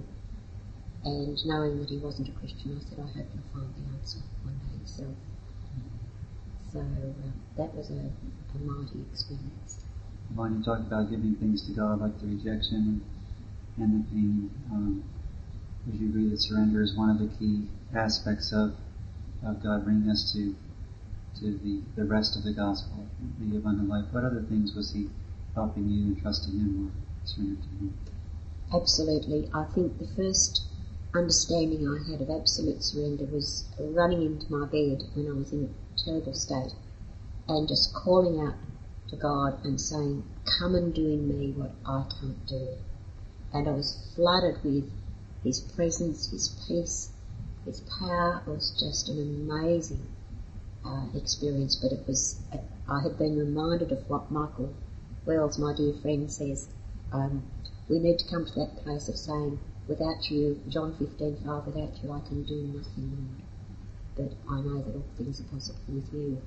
And 1.04 1.36
knowing 1.44 1.80
that 1.80 1.90
he 1.90 1.98
wasn't 1.98 2.28
a 2.28 2.32
Christian, 2.32 2.80
I 2.80 2.88
said, 2.88 2.98
I 3.00 3.18
hope 3.18 3.26
you'll 3.34 3.52
find 3.52 3.74
the 3.74 3.98
answer 3.98 4.20
one 4.42 4.56
day 4.64 4.80
yourself. 4.80 5.16
So 6.72 6.80
uh, 6.80 7.30
that 7.56 7.74
was 7.74 7.90
a, 7.90 7.94
a 7.94 8.58
mighty 8.64 9.04
experience. 9.12 9.84
When 10.34 10.58
you 10.58 10.64
talk 10.64 10.78
about 10.78 11.10
giving 11.10 11.34
things 11.36 11.66
to 11.66 11.72
God, 11.72 12.00
like 12.00 12.18
the 12.20 12.26
rejection 12.28 13.02
and 13.76 14.04
the 14.04 14.10
pain, 14.10 14.50
um, 14.72 15.04
would 15.86 16.00
you 16.00 16.08
agree 16.08 16.28
that 16.28 16.40
surrender 16.40 16.82
is 16.82 16.96
one 16.96 17.10
of 17.10 17.18
the 17.18 17.28
key 17.36 17.68
aspects 17.94 18.52
of, 18.52 18.74
of 19.44 19.62
God 19.62 19.84
bringing 19.84 20.10
us 20.10 20.32
to 20.32 20.54
to 21.40 21.58
the, 21.58 21.82
the 21.96 22.04
rest 22.04 22.36
of 22.36 22.44
the 22.44 22.52
gospel, 22.52 23.06
the 23.40 23.56
abundant 23.56 23.88
life? 23.88 24.04
What 24.12 24.24
other 24.24 24.42
things 24.42 24.74
was 24.74 24.92
He 24.92 25.10
helping 25.54 25.88
you 25.88 26.04
and 26.04 26.22
trusting 26.22 26.54
Him 26.54 26.86
or 26.86 27.26
surrender 27.26 27.60
to 27.60 27.68
Him? 27.68 27.94
Absolutely. 28.72 29.50
I 29.52 29.64
think 29.74 29.98
the 29.98 30.06
first 30.16 30.64
understanding 31.14 31.86
I 31.86 32.10
had 32.10 32.20
of 32.20 32.30
absolute 32.30 32.82
surrender 32.82 33.24
was 33.24 33.68
running 33.78 34.22
into 34.22 34.50
my 34.50 34.66
bed 34.66 35.02
when 35.14 35.28
I 35.28 35.34
was 35.34 35.52
in 35.52 35.64
a 35.64 36.04
terrible 36.04 36.34
state 36.34 36.72
and 37.48 37.68
just 37.68 37.92
calling 37.94 38.40
out 38.40 38.54
to 39.10 39.16
God 39.16 39.64
and 39.64 39.80
saying, 39.80 40.24
Come 40.58 40.74
and 40.74 40.94
do 40.94 41.06
in 41.06 41.28
me 41.28 41.52
what 41.52 41.72
I 41.84 42.04
can't 42.20 42.46
do. 42.46 42.68
And 43.52 43.68
I 43.68 43.72
was 43.72 44.12
flooded 44.14 44.62
with 44.64 44.90
His 45.44 45.60
presence, 45.60 46.30
His 46.30 46.48
peace, 46.66 47.10
His 47.64 47.80
power. 47.98 48.42
Was 48.46 48.70
just 48.80 49.08
an 49.08 49.20
amazing 49.20 50.06
uh, 50.84 51.06
experience, 51.14 51.76
but 51.76 51.92
it 51.92 52.06
was, 52.06 52.40
I 52.88 53.02
had 53.02 53.18
been 53.18 53.38
reminded 53.38 53.92
of 53.92 54.08
what 54.08 54.30
Michael 54.30 54.74
Wells, 55.26 55.58
my 55.58 55.74
dear 55.74 55.94
friend, 55.94 56.30
says. 56.30 56.68
Um, 57.12 57.44
we 57.88 57.98
need 57.98 58.18
to 58.18 58.28
come 58.28 58.44
to 58.46 58.54
that 58.54 58.82
place 58.82 59.08
of 59.08 59.16
saying, 59.16 59.58
without 59.86 60.30
you, 60.30 60.60
John 60.68 60.94
15, 60.98 61.38
5, 61.44 61.66
without 61.66 62.02
you 62.02 62.12
I 62.12 62.20
can 62.26 62.42
do 62.44 62.56
nothing, 62.74 63.28
Lord. 64.16 64.30
But 64.30 64.50
I 64.50 64.60
know 64.60 64.82
that 64.82 64.94
all 64.94 65.04
things 65.16 65.40
are 65.40 65.44
possible 65.44 65.80
with 65.88 66.12
you. 66.12 66.40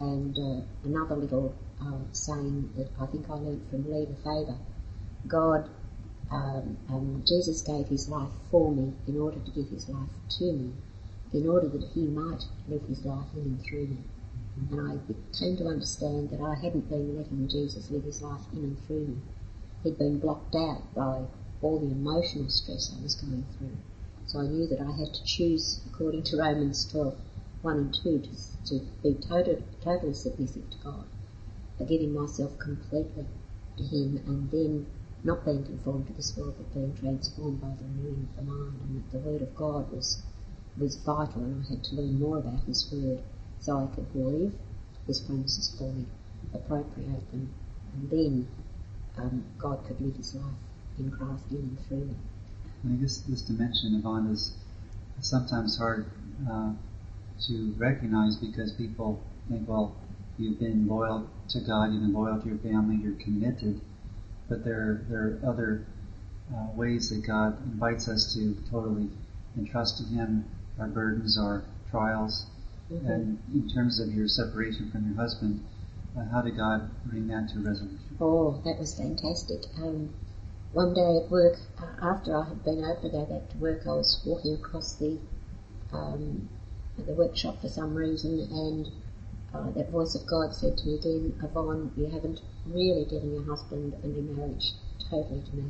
And 0.00 0.38
uh, 0.38 0.64
another 0.84 1.16
little 1.16 1.54
uh, 1.80 2.00
saying 2.12 2.70
that 2.76 2.90
I 3.00 3.06
think 3.06 3.30
I 3.30 3.34
learned 3.34 3.68
from 3.70 3.90
Lee 3.90 4.08
Faber, 4.22 4.58
God, 5.26 5.68
um, 6.30 6.76
um, 6.88 7.22
Jesus 7.26 7.62
gave 7.62 7.88
his 7.88 8.08
life 8.08 8.32
for 8.50 8.72
me 8.72 8.92
in 9.06 9.20
order 9.20 9.38
to 9.38 9.50
give 9.50 9.68
his 9.68 9.88
life 9.88 10.10
to 10.38 10.52
me 10.52 10.72
in 11.34 11.48
order 11.48 11.68
that 11.68 11.88
he 11.94 12.06
might 12.06 12.44
live 12.68 12.82
his 12.86 13.04
life 13.04 13.26
in 13.34 13.42
and 13.42 13.62
through 13.62 13.88
me. 13.88 13.98
And 14.70 14.80
I 14.80 15.36
came 15.36 15.56
to 15.56 15.66
understand 15.66 16.30
that 16.30 16.40
I 16.40 16.54
hadn't 16.54 16.88
been 16.88 17.16
letting 17.16 17.48
Jesus 17.48 17.90
live 17.90 18.04
his 18.04 18.22
life 18.22 18.42
in 18.52 18.60
and 18.60 18.86
through 18.86 19.06
me. 19.06 19.16
He'd 19.82 19.98
been 19.98 20.20
blocked 20.20 20.54
out 20.54 20.94
by 20.94 21.24
all 21.60 21.80
the 21.80 21.90
emotional 21.90 22.48
stress 22.48 22.94
I 22.96 23.02
was 23.02 23.16
going 23.16 23.44
through. 23.58 23.76
So 24.26 24.38
I 24.40 24.46
knew 24.46 24.68
that 24.68 24.80
I 24.80 24.92
had 24.96 25.12
to 25.12 25.24
choose, 25.24 25.80
according 25.86 26.22
to 26.24 26.36
Romans 26.36 26.88
12, 26.90 27.16
1 27.62 27.76
and 27.76 27.94
2, 27.94 28.20
to, 28.20 28.30
to 28.66 28.86
be 29.02 29.14
total, 29.14 29.60
totally 29.82 30.14
submissive 30.14 30.70
to 30.70 30.78
God, 30.84 31.04
by 31.78 31.84
giving 31.86 32.14
myself 32.14 32.56
completely 32.58 33.26
to 33.76 33.82
Him 33.82 34.22
and 34.26 34.50
then 34.52 34.86
not 35.24 35.44
being 35.44 35.64
conformed 35.64 36.06
to 36.06 36.12
this 36.12 36.36
world, 36.36 36.54
but 36.58 36.74
being 36.74 36.94
transformed 36.94 37.60
by 37.60 37.68
the 37.68 37.84
renewing 37.84 38.28
of 38.30 38.36
the 38.36 38.52
mind, 38.52 38.80
and 38.82 38.96
that 38.96 39.10
the 39.10 39.18
Word 39.18 39.42
of 39.42 39.56
God 39.56 39.90
was 39.90 40.22
was 40.76 40.96
vital 40.96 41.42
and 41.42 41.64
I 41.64 41.68
had 41.70 41.84
to 41.84 41.94
learn 41.94 42.18
more 42.18 42.38
about 42.38 42.64
His 42.64 42.92
Word 42.92 43.22
so 43.60 43.78
I 43.78 43.94
could 43.94 44.12
believe 44.12 44.52
His 45.06 45.20
promises 45.20 45.74
fully, 45.78 46.06
appropriate 46.52 47.30
them, 47.30 47.54
and 47.94 48.10
then 48.10 48.48
um, 49.16 49.44
God 49.58 49.84
could 49.86 50.00
live 50.00 50.16
His 50.16 50.34
life 50.34 50.44
in 50.98 51.10
Christ 51.10 51.44
in 51.50 51.56
and 51.56 51.78
through. 51.88 52.14
I 52.86 52.96
guess 52.96 53.18
this 53.20 53.42
dimension 53.42 54.02
of 54.04 54.30
is 54.30 54.52
sometimes 55.20 55.78
hard 55.78 56.06
uh, 56.50 56.72
to 57.46 57.74
recognize 57.78 58.36
because 58.36 58.72
people 58.72 59.22
think, 59.48 59.66
well, 59.68 59.96
you've 60.38 60.58
been 60.58 60.86
loyal 60.86 61.28
to 61.48 61.60
God, 61.60 61.92
you've 61.92 62.02
been 62.02 62.12
loyal 62.12 62.40
to 62.40 62.48
your 62.48 62.58
family, 62.58 62.96
you're 62.96 63.14
committed, 63.14 63.80
but 64.48 64.64
there, 64.64 65.04
there 65.08 65.20
are 65.20 65.40
other 65.48 65.86
uh, 66.54 66.66
ways 66.74 67.10
that 67.10 67.26
God 67.26 67.62
invites 67.64 68.08
us 68.08 68.34
to 68.34 68.54
totally 68.70 69.08
entrust 69.56 69.98
to 69.98 70.04
Him 70.04 70.44
our 70.78 70.88
burdens, 70.88 71.38
our 71.38 71.64
trials. 71.90 72.46
Mm-hmm. 72.92 73.06
And 73.06 73.38
in 73.54 73.68
terms 73.70 74.00
of 74.00 74.12
your 74.12 74.28
separation 74.28 74.90
from 74.90 75.06
your 75.06 75.16
husband, 75.16 75.64
uh, 76.16 76.24
how 76.30 76.42
did 76.42 76.56
God 76.56 76.90
bring 77.06 77.28
that 77.28 77.48
to 77.54 77.60
resolution? 77.60 78.16
Oh, 78.20 78.60
that 78.64 78.78
was 78.78 78.94
fantastic. 78.94 79.62
Um, 79.76 80.10
one 80.72 80.92
day 80.92 81.20
at 81.24 81.30
work, 81.30 81.56
uh, 81.80 81.86
after 82.02 82.36
I 82.36 82.48
had 82.48 82.64
been 82.64 82.84
able 82.84 83.00
to 83.00 83.08
go 83.08 83.24
back 83.24 83.48
to 83.50 83.56
work, 83.58 83.86
I 83.86 83.92
was 83.92 84.20
walking 84.26 84.54
across 84.54 84.96
the 84.96 85.18
um, 85.92 86.48
the 86.96 87.12
workshop 87.12 87.60
for 87.60 87.68
some 87.68 87.94
reason, 87.94 88.40
and 88.50 88.90
uh, 89.54 89.70
that 89.70 89.90
voice 89.90 90.14
of 90.14 90.26
God 90.26 90.54
said 90.54 90.76
to 90.78 90.86
me 90.86 90.94
again, 90.96 91.34
Yvonne, 91.42 91.92
you 91.96 92.06
haven't 92.06 92.40
really 92.66 93.04
given 93.04 93.32
your 93.32 93.44
husband 93.44 93.94
and 94.02 94.14
your 94.14 94.36
marriage 94.36 94.72
totally 95.10 95.42
to 95.42 95.56
me. 95.56 95.64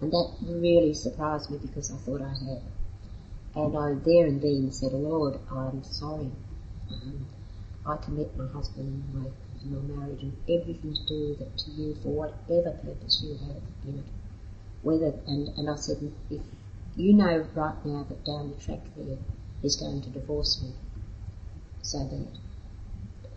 And 0.00 0.12
that 0.12 0.32
really 0.42 0.94
surprised 0.94 1.50
me 1.50 1.58
because 1.58 1.90
I 1.90 1.96
thought 1.96 2.22
I 2.22 2.28
had. 2.28 2.62
And 3.54 3.76
I 3.76 3.94
there 4.04 4.26
and 4.26 4.40
then 4.40 4.70
said, 4.72 4.92
Lord, 4.92 5.38
I'm 5.50 5.82
sorry. 5.84 6.30
Um, 6.90 7.26
I 7.86 7.96
commit 7.96 8.36
my 8.36 8.46
husband 8.46 8.86
and 8.86 9.14
my, 9.14 9.30
and 9.62 9.88
my 9.88 9.96
marriage 9.96 10.22
and 10.22 10.36
everything 10.48 10.94
to 10.94 11.06
do 11.06 11.28
with 11.30 11.40
it 11.40 11.58
to 11.58 11.70
you 11.70 11.94
for 12.02 12.08
whatever 12.08 12.70
purpose 12.76 13.22
you 13.24 13.36
have 13.46 13.62
in 13.86 13.98
it. 13.98 14.04
Whether 14.82 15.14
and, 15.26 15.48
and 15.58 15.68
I 15.68 15.76
said, 15.76 15.96
if 16.30 16.40
you 16.96 17.12
know 17.12 17.46
right 17.54 17.84
now 17.84 18.06
that 18.08 18.24
down 18.24 18.50
the 18.50 18.56
track 18.64 18.80
there 18.96 19.18
he's 19.62 19.76
going 19.76 20.02
to 20.02 20.10
divorce 20.10 20.62
me, 20.62 20.72
so 21.82 22.04
be 22.04 22.16
it. 22.16 22.49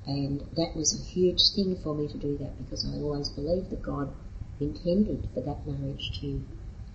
And 0.06 0.42
that 0.56 0.76
was 0.76 0.94
a 0.94 1.04
huge 1.04 1.40
thing 1.56 1.78
for 1.82 1.96
me 1.96 2.08
to 2.10 2.18
do 2.18 2.38
that 2.38 2.58
because 2.58 2.86
I 2.86 3.02
always 3.02 3.30
believed 3.30 3.70
that 3.70 3.82
God 3.82 4.14
intended 4.60 5.28
for 5.34 5.42
that 5.42 5.66
marriage 5.66 6.20
to 6.20 6.46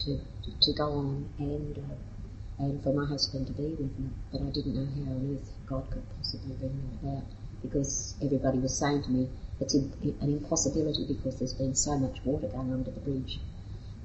to 0.01 0.21
to 0.61 0.73
go 0.75 0.92
on 0.92 1.29
and 1.38 1.79
uh, 1.79 2.62
and 2.64 2.83
for 2.83 2.92
my 2.92 3.07
husband 3.07 3.47
to 3.47 3.53
be 3.53 3.71
with 3.71 3.99
me. 3.99 4.11
But 4.31 4.42
I 4.42 4.51
didn't 4.51 4.75
know 4.75 4.87
how 5.05 5.12
on 5.12 5.37
earth 5.37 5.53
God 5.66 5.90
could 5.90 6.05
possibly 6.16 6.55
bring 6.57 6.83
that 7.03 7.09
about 7.09 7.25
because 7.62 8.14
everybody 8.23 8.59
was 8.59 8.79
saying 8.79 9.03
to 9.05 9.11
me, 9.11 9.29
it's 9.61 9.75
an 9.75 9.92
impossibility 10.21 11.05
because 11.07 11.38
there's 11.38 11.55
been 11.55 11.75
so 11.75 11.99
much 11.99 12.18
water 12.25 12.47
going 12.49 12.73
under 12.73 12.90
the 12.90 13.01
bridge. 13.01 13.40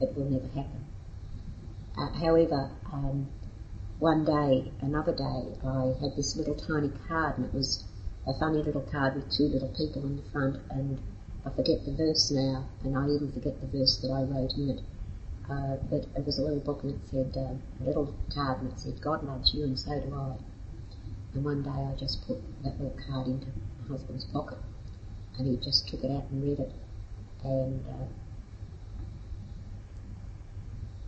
It 0.02 0.16
will 0.16 0.26
never 0.26 0.48
happen. 0.48 0.86
Uh, 1.98 2.10
however, 2.14 2.72
um, 2.92 3.28
one 4.00 4.26
day, 4.26 4.72
another 4.82 5.14
day, 5.14 5.56
I 5.64 5.94
had 6.02 6.16
this 6.16 6.36
little 6.36 6.56
tiny 6.56 6.90
card 7.08 7.38
and 7.38 7.46
it 7.46 7.54
was 7.54 7.86
a 8.26 8.34
funny 8.40 8.64
little 8.64 8.88
card 8.92 9.16
with 9.16 9.30
two 9.32 9.44
little 9.44 9.70
people 9.70 10.04
on 10.04 10.18
the 10.18 10.30
front 10.32 10.58
and 10.72 11.00
I 11.46 11.50
forget 11.50 11.84
the 11.86 11.92
verse 11.92 12.32
now 12.32 12.66
and 12.84 12.98
I 12.98 13.08
even 13.10 13.32
forget 13.32 13.60
the 13.60 13.68
verse 13.68 13.98
that 13.98 14.12
I 14.12 14.24
wrote 14.24 14.54
in 14.54 14.70
it 14.70 14.82
uh, 15.50 15.76
but 15.90 16.08
it 16.16 16.26
was 16.26 16.40
a 16.40 16.42
little 16.42 16.60
book 16.62 16.84
and 16.84 16.94
it 16.94 17.02
said, 17.10 17.36
uh, 17.36 17.56
a 17.82 17.84
little 17.84 18.14
card 18.34 18.62
and 18.62 18.72
it 18.72 18.80
said, 18.80 19.02
God 19.02 19.24
loves 19.24 19.54
you 19.54 19.64
and 19.66 19.78
so 19.78 20.00
do 20.00 20.14
I. 20.16 20.36
And 21.34 21.44
one 21.44 21.64
day 21.64 21.70
I 21.70 21.94
just 22.00 22.26
put 22.26 22.38
that 22.64 22.80
little 22.80 22.98
card 23.08 23.28
into 23.28 23.48
my 23.48 23.88
husband's 23.90 24.26
pocket 24.26 24.60
and 25.38 25.48
he 25.48 25.58
just 25.58 25.88
took 25.90 26.04
it 26.04 26.12
out 26.12 26.24
and 26.32 26.44
read 26.44 26.60
it. 26.60 26.72
And 27.44 27.84
uh, 27.88 28.06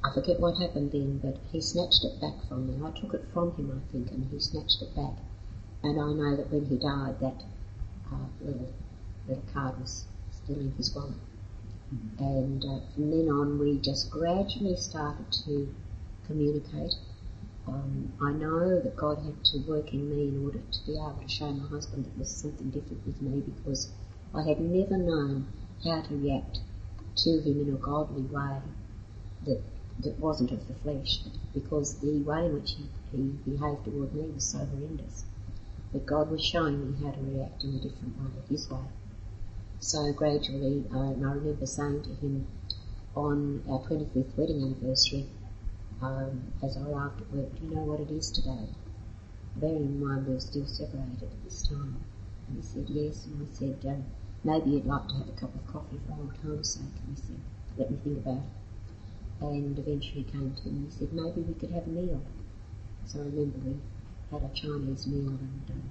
I 0.03 0.13
forget 0.13 0.39
what 0.39 0.57
happened 0.57 0.91
then, 0.91 1.19
but 1.19 1.39
he 1.51 1.61
snatched 1.61 2.03
it 2.03 2.19
back 2.19 2.33
from 2.49 2.67
me. 2.67 2.85
I 2.85 2.91
took 2.99 3.13
it 3.13 3.23
from 3.33 3.55
him, 3.55 3.71
I 3.71 3.91
think, 3.91 4.11
and 4.11 4.29
he 4.29 4.39
snatched 4.39 4.81
it 4.81 4.93
back. 4.95 5.13
And 5.85 6.01
I 6.01 6.13
know 6.13 6.35
that 6.35 6.51
when 6.51 6.65
he 6.65 6.77
died, 6.77 7.19
that 7.19 7.43
uh, 8.11 8.25
little 8.41 8.73
little 9.27 9.43
card 9.53 9.79
was 9.79 10.05
still 10.31 10.55
in 10.55 10.71
his 10.77 10.95
wallet. 10.95 11.13
And 12.17 12.65
uh, 12.65 12.79
from 12.95 13.11
then 13.11 13.29
on, 13.29 13.59
we 13.59 13.77
just 13.77 14.09
gradually 14.09 14.77
started 14.77 15.31
to 15.45 15.71
communicate. 16.25 16.95
Um, 17.67 18.11
I 18.19 18.31
know 18.31 18.79
that 18.79 18.95
God 18.95 19.19
had 19.19 19.45
to 19.45 19.59
work 19.59 19.93
in 19.93 20.09
me 20.09 20.29
in 20.29 20.43
order 20.43 20.57
to 20.57 20.85
be 20.87 20.93
able 20.93 21.21
to 21.21 21.29
show 21.29 21.51
my 21.51 21.67
husband 21.67 22.05
that 22.05 22.09
there 22.15 22.19
was 22.19 22.31
something 22.31 22.71
different 22.71 23.05
with 23.05 23.21
me 23.21 23.41
because 23.41 23.91
I 24.33 24.41
had 24.41 24.59
never 24.59 24.97
known 24.97 25.45
how 25.83 26.01
to 26.01 26.15
react 26.15 26.61
to 27.17 27.29
him 27.41 27.61
in 27.61 27.75
a 27.75 27.77
godly 27.77 28.23
way 28.23 28.57
that 29.45 29.61
that 29.99 30.19
wasn't 30.19 30.51
of 30.51 30.67
the 30.67 30.73
flesh, 30.73 31.19
because 31.53 31.99
the 31.99 32.17
way 32.23 32.47
in 32.47 32.55
which 32.55 32.71
he, 32.71 32.89
he 33.11 33.21
behaved 33.45 33.85
toward 33.85 34.15
me 34.15 34.23
was 34.33 34.45
so 34.45 34.57
horrendous. 34.57 35.25
But 35.95 36.05
God 36.05 36.29
was 36.29 36.43
showing 36.43 36.91
me 36.91 37.05
how 37.05 37.13
to 37.13 37.21
react 37.21 37.63
in 37.63 37.69
a 37.69 37.79
different 37.79 38.19
way, 38.19 38.29
his 38.49 38.69
way. 38.69 38.83
So 39.79 40.11
gradually, 40.11 40.83
and 40.91 41.25
I 41.25 41.31
remember 41.31 41.65
saying 41.65 42.03
to 42.03 42.09
him 42.15 42.47
on 43.15 43.63
our 43.69 43.79
25th 43.79 44.35
wedding 44.35 44.61
anniversary, 44.61 45.25
um, 46.01 46.51
as 46.61 46.75
I 46.75 46.81
arrived 46.81 47.21
at 47.21 47.31
work, 47.31 47.55
do 47.55 47.65
you 47.65 47.75
know 47.75 47.83
what 47.83 48.01
it 48.01 48.11
is 48.11 48.29
today? 48.29 48.67
bearing 49.55 49.77
in 49.77 50.05
mind 50.05 50.27
we 50.27 50.33
were 50.33 50.39
still 50.41 50.65
separated 50.65 51.23
at 51.23 51.43
this 51.45 51.65
time. 51.65 52.03
And 52.49 52.57
he 52.57 52.61
said, 52.61 52.89
yes. 52.89 53.25
And 53.25 53.47
I 53.47 53.55
said, 53.55 53.79
um, 53.87 54.03
maybe 54.43 54.71
you'd 54.71 54.85
like 54.85 55.07
to 55.07 55.15
have 55.15 55.29
a 55.29 55.31
cup 55.31 55.55
of 55.55 55.65
coffee 55.65 55.99
for 56.05 56.13
old 56.19 56.35
time's 56.43 56.73
sake. 56.73 56.83
And 57.07 57.15
he 57.15 57.21
said, 57.23 57.39
let 57.77 57.89
me 57.89 57.97
think 58.03 58.17
about 58.19 58.43
it. 58.43 59.45
And 59.45 59.79
eventually 59.79 60.23
came 60.23 60.53
to 60.53 60.67
me 60.67 60.75
and 60.75 60.91
he 60.91 60.99
said, 60.99 61.13
maybe 61.13 61.39
we 61.39 61.53
could 61.53 61.71
have 61.71 61.87
a 61.87 61.89
meal. 61.89 62.21
So 63.05 63.19
I 63.19 63.23
remember 63.23 63.59
we 63.63 63.77
had 64.31 64.43
a 64.43 64.53
Chinese 64.53 65.07
meal 65.07 65.29
and 65.29 65.71
um, 65.71 65.83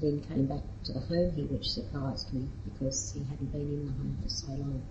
then 0.00 0.20
came 0.22 0.46
back 0.46 0.62
to 0.84 0.92
the 0.92 1.00
home 1.00 1.32
here, 1.32 1.46
which 1.46 1.70
surprised 1.70 2.32
me 2.32 2.48
because 2.64 3.12
he 3.12 3.24
hadn't 3.24 3.52
been 3.52 3.60
in 3.60 3.86
the 3.86 3.92
home 3.92 4.18
for 4.22 4.28
so 4.28 4.48
long. 4.48 4.82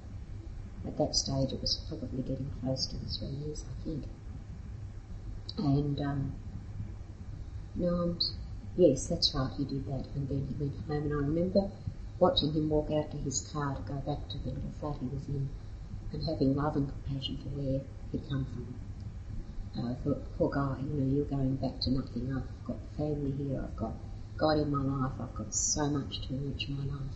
At 0.86 0.97
that 0.97 1.16
stage, 1.16 1.54
it 1.54 1.62
was 1.62 1.84
probably 1.88 2.22
getting 2.22 2.51
close 2.62 2.86
to 2.88 2.97
the 2.97 3.06
three 3.06 3.28
years, 3.28 3.64
I 3.70 3.84
think. 3.84 4.04
And 5.58 5.99
um, 6.01 6.34
no, 7.76 8.18
yes, 8.76 9.08
that's 9.08 9.34
right, 9.34 9.51
he 9.58 9.66
did 9.66 9.86
that. 9.88 10.06
And 10.16 10.28
then 10.28 10.47
he 10.47 10.64
went 10.64 10.76
home, 10.88 11.12
and 11.12 11.14
I 11.14 11.18
remember 11.18 11.72
watching 12.20 12.54
him 12.54 12.70
walk 12.70 12.91
out 12.91 13.12
to 13.12 13.18
his 13.18 13.41
car 13.51 13.76
to 13.76 13.82
go 13.82 13.95
back 13.95 14.28
to 14.30 14.38
the 14.38 14.49
little 14.49 14.72
flat 14.80 14.97
he 14.99 15.08
was 15.08 15.28
in, 15.28 15.49
and 16.12 16.24
having 16.24 16.56
love 16.56 16.76
and 16.76 16.89
compassion 16.89 17.38
for 17.38 17.49
where 17.49 17.82
he'd 18.12 18.30
come 18.30 18.45
from. 18.45 18.82
I 19.76 19.95
thought, 20.03 20.38
poor 20.38 20.51
guy, 20.51 20.78
you 20.82 20.93
know, 20.93 21.15
you're 21.15 21.26
going 21.26 21.55
back 21.55 21.80
to 21.82 21.91
nothing. 21.91 22.32
I've 22.32 22.65
got 22.67 22.78
family 22.95 23.32
here, 23.32 23.59
I've 23.63 23.76
got 23.76 23.93
God 24.38 24.59
in 24.59 24.69
my 24.69 24.84
life, 24.84 25.13
I've 25.19 25.34
got 25.36 25.53
so 25.53 25.89
much 25.89 26.28
to 26.28 26.34
enrich 26.36 26.69
my 26.69 26.86
life, 26.86 27.15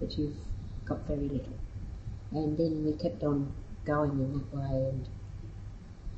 but 0.00 0.18
you've 0.18 0.36
got 0.84 1.06
very 1.06 1.28
little. 1.28 1.58
And 2.32 2.58
then 2.58 2.84
we 2.84 2.92
kept 2.94 3.22
on 3.22 3.52
going 3.84 4.10
in 4.10 4.32
that 4.32 4.54
way. 4.54 4.88
And 4.90 5.08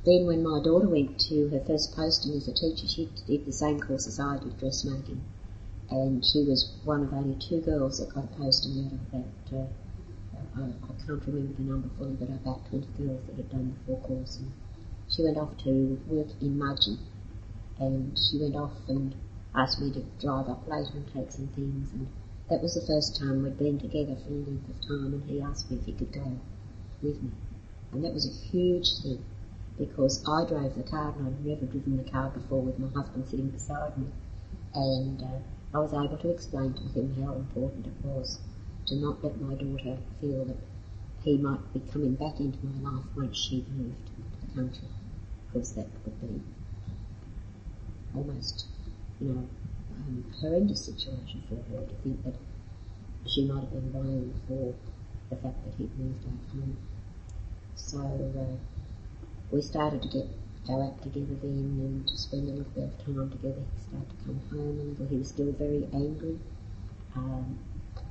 then 0.06 0.26
when 0.26 0.42
my 0.42 0.62
daughter 0.62 0.88
went 0.88 1.20
to 1.28 1.48
her 1.48 1.60
first 1.60 1.94
posting 1.94 2.32
as 2.34 2.48
a 2.48 2.54
teacher, 2.54 2.88
she 2.88 3.10
did 3.26 3.44
the 3.44 3.52
same 3.52 3.78
course 3.78 4.06
as 4.06 4.18
I 4.18 4.38
did, 4.38 4.58
dressmaking. 4.58 5.20
And 5.90 6.24
she 6.24 6.42
was 6.42 6.72
one 6.84 7.02
of 7.02 7.12
only 7.12 7.36
two 7.38 7.60
girls 7.60 7.98
that 7.98 8.14
got 8.14 8.24
a 8.24 8.28
posting 8.28 8.86
out 8.86 8.92
of 8.92 9.10
that. 9.10 9.56
Uh, 9.56 9.66
I, 10.56 10.62
I, 10.62 11.06
can't 11.06 11.22
remember 11.26 11.52
the 11.52 11.62
number 11.62 11.88
fully, 11.98 12.14
but 12.14 12.30
about 12.30 12.68
20 12.70 12.86
girls 12.96 13.20
that 13.26 13.36
had 13.36 13.50
done 13.50 13.76
the 13.76 13.84
full 13.84 14.00
course. 14.00 14.40
She 15.08 15.22
went 15.22 15.38
off 15.38 15.56
to 15.58 15.98
work 16.08 16.28
in 16.40 16.58
Mudgee. 16.58 16.98
And 17.78 18.18
she 18.18 18.38
went 18.38 18.56
off 18.56 18.72
and 18.88 19.14
asked 19.54 19.80
me 19.80 19.90
to 19.92 20.00
drive 20.20 20.48
up 20.48 20.66
later 20.68 20.92
and 20.94 21.06
take 21.12 21.32
some 21.32 21.48
things. 21.48 21.92
And 21.92 22.08
that 22.48 22.62
was 22.62 22.74
the 22.74 22.80
first 22.80 23.16
time 23.16 23.42
we'd 23.42 23.58
been 23.58 23.78
together 23.78 24.16
for 24.16 24.32
a 24.32 24.36
length 24.36 24.68
of 24.68 24.80
time, 24.86 25.14
and 25.14 25.30
he 25.30 25.40
asked 25.40 25.70
me 25.70 25.78
if 25.78 25.84
he 25.86 25.92
could 25.92 26.12
go 26.12 26.38
with 27.02 27.22
me. 27.22 27.30
And 27.92 28.04
that 28.04 28.12
was 28.12 28.26
a 28.26 28.46
huge 28.48 29.00
thing 29.02 29.24
because 29.78 30.26
I 30.28 30.44
drove 30.44 30.74
the 30.74 30.82
car 30.82 31.14
and 31.18 31.26
I'd 31.28 31.44
never 31.44 31.66
driven 31.66 31.96
the 31.96 32.10
car 32.10 32.30
before 32.30 32.62
with 32.62 32.78
my 32.78 32.88
husband 32.88 33.26
sitting 33.28 33.50
beside 33.50 33.96
me. 33.98 34.06
And 34.74 35.22
uh, 35.22 35.38
I 35.74 35.78
was 35.78 35.92
able 35.92 36.16
to 36.18 36.30
explain 36.30 36.74
to 36.74 36.82
him 36.82 37.22
how 37.22 37.34
important 37.34 37.86
it 37.86 38.04
was 38.04 38.38
to 38.86 38.96
not 38.96 39.22
let 39.22 39.40
my 39.40 39.54
daughter 39.54 39.98
feel 40.20 40.44
that 40.44 40.56
he 41.22 41.36
might 41.36 41.72
be 41.74 41.80
coming 41.92 42.14
back 42.14 42.38
into 42.40 42.58
my 42.64 42.90
life 42.90 43.04
once 43.16 43.36
she'd 43.36 43.68
moved 43.76 44.06
to 44.06 44.46
the 44.46 44.54
country, 44.54 44.88
because 45.56 45.72
that 45.72 45.86
would 46.04 46.20
be 46.20 46.42
almost, 48.14 48.66
you 49.20 49.28
know, 49.28 49.48
um, 49.96 50.24
horrendous 50.38 50.84
situation 50.84 51.42
for 51.48 51.54
her 51.54 51.86
to 51.86 51.94
think 52.02 52.22
that 52.24 52.34
she 53.26 53.46
might 53.46 53.60
have 53.60 53.72
been 53.72 53.90
blamed 53.90 54.34
for 54.46 54.74
the 55.30 55.36
fact 55.36 55.56
that 55.64 55.74
he'd 55.78 55.98
moved 55.98 56.22
back 56.24 56.52
home. 56.52 56.76
So 57.74 57.98
uh, 57.98 58.56
we 59.50 59.62
started 59.62 60.02
to 60.02 60.08
get 60.08 60.26
go 60.66 60.82
out 60.82 61.00
together 61.02 61.36
then 61.40 61.78
and 61.80 62.06
to 62.08 62.18
spend 62.18 62.48
a 62.48 62.52
little 62.52 62.72
bit 62.74 62.84
of 62.84 63.04
time 63.06 63.30
together. 63.30 63.62
He 63.76 63.82
started 63.88 64.10
to 64.10 64.24
come 64.26 64.40
home 64.50 64.78
a 64.78 64.82
little. 64.82 65.06
He 65.06 65.16
was 65.16 65.28
still 65.28 65.52
very 65.52 65.88
angry. 65.94 66.38
Um, 67.14 67.58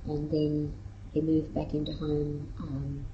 and 0.05 0.31
then 0.31 0.73
he 1.13 1.21
moved 1.21 1.53
back 1.53 1.75
into 1.75 1.91
home 1.93 2.47
um, 2.59 3.05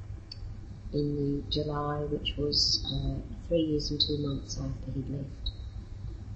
in 0.94 1.16
the 1.16 1.52
July, 1.52 2.04
which 2.04 2.38
was 2.38 2.86
uh, 2.94 3.41
three 3.52 3.64
years 3.64 3.92
and 3.92 4.00
two 4.00 4.18
months 4.20 4.58
after 4.58 4.92
he'd 4.96 5.10
left 5.10 5.52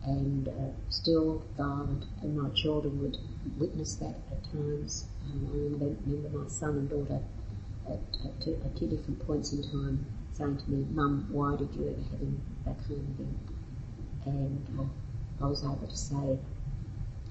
and 0.03 0.49
uh, 0.49 0.51
still 0.89 1.41
violent, 1.55 2.03
and 2.21 2.37
my 2.37 2.49
children 2.49 3.01
would 3.01 3.17
witness 3.57 3.95
that 3.95 4.15
at 4.31 4.43
times. 4.51 5.05
Um, 5.25 5.47
I 5.49 5.55
remember, 5.55 6.37
my 6.37 6.47
son 6.49 6.71
and 6.71 6.89
daughter 6.89 7.21
at, 7.87 7.99
at, 8.25 8.41
two, 8.41 8.59
at, 8.65 8.75
two, 8.75 8.87
different 8.87 9.25
points 9.25 9.53
in 9.53 9.63
time 9.63 10.05
saying 10.33 10.57
to 10.57 10.69
me, 10.69 10.85
Mum, 10.91 11.25
why 11.31 11.55
did 11.55 11.73
you 11.73 11.87
ever 11.87 12.01
have 12.11 12.19
him 12.19 12.41
back 12.65 12.85
home 12.85 13.07
again? 13.17 13.39
And 14.25 14.79
uh, 14.79 15.43
I 15.45 15.47
was 15.47 15.63
able 15.63 15.87
to 15.87 15.97
say, 15.97 16.37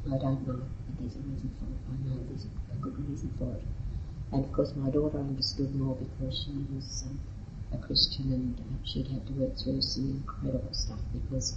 I 0.07 0.17
don't 0.17 0.49
know, 0.49 0.63
but 0.65 0.99
there's 0.99 1.15
a 1.15 1.21
reason 1.29 1.55
for 1.61 1.67
it. 1.69 1.81
I 1.93 2.09
know 2.09 2.25
there's 2.27 2.47
a 2.73 2.77
good 2.81 2.97
reason 3.07 3.31
for 3.39 3.53
it. 3.53 3.63
And 4.33 4.47
of 4.47 4.53
course, 4.53 4.73
my 4.75 4.89
daughter 4.89 5.19
understood 5.19 5.75
more 5.77 5.95
because 5.95 6.43
she 6.43 6.51
was 6.75 7.05
um, 7.07 7.21
a 7.75 7.87
Christian 7.87 8.33
and 8.33 8.79
she'd 8.85 9.09
had 9.09 9.27
to 9.27 9.33
work 9.35 9.57
through 9.59 9.83
some 9.83 10.11
incredible 10.11 10.73
stuff 10.73 11.01
because 11.13 11.57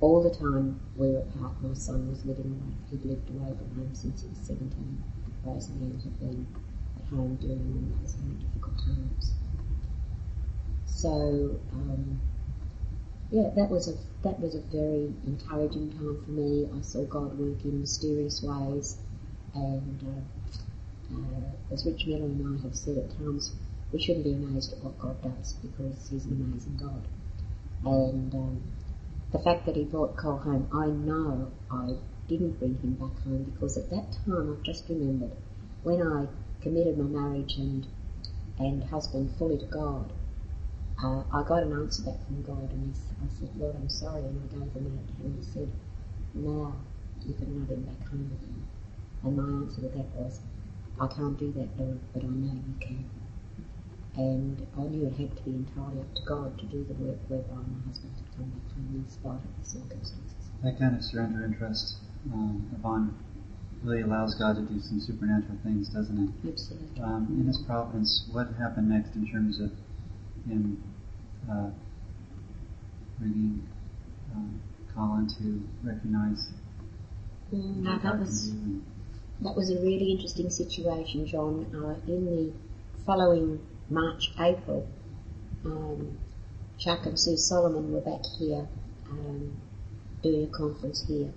all 0.00 0.22
the 0.22 0.34
time 0.34 0.80
we 0.96 1.08
were 1.08 1.18
apart, 1.18 1.52
my 1.62 1.74
son 1.74 2.08
was 2.08 2.24
living 2.24 2.46
away. 2.46 2.74
He'd 2.90 3.04
lived 3.04 3.28
away 3.30 3.52
from 3.56 3.74
home 3.76 3.94
since 3.94 4.22
he 4.22 4.28
was 4.28 4.38
17. 4.38 5.02
Rose 5.44 5.68
and 5.68 6.02
had 6.02 6.20
been 6.20 6.46
at 6.98 7.08
home 7.08 7.36
during 7.36 7.96
those 8.00 8.14
very 8.14 8.34
difficult 8.34 8.78
times. 8.78 9.32
So, 10.86 11.58
um, 11.72 12.20
yeah, 13.30 13.50
that 13.56 13.70
was 13.70 13.88
a 13.88 13.94
that 14.22 14.38
was 14.38 14.54
a 14.54 14.60
very 14.60 15.14
encouraging 15.26 15.92
time 15.92 16.22
for 16.24 16.30
me. 16.30 16.68
I 16.76 16.82
saw 16.82 17.04
God 17.04 17.38
work 17.38 17.64
in 17.64 17.80
mysterious 17.80 18.42
ways, 18.42 18.98
and 19.54 19.98
uh, 20.04 21.16
uh, 21.16 21.72
as 21.72 21.86
Rich 21.86 22.06
Miller 22.06 22.24
and 22.24 22.58
I 22.58 22.62
have 22.62 22.74
said 22.74 22.98
at 22.98 23.16
times, 23.16 23.54
we 23.92 24.00
shouldn't 24.00 24.24
be 24.24 24.32
amazed 24.32 24.72
at 24.72 24.84
what 24.84 24.98
God 24.98 25.22
does 25.22 25.54
because 25.54 26.08
He's 26.08 26.26
an 26.26 26.40
amazing 26.40 26.76
God. 26.76 27.06
And 27.84 28.34
um, 28.34 28.62
the 29.32 29.38
fact 29.38 29.64
that 29.66 29.76
he 29.76 29.84
brought 29.84 30.16
Cole 30.16 30.38
home, 30.38 30.68
I 30.72 30.86
know 30.86 31.52
I 31.70 31.96
didn't 32.28 32.58
bring 32.58 32.78
him 32.78 32.94
back 32.94 33.22
home 33.24 33.44
because 33.44 33.76
at 33.76 33.90
that 33.90 34.12
time 34.24 34.56
I've 34.56 34.62
just 34.64 34.88
remembered 34.88 35.36
when 35.82 36.02
I 36.02 36.26
committed 36.62 36.98
my 36.98 37.04
marriage 37.04 37.56
and 37.56 37.86
and 38.58 38.84
husband 38.84 39.30
fully 39.38 39.56
to 39.56 39.64
God, 39.66 40.12
uh, 41.02 41.22
I 41.32 41.42
got 41.42 41.62
an 41.62 41.72
answer 41.72 42.02
back 42.02 42.26
from 42.26 42.42
God 42.42 42.70
and 42.70 42.94
I 43.24 43.28
said, 43.38 43.48
Lord, 43.56 43.74
I'm 43.76 43.88
sorry, 43.88 44.20
and 44.20 44.42
I 44.42 44.54
gave 44.54 44.72
him 44.74 44.84
him 44.84 44.98
and 45.24 45.38
he 45.38 45.50
said, 45.50 45.68
now 46.34 46.74
you 47.24 47.32
can 47.34 47.58
have 47.60 47.70
him 47.70 47.82
back 47.82 48.06
home 48.08 48.30
again. 48.30 48.66
And 49.22 49.36
my 49.36 49.64
answer 49.64 49.80
to 49.80 49.88
that 49.88 50.14
was, 50.14 50.40
I 51.00 51.06
can't 51.06 51.38
do 51.38 51.52
that, 51.52 51.78
Lord, 51.78 52.00
but 52.12 52.22
I 52.22 52.26
know 52.26 52.52
you 52.52 52.74
can 52.78 53.08
and 54.16 54.66
I 54.76 54.82
knew 54.82 55.06
it 55.06 55.14
had 55.16 55.36
to 55.36 55.42
be 55.42 55.50
entirely 55.52 56.00
up 56.00 56.14
to 56.14 56.22
God 56.26 56.58
to 56.58 56.66
do 56.66 56.84
the 56.84 56.94
work 56.94 57.18
whereby 57.28 57.54
my 57.54 57.86
husband 57.86 58.12
had 58.16 58.36
come 58.36 58.50
back 58.50 58.70
spite 59.10 59.42
of 59.42 59.52
the 59.58 59.64
circumstances. 59.64 60.50
That 60.62 60.78
kind 60.78 60.96
of 60.96 61.02
surrender 61.02 61.44
interest, 61.44 61.96
um, 62.32 62.70
Yvonne, 62.74 63.14
really 63.82 64.02
allows 64.02 64.34
God 64.34 64.56
to 64.56 64.62
do 64.62 64.80
some 64.80 65.00
supernatural 65.00 65.58
things, 65.62 65.88
doesn't 65.88 66.18
it? 66.18 66.48
Absolutely. 66.48 67.02
Um, 67.02 67.26
in 67.40 67.46
His 67.46 67.58
providence, 67.66 68.28
what 68.32 68.48
happened 68.58 68.90
next 68.90 69.14
in 69.14 69.30
terms 69.30 69.60
of 69.60 69.70
Him 70.48 70.82
uh, 71.50 71.70
bringing 73.18 73.66
um, 74.34 74.60
Colin 74.94 75.28
to 75.38 75.62
recognize? 75.82 76.50
Mm, 77.52 77.76
no, 77.76 77.98
that 77.98 78.18
was 78.18 78.52
that 79.40 79.56
was 79.56 79.70
a 79.70 79.80
really 79.80 80.12
interesting 80.12 80.50
situation, 80.50 81.26
John. 81.26 81.66
Uh, 81.74 82.12
in 82.12 82.26
the 82.26 82.52
following 83.06 83.58
March, 83.90 84.30
April, 84.38 84.86
um, 85.64 86.16
Chuck 86.78 87.06
and 87.06 87.18
Sue 87.18 87.36
Solomon 87.36 87.92
were 87.92 88.00
back 88.00 88.24
here 88.38 88.68
um, 89.10 89.56
doing 90.22 90.44
a 90.44 90.46
conference 90.46 91.04
here. 91.08 91.32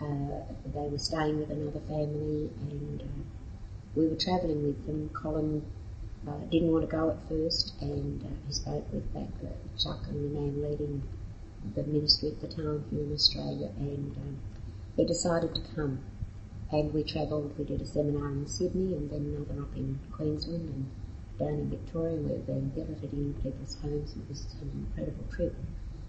Uh, 0.00 0.42
they 0.74 0.88
were 0.88 0.98
staying 0.98 1.38
with 1.38 1.48
another 1.48 1.78
family 1.88 2.50
and 2.60 3.02
uh, 3.02 3.22
we 3.94 4.08
were 4.08 4.16
travelling 4.16 4.66
with 4.66 4.84
them. 4.84 5.08
Colin 5.10 5.64
uh, 6.26 6.32
didn't 6.50 6.72
want 6.72 6.84
to 6.84 6.90
go 6.90 7.10
at 7.10 7.28
first 7.28 7.74
and 7.80 8.20
uh, 8.24 8.26
he 8.48 8.52
spoke 8.52 8.92
with 8.92 9.14
back 9.14 9.28
Chuck 9.78 10.00
and 10.08 10.24
the 10.24 10.40
man 10.40 10.60
leading 10.60 11.02
the 11.76 11.84
ministry 11.84 12.30
at 12.30 12.40
the 12.40 12.48
time 12.48 12.84
here 12.90 13.04
in 13.04 13.12
Australia 13.12 13.70
and 13.78 14.16
um, 14.16 14.38
he 14.96 15.04
decided 15.04 15.54
to 15.54 15.60
come. 15.76 16.00
And 16.72 16.92
we 16.92 17.04
travelled, 17.04 17.56
we 17.56 17.64
did 17.64 17.80
a 17.80 17.86
seminar 17.86 18.32
in 18.32 18.48
Sydney 18.48 18.94
and 18.94 19.08
then 19.08 19.36
another 19.36 19.62
up 19.62 19.76
in 19.76 20.00
Queensland 20.10 20.68
and 20.68 20.90
down 21.38 21.48
in 21.48 21.70
Victoria. 21.70 22.16
We 22.16 22.32
were 22.32 22.38
being 22.38 22.68
billeted 22.74 23.12
in 23.12 23.34
people's 23.34 23.76
homes. 23.80 24.14
It 24.16 24.28
was 24.28 24.46
an 24.60 24.86
incredible 24.86 25.24
trip 25.30 25.54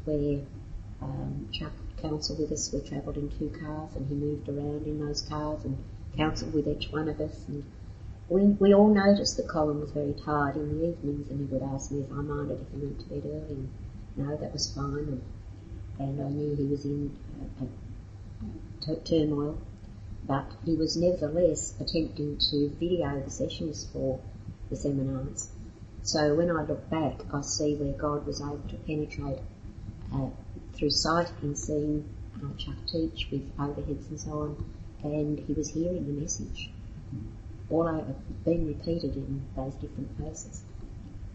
where 0.05 0.39
um, 1.01 1.47
Chuck 1.51 1.73
counselled 2.01 2.39
with 2.39 2.51
us. 2.51 2.71
We 2.71 2.81
travelled 2.81 3.17
in 3.17 3.29
two 3.29 3.49
cars 3.59 3.95
and 3.95 4.07
he 4.07 4.15
moved 4.15 4.47
around 4.49 4.85
in 4.85 5.05
those 5.05 5.21
cars 5.21 5.63
and 5.65 5.77
counselled 6.15 6.53
with 6.53 6.67
each 6.67 6.91
one 6.91 7.09
of 7.09 7.19
us. 7.19 7.45
And 7.47 7.63
we, 8.29 8.43
we 8.59 8.73
all 8.73 8.93
noticed 8.93 9.37
that 9.37 9.47
Colin 9.47 9.79
was 9.79 9.91
very 9.91 10.13
tired 10.13 10.55
in 10.55 10.79
the 10.79 10.89
evenings 10.89 11.29
and 11.29 11.39
he 11.39 11.53
would 11.53 11.63
ask 11.63 11.91
me 11.91 12.01
if 12.01 12.11
I 12.11 12.21
minded 12.21 12.59
if 12.61 12.71
he 12.73 12.85
went 12.85 12.99
to 12.99 13.05
bed 13.05 13.23
early. 13.25 13.55
And 13.55 13.69
no, 14.15 14.35
that 14.37 14.53
was 14.53 14.73
fine. 14.73 15.07
And, 15.07 15.21
and 15.99 16.21
I 16.21 16.29
knew 16.29 16.55
he 16.55 16.65
was 16.65 16.85
in 16.85 17.17
turmoil, 19.05 19.59
but 20.25 20.45
he 20.65 20.75
was 20.75 20.95
nevertheless 20.95 21.73
attempting 21.79 22.37
to 22.51 22.69
video 22.79 23.21
the 23.21 23.29
sessions 23.29 23.87
for 23.91 24.19
the 24.69 24.75
seminars. 24.75 25.49
So 26.03 26.35
when 26.35 26.49
I 26.49 26.63
look 26.63 26.89
back, 26.89 27.21
I 27.33 27.41
see 27.41 27.75
where 27.75 27.93
God 27.93 28.25
was 28.25 28.41
able 28.41 28.61
to 28.69 28.75
penetrate 28.77 29.39
uh, 30.13 30.29
through 30.73 30.91
sight 30.91 31.31
in 31.41 31.55
seeing 31.55 32.07
uh, 32.37 32.55
Chuck 32.57 32.75
teach 32.87 33.27
with 33.31 33.57
overheads 33.57 34.09
and 34.09 34.19
so 34.19 34.31
on, 34.31 34.65
and 35.03 35.39
he 35.39 35.53
was 35.53 35.69
hearing 35.69 36.05
the 36.05 36.21
message 36.21 36.69
all 37.69 37.87
over, 37.87 38.15
being 38.45 38.67
repeated 38.67 39.15
in 39.15 39.45
those 39.55 39.73
different 39.75 40.17
places. 40.17 40.61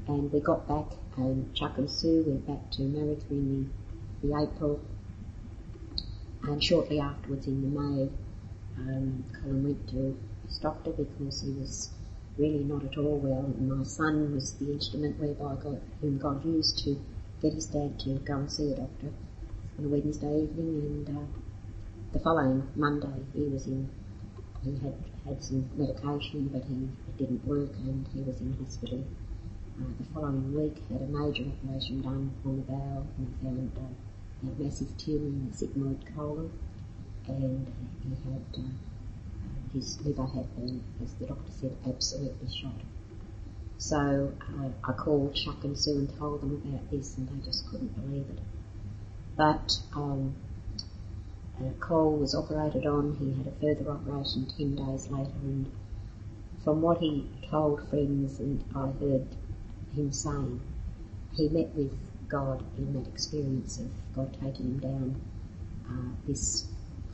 And 0.08 0.32
we 0.32 0.40
got 0.40 0.66
back, 0.66 0.96
and 1.16 1.54
Chuck 1.54 1.76
and 1.78 1.90
Sue 1.90 2.24
went 2.26 2.46
back 2.46 2.70
to 2.72 2.82
America 2.82 3.24
in 3.30 3.70
the, 4.22 4.28
the 4.28 4.42
April, 4.42 4.80
and 6.44 6.62
shortly 6.62 6.98
afterwards 6.98 7.46
in 7.46 7.62
the 7.62 7.80
May, 7.80 8.10
um, 8.78 9.24
Colin 9.34 9.64
went 9.64 9.88
to 9.90 10.18
his 10.46 10.58
doctor 10.58 10.90
because 10.92 11.42
he 11.42 11.50
was 11.52 11.90
really 12.38 12.64
not 12.64 12.84
at 12.84 12.96
all 12.96 13.18
well, 13.18 13.44
and 13.44 13.68
my 13.68 13.84
son 13.84 14.34
was 14.34 14.54
the 14.54 14.72
instrument 14.72 15.18
whereby 15.18 15.54
God, 15.62 15.80
whom 16.00 16.18
God 16.18 16.44
used 16.44 16.78
to 16.84 16.96
get 17.42 17.52
his 17.52 17.66
dad 17.66 17.98
to 18.00 18.14
go 18.20 18.36
and 18.36 18.50
see 18.50 18.72
a 18.72 18.76
doctor 18.76 19.12
on 19.78 19.84
a 19.84 19.88
Wednesday 19.88 20.42
evening, 20.42 21.04
and 21.06 21.08
uh, 21.16 21.26
the 22.12 22.18
following 22.20 22.68
Monday 22.74 23.22
he 23.34 23.42
was 23.42 23.66
in. 23.66 23.88
He 24.64 24.78
had 24.78 24.94
had 25.26 25.42
some 25.42 25.68
medication, 25.74 26.48
but 26.52 26.62
he 26.64 26.88
it 27.08 27.18
didn't 27.18 27.44
work, 27.44 27.74
and 27.78 28.06
he 28.14 28.22
was 28.22 28.40
in 28.40 28.56
hospital. 28.58 29.04
Uh, 29.80 29.84
the 29.98 30.04
following 30.14 30.54
week, 30.54 30.82
had 30.90 31.02
a 31.02 31.06
major 31.06 31.44
operation 31.50 32.00
done 32.00 32.30
on 32.44 32.56
the 32.56 32.62
bowel, 32.62 33.06
and 33.18 33.34
found 33.42 33.72
uh, 33.76 34.48
a 34.48 34.62
massive 34.62 34.96
tumour 34.98 35.26
in 35.26 35.50
the 35.50 35.56
sigmoid 35.56 35.98
colon, 36.14 36.52
and 37.26 37.72
he 38.04 38.10
had 38.30 38.64
uh, 38.64 38.70
his 39.72 40.00
liver 40.04 40.26
had 40.26 40.54
been, 40.56 40.82
as 41.02 41.12
the 41.14 41.26
doctor 41.26 41.50
said, 41.50 41.76
absolutely 41.86 42.48
shot. 42.54 42.74
So 43.78 44.32
uh, 44.40 44.68
I 44.88 44.92
called 44.92 45.34
Chuck 45.34 45.64
and 45.64 45.78
Sue 45.78 45.98
and 45.98 46.18
told 46.18 46.42
them 46.42 46.62
about 46.64 46.90
this, 46.90 47.16
and 47.16 47.28
they 47.28 47.44
just 47.44 47.66
couldn't 47.68 47.94
believe 48.00 48.26
it. 48.30 48.38
But 49.36 49.78
um, 49.94 50.34
Cole 51.80 52.16
was 52.16 52.34
operated 52.34 52.86
on. 52.86 53.16
He 53.18 53.32
had 53.36 53.46
a 53.46 53.56
further 53.60 53.90
operation 53.90 54.46
ten 54.46 54.76
days 54.76 55.08
later, 55.10 55.30
and 55.42 55.70
from 56.62 56.80
what 56.80 56.98
he 56.98 57.26
told 57.50 57.88
friends 57.88 58.38
and 58.38 58.64
I 58.74 58.86
heard 59.00 59.26
him 59.94 60.12
saying, 60.12 60.60
he 61.34 61.48
met 61.48 61.74
with 61.74 61.92
God 62.28 62.62
in 62.78 62.92
that 62.94 63.06
experience 63.08 63.78
of 63.78 63.90
God 64.14 64.36
taking 64.40 64.66
him 64.66 64.78
down 64.78 65.20
uh, 65.88 66.14
this 66.26 66.66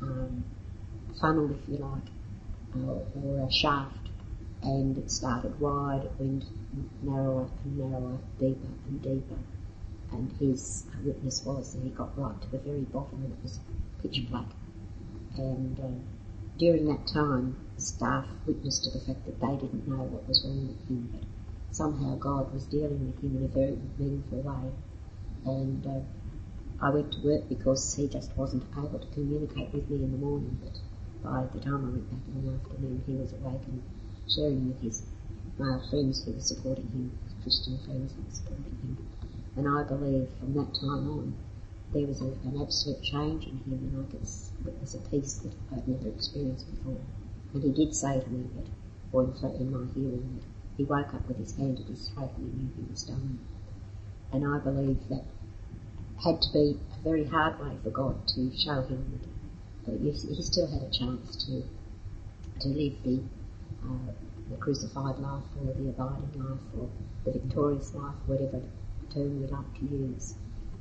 um, 0.02 0.44
funnel, 1.20 1.50
if 1.50 1.68
you 1.68 1.78
like, 1.78 2.04
uh, 2.76 3.20
or 3.20 3.46
a 3.46 3.52
shaft, 3.52 4.08
and 4.62 4.98
it 4.98 5.10
started 5.10 5.58
wide, 5.60 6.04
it 6.04 6.12
went 6.18 6.44
narrower 7.02 7.48
and 7.64 7.78
narrower, 7.78 8.18
deeper 8.38 8.68
and 8.88 9.02
deeper, 9.02 9.38
and 10.12 10.32
his 10.38 10.84
witness 11.04 11.44
was 11.44 11.74
that 11.74 11.82
he 11.82 11.90
got 11.90 12.18
right 12.18 12.40
to 12.42 12.50
the 12.50 12.58
very 12.58 12.80
bottom 12.80 13.22
and 13.24 13.32
it 13.32 13.42
was 13.42 13.60
pitch 14.02 14.28
black. 14.30 14.46
And 15.36 15.78
uh, 15.78 16.58
during 16.58 16.86
that 16.86 17.06
time, 17.06 17.56
the 17.76 17.82
staff 17.82 18.26
witnessed 18.46 18.84
to 18.84 18.90
the 18.90 19.00
fact 19.00 19.24
that 19.26 19.40
they 19.40 19.56
didn't 19.56 19.86
know 19.86 20.02
what 20.02 20.28
was 20.28 20.44
wrong 20.44 20.68
with 20.68 20.88
him, 20.88 21.08
but 21.12 21.22
somehow 21.70 22.16
God 22.16 22.52
was 22.52 22.64
dealing 22.64 23.06
with 23.06 23.22
him 23.22 23.36
in 23.36 23.44
a 23.44 23.48
very 23.48 23.78
meaningful 23.98 24.40
way. 24.40 24.72
And 25.44 25.86
uh, 25.86 26.84
I 26.84 26.90
went 26.90 27.12
to 27.12 27.20
work 27.20 27.48
because 27.48 27.94
he 27.94 28.08
just 28.08 28.36
wasn't 28.36 28.64
able 28.76 28.98
to 28.98 29.06
communicate 29.14 29.72
with 29.72 29.88
me 29.88 30.02
in 30.02 30.12
the 30.12 30.18
morning, 30.18 30.58
but 30.62 30.78
by 31.28 31.44
the 31.52 31.60
time 31.60 31.84
I 31.84 31.92
went 31.92 32.10
back 32.10 32.24
in 32.32 32.46
the 32.46 32.54
afternoon, 32.56 33.02
he 33.06 33.12
was 33.16 33.32
awake 33.32 33.60
and 33.68 33.82
sharing 34.26 34.68
with 34.68 34.80
his 34.80 35.02
male 35.58 35.82
friends 35.90 36.24
who 36.24 36.32
were 36.32 36.40
supporting 36.40 36.88
him, 36.88 37.12
Christian 37.42 37.76
friends 37.84 38.14
who 38.16 38.24
were 38.24 38.32
supporting 38.32 38.78
him. 38.80 38.96
And 39.56 39.68
I 39.68 39.82
believe 39.84 40.28
from 40.40 40.54
that 40.54 40.72
time 40.72 41.04
on, 41.10 41.34
there 41.92 42.06
was 42.06 42.22
a, 42.22 42.32
an 42.48 42.56
absolute 42.62 43.02
change 43.02 43.44
in 43.44 43.60
him, 43.68 43.92
and 43.92 44.06
I 44.06 44.10
could 44.10 44.24
witness 44.64 44.94
a 44.94 44.98
peace 45.10 45.34
that 45.44 45.52
I'd 45.76 45.86
never 45.86 46.08
experienced 46.08 46.64
before. 46.70 47.00
And 47.52 47.62
he 47.62 47.72
did 47.72 47.94
say 47.94 48.20
to 48.20 48.28
me 48.30 48.48
that, 48.56 48.66
or 49.12 49.24
in, 49.24 49.32
in 49.60 49.70
my 49.70 49.84
hearing, 49.92 50.40
that 50.40 50.44
he 50.78 50.84
woke 50.84 51.12
up 51.12 51.28
with 51.28 51.38
his 51.38 51.56
hand 51.56 51.78
at 51.80 51.86
his 51.86 52.08
throat 52.08 52.32
and 52.38 52.52
he 52.52 52.62
knew 52.62 52.72
he 52.76 52.90
was 52.90 53.02
dying. 53.02 53.38
And 54.32 54.46
I 54.46 54.58
believe 54.58 55.08
that 55.08 55.24
had 56.24 56.40
to 56.40 56.52
be 56.52 56.78
a 56.92 57.02
very 57.02 57.24
hard 57.24 57.60
way 57.60 57.76
for 57.82 57.90
God 57.90 58.26
to 58.28 58.50
show 58.56 58.82
him 58.82 59.12
that 59.12 59.38
he 60.01 60.43
still 60.43 60.66
had 60.66 60.82
a 60.82 60.91
chance 60.91 61.45
to 61.47 61.62
to 62.61 62.68
live 62.68 62.95
the 63.05 63.22
uh, 63.84 64.12
the 64.51 64.57
crucified 64.57 65.18
life 65.18 65.45
or 65.61 65.72
the 65.74 65.89
abiding 65.91 66.32
life 66.36 66.61
or 66.76 66.89
the 67.24 67.32
victorious 67.32 67.95
life, 67.95 68.14
whatever 68.26 68.61
term 69.12 69.41
we 69.41 69.47
like 69.47 69.74
to 69.78 69.84
use. 69.84 70.34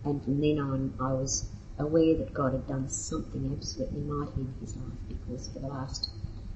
And 0.03 0.23
from 0.23 0.39
then 0.39 0.59
on, 0.59 0.93
I 0.99 1.13
was 1.13 1.49
aware 1.77 2.15
that 2.15 2.33
God 2.33 2.53
had 2.53 2.67
done 2.67 2.89
something 2.89 3.51
absolutely 3.51 4.01
mighty 4.01 4.41
in 4.41 4.53
his 4.61 4.75
life 4.75 4.99
because 5.07 5.47
for 5.49 5.59
the 5.59 5.67
last 5.67 6.09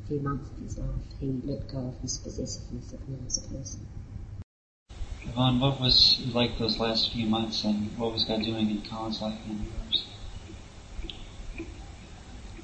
few 0.07 0.19
months 0.19 0.49
of 0.49 0.63
his 0.63 0.77
life, 0.77 1.05
he 1.19 1.41
let 1.43 1.67
go 1.67 1.79
of 1.79 2.01
his 2.01 2.17
possessiveness 2.17 2.93
of 2.93 3.07
me 3.07 3.17
as 3.25 3.37
a 3.37 3.53
person. 3.53 3.87
Yvonne, 5.23 5.59
what 5.59 5.79
was 5.79 6.19
like 6.33 6.57
those 6.57 6.79
last 6.79 7.11
few 7.13 7.27
months 7.27 7.63
and 7.63 7.97
what 7.97 8.11
was 8.11 8.23
God 8.23 8.41
doing 8.43 8.69
in 8.71 8.81
Colin's 8.81 9.21
life 9.21 9.39
and? 9.47 9.65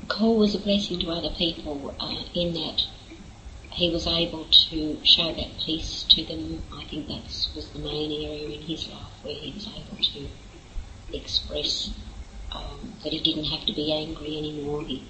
Cole 0.07 0.37
was 0.37 0.55
a 0.55 0.59
blessing 0.59 0.99
to 1.01 1.09
other 1.09 1.31
people 1.31 1.93
uh, 1.99 2.23
in 2.33 2.53
that 2.53 2.85
he 3.71 3.89
was 3.89 4.07
able 4.07 4.45
to 4.45 5.03
show 5.03 5.33
that 5.33 5.59
peace 5.59 6.03
to 6.03 6.23
them. 6.23 6.63
I 6.73 6.85
think 6.85 7.07
that 7.09 7.23
was 7.55 7.69
the 7.73 7.79
main 7.79 8.11
area 8.11 8.57
in 8.57 8.61
his 8.61 8.87
life 8.87 9.11
where 9.21 9.35
he 9.35 9.51
was 9.51 9.67
able 9.67 10.03
to 10.03 10.27
express 11.15 11.93
um, 12.51 12.93
that 13.03 13.11
he 13.11 13.19
didn't 13.19 13.51
have 13.51 13.65
to 13.65 13.73
be 13.73 13.91
angry 13.93 14.37
anymore. 14.37 14.83
He, 14.83 15.07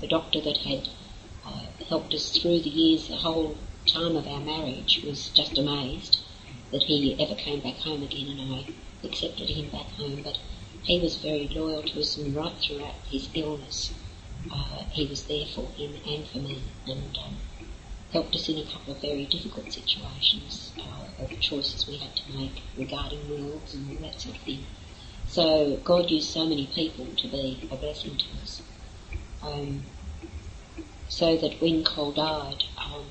the 0.00 0.06
doctor 0.06 0.40
that 0.42 0.58
had 0.58 0.88
uh, 1.46 1.66
helped 1.88 2.12
us 2.12 2.36
through 2.36 2.60
the 2.60 2.70
years, 2.70 3.08
the 3.08 3.16
whole 3.16 3.56
time 3.86 4.14
of 4.14 4.28
our 4.28 4.40
marriage, 4.40 5.02
was 5.04 5.30
just 5.30 5.58
amazed 5.58 6.20
that 6.70 6.82
he 6.82 7.16
ever 7.18 7.34
came 7.34 7.60
back 7.60 7.76
home 7.76 8.02
again, 8.02 8.38
and 8.38 8.54
I 8.54 8.66
accepted 9.06 9.48
him 9.48 9.70
back 9.70 9.86
home. 9.92 10.20
But 10.22 10.38
he 10.82 11.00
was 11.00 11.16
very 11.16 11.48
loyal 11.48 11.82
to 11.82 12.00
us, 12.00 12.16
and 12.18 12.34
right 12.36 12.54
throughout 12.60 12.94
his 13.10 13.28
illness, 13.34 13.92
uh, 14.50 14.84
he 14.90 15.06
was 15.06 15.24
there 15.24 15.46
for 15.46 15.66
him 15.72 15.94
and 16.06 16.26
for 16.26 16.38
me, 16.38 16.62
and 16.86 17.18
um, 17.18 17.36
helped 18.12 18.34
us 18.34 18.48
in 18.48 18.58
a 18.58 18.64
couple 18.64 18.94
of 18.94 19.00
very 19.00 19.26
difficult 19.26 19.72
situations 19.72 20.72
uh, 20.78 21.22
of 21.22 21.40
choices 21.40 21.86
we 21.86 21.96
had 21.96 22.14
to 22.14 22.32
make 22.32 22.62
regarding 22.76 23.28
wills 23.28 23.74
and 23.74 23.90
all 23.90 24.02
that 24.02 24.20
sort 24.20 24.36
of 24.36 24.42
thing. 24.42 24.64
So 25.26 25.76
God 25.84 26.10
used 26.10 26.30
so 26.30 26.46
many 26.46 26.66
people 26.66 27.06
to 27.06 27.28
be 27.28 27.68
a 27.70 27.76
blessing 27.76 28.16
to 28.16 28.42
us. 28.42 28.62
Um, 29.42 29.82
so 31.08 31.36
that 31.36 31.60
when 31.60 31.84
Cole 31.84 32.12
died, 32.12 32.64
um, 32.78 33.04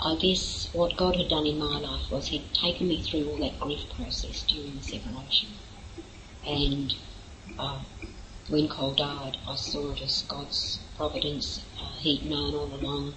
I 0.00 0.16
guess 0.16 0.68
what 0.72 0.96
God 0.96 1.16
had 1.16 1.28
done 1.28 1.46
in 1.46 1.58
my 1.58 1.78
life 1.78 2.10
was 2.10 2.28
He'd 2.28 2.52
taken 2.52 2.88
me 2.88 3.02
through 3.02 3.28
all 3.30 3.38
that 3.38 3.58
grief 3.60 3.82
process 3.94 4.42
during 4.42 4.76
the 4.76 4.82
separation. 4.82 5.48
And 6.46 6.94
uh, 7.58 7.80
when 8.48 8.68
Cole 8.68 8.92
died, 8.92 9.38
I 9.48 9.54
saw 9.56 9.92
it 9.92 10.02
as 10.02 10.22
God's 10.28 10.78
providence. 10.96 11.64
Uh, 11.80 11.96
he'd 11.98 12.26
known 12.26 12.54
all 12.54 12.74
along 12.74 13.14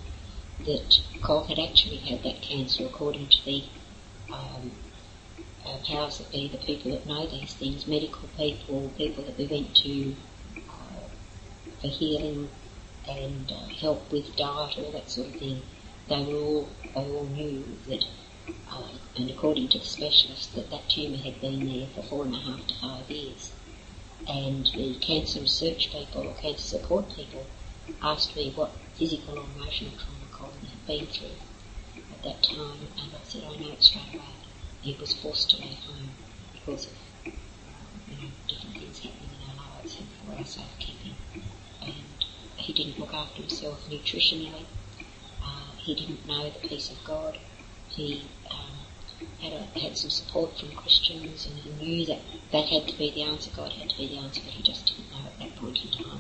that 0.66 1.02
Cole 1.22 1.44
had 1.44 1.60
actually 1.60 1.98
had 1.98 2.24
that 2.24 2.42
cancer 2.42 2.86
according 2.86 3.28
to 3.28 3.46
the 3.46 3.64
um, 4.32 4.72
uh, 5.66 5.78
powers 5.86 6.20
that 6.20 6.32
be, 6.32 6.48
the 6.48 6.58
people 6.58 6.92
that 6.92 7.06
know 7.06 7.28
these 7.28 7.54
things, 7.56 7.88
medical 7.88 8.28
people, 8.38 8.90
people 8.98 9.24
that 9.26 9.38
we 9.38 9.48
went 9.48 9.76
to 9.76 10.16
uh, 10.70 11.08
for 11.82 11.88
healing 11.88 12.50
and 13.10 13.52
uh, 13.52 13.68
help 13.80 14.10
with 14.12 14.34
diet, 14.38 14.78
all 14.78 14.92
that 14.92 15.10
sort 15.10 15.28
of 15.28 15.36
thing. 15.36 15.62
They 16.08 16.24
were 16.24 16.40
all 16.40 16.70
they 16.96 17.02
all 17.02 17.26
knew 17.26 17.66
that, 17.90 18.06
uh, 18.72 18.88
and 19.18 19.30
according 19.30 19.68
to 19.70 19.80
the 19.80 19.86
specialist, 19.86 20.56
that 20.56 20.70
that 20.70 20.88
tumour 20.88 21.18
had 21.18 21.42
been 21.42 21.68
there 21.68 21.88
for 21.94 22.02
four 22.04 22.24
and 22.24 22.34
a 22.34 22.40
half 22.40 22.66
to 22.66 22.74
five 22.76 23.12
years. 23.12 23.52
And 24.28 24.66
the 24.74 24.96
cancer 25.00 25.42
research 25.42 25.92
people 25.92 26.28
or 26.28 26.34
cancer 26.36 26.78
support 26.80 27.10
people 27.16 27.46
asked 28.02 28.36
me 28.36 28.52
what 28.56 28.72
physical 28.96 29.38
or 29.38 29.46
emotional 29.56 29.92
trauma 29.92 30.28
Colin 30.32 30.66
had 30.66 30.88
been 30.88 31.08
through 31.08 31.38
at 32.12 32.24
that 32.24 32.44
time, 32.44 32.88
and 32.98 33.12
I 33.14 33.24
said, 33.24 33.44
I 33.44 33.56
know 33.58 33.72
it 33.72 33.84
straight 33.84 34.14
away 34.14 34.38
he 34.82 34.96
was 35.02 35.14
forced 35.14 35.50
to 35.50 35.58
leave 35.58 35.80
home 35.80 36.10
because 36.54 36.86
of 36.88 36.94
you 37.26 38.16
know 38.16 38.30
different 38.48 38.78
things 38.78 39.00
happening 39.00 39.30
in 39.44 39.60
our 39.60 39.76
lives 39.76 39.98
and 40.00 40.08
for 40.10 40.38
our 40.38 40.46
safekeeping. 40.46 41.16
And 41.82 42.26
he 42.56 42.72
didn't 42.72 42.98
look 43.00 43.14
after 43.14 43.42
himself 43.42 43.90
nutritionally. 43.90 44.66
Uh, 45.44 45.72
he 45.78 45.94
didn't 45.94 46.26
know 46.26 46.50
the 46.50 46.68
peace 46.68 46.90
of 46.90 47.04
God. 47.04 47.38
He 47.90 48.24
um, 48.50 48.77
had 49.42 49.54
a, 49.54 49.80
had 49.80 49.98
some 49.98 50.10
support 50.10 50.58
from 50.60 50.72
Christians, 50.72 51.46
and 51.48 51.56
he 51.58 51.86
knew 51.86 52.06
that 52.06 52.20
that 52.52 52.66
had 52.66 52.88
to 52.88 52.98
be 52.98 53.12
the 53.12 53.24
answer. 53.24 53.52
God 53.56 53.72
had 53.74 53.90
to 53.90 53.98
be 53.98 54.08
the 54.08 54.18
answer, 54.18 54.42
but 54.44 54.52
he 54.52 54.64
just 54.64 54.88
didn't 54.88 55.12
know 55.12 55.28
at 55.28 55.40
that 55.40 55.56
point 55.56 55.84
in 55.84 55.92
time 55.92 56.20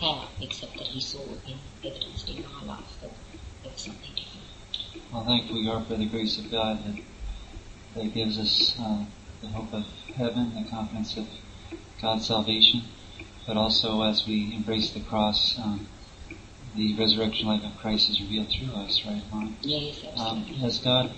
how 0.00 0.28
except 0.40 0.74
that 0.74 0.86
he 0.86 1.00
saw 1.00 1.22
in 1.46 1.58
evidenced 1.84 2.28
in 2.28 2.42
my 2.42 2.64
life 2.64 3.00
that 3.00 3.10
there 3.62 3.72
was 3.72 3.80
something 3.80 4.10
different. 4.14 5.12
Well, 5.12 5.24
thankful 5.24 5.56
we 5.56 5.68
are 5.68 5.82
for 5.82 5.96
the 5.96 6.06
grace 6.06 6.38
of 6.38 6.50
God 6.50 6.84
that, 6.84 7.02
that 7.94 8.14
gives 8.14 8.38
us 8.38 8.74
uh, 8.80 9.04
the 9.40 9.48
hope 9.48 9.72
of 9.72 9.84
heaven, 10.16 10.54
the 10.54 10.68
confidence 10.68 11.16
of 11.16 11.28
God's 12.00 12.26
salvation, 12.26 12.82
but 13.46 13.56
also 13.56 14.02
as 14.02 14.26
we 14.26 14.54
embrace 14.54 14.90
the 14.90 15.00
cross, 15.00 15.58
um, 15.58 15.86
the 16.74 16.94
resurrection 16.96 17.46
life 17.46 17.64
of 17.64 17.76
Christ 17.78 18.10
is 18.10 18.20
revealed 18.20 18.48
through 18.48 18.74
us, 18.74 19.04
right, 19.06 19.22
Mom? 19.32 19.56
Yes, 19.62 20.02
Um, 20.16 20.42
has 20.44 20.78
God 20.78 21.12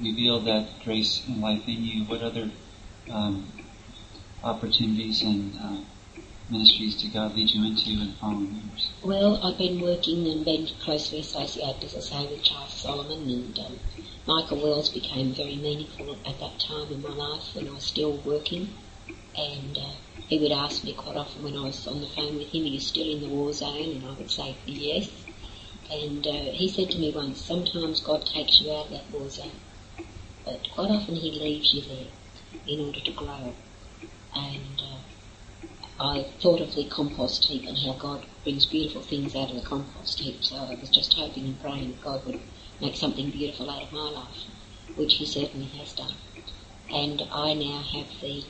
revealed 0.00 0.46
that 0.46 0.68
grace 0.84 1.22
and 1.26 1.40
life 1.40 1.62
in 1.66 1.84
you? 1.84 2.04
What 2.04 2.22
other 2.22 2.50
um, 3.10 3.52
opportunities 4.42 5.22
and 5.22 5.56
uh, 5.56 5.82
ministries 6.48 7.00
did 7.00 7.12
God 7.12 7.34
lead 7.34 7.50
you 7.50 7.64
into 7.64 7.90
in 7.90 7.98
the 8.08 8.14
following 8.20 8.52
years? 8.52 8.90
Well, 9.04 9.44
I've 9.44 9.58
been 9.58 9.80
working 9.80 10.26
and 10.26 10.44
been 10.44 10.68
closely 10.82 11.20
associated, 11.20 11.84
as 11.84 11.96
I 11.96 12.00
say, 12.00 12.26
with 12.30 12.42
Charles 12.42 12.72
Solomon 12.72 13.28
and 13.28 13.58
um, 13.58 13.78
Michael 14.26 14.62
Wells 14.62 14.88
became 14.88 15.34
very 15.34 15.56
meaningful 15.56 16.16
at 16.26 16.38
that 16.40 16.60
time 16.60 16.92
in 16.92 17.02
my 17.02 17.10
life 17.14 17.54
when 17.54 17.68
I 17.68 17.72
was 17.72 17.84
still 17.84 18.16
working. 18.18 18.68
And 19.36 19.78
uh, 19.78 19.94
he 20.26 20.38
would 20.38 20.52
ask 20.52 20.84
me 20.84 20.94
quite 20.94 21.16
often 21.16 21.42
when 21.42 21.56
I 21.56 21.62
was 21.62 21.86
on 21.86 22.00
the 22.00 22.06
phone 22.08 22.36
with 22.36 22.48
him, 22.48 22.64
are 22.64 22.66
you 22.66 22.80
still 22.80 23.08
in 23.10 23.20
the 23.20 23.28
war 23.28 23.52
zone? 23.52 23.96
And 23.96 24.04
I 24.04 24.12
would 24.12 24.30
say, 24.30 24.56
yes. 24.66 25.08
And 25.90 26.26
uh, 26.26 26.52
he 26.52 26.68
said 26.68 26.90
to 26.90 26.98
me 26.98 27.12
once, 27.14 27.40
sometimes 27.40 28.00
God 28.04 28.24
takes 28.26 28.60
you 28.60 28.72
out 28.72 28.86
of 28.86 28.92
that 28.92 29.10
war 29.10 29.28
zone, 29.28 29.50
but 30.44 30.66
quite 30.74 30.90
often 30.90 31.16
he 31.16 31.32
leaves 31.32 31.74
you 31.74 31.82
there 31.82 32.12
in 32.66 32.80
order 32.80 33.00
to 33.00 33.12
grow. 33.12 33.54
And 34.34 34.80
uh, 34.80 36.02
I 36.02 36.22
thought 36.40 36.60
of 36.60 36.74
the 36.74 36.88
compost 36.88 37.44
heap 37.44 37.66
and 37.66 37.76
how 37.78 37.94
God 37.94 38.26
brings 38.42 38.66
beautiful 38.66 39.02
things 39.02 39.34
out 39.34 39.50
of 39.50 39.56
the 39.56 39.68
compost 39.68 40.18
heap. 40.18 40.42
So 40.42 40.56
I 40.56 40.74
was 40.74 40.90
just 40.90 41.14
hoping 41.14 41.44
and 41.44 41.60
praying 41.60 41.90
that 41.90 42.00
God 42.02 42.24
would 42.26 42.40
make 42.80 42.96
something 42.96 43.30
beautiful 43.30 43.70
out 43.70 43.82
of 43.82 43.92
my 43.92 44.10
life, 44.10 44.44
which 44.96 45.14
He 45.14 45.26
certainly 45.26 45.66
has 45.78 45.94
done. 45.94 46.14
And 46.90 47.22
I 47.32 47.54
now 47.54 47.82
have 47.82 48.08
the 48.20 48.44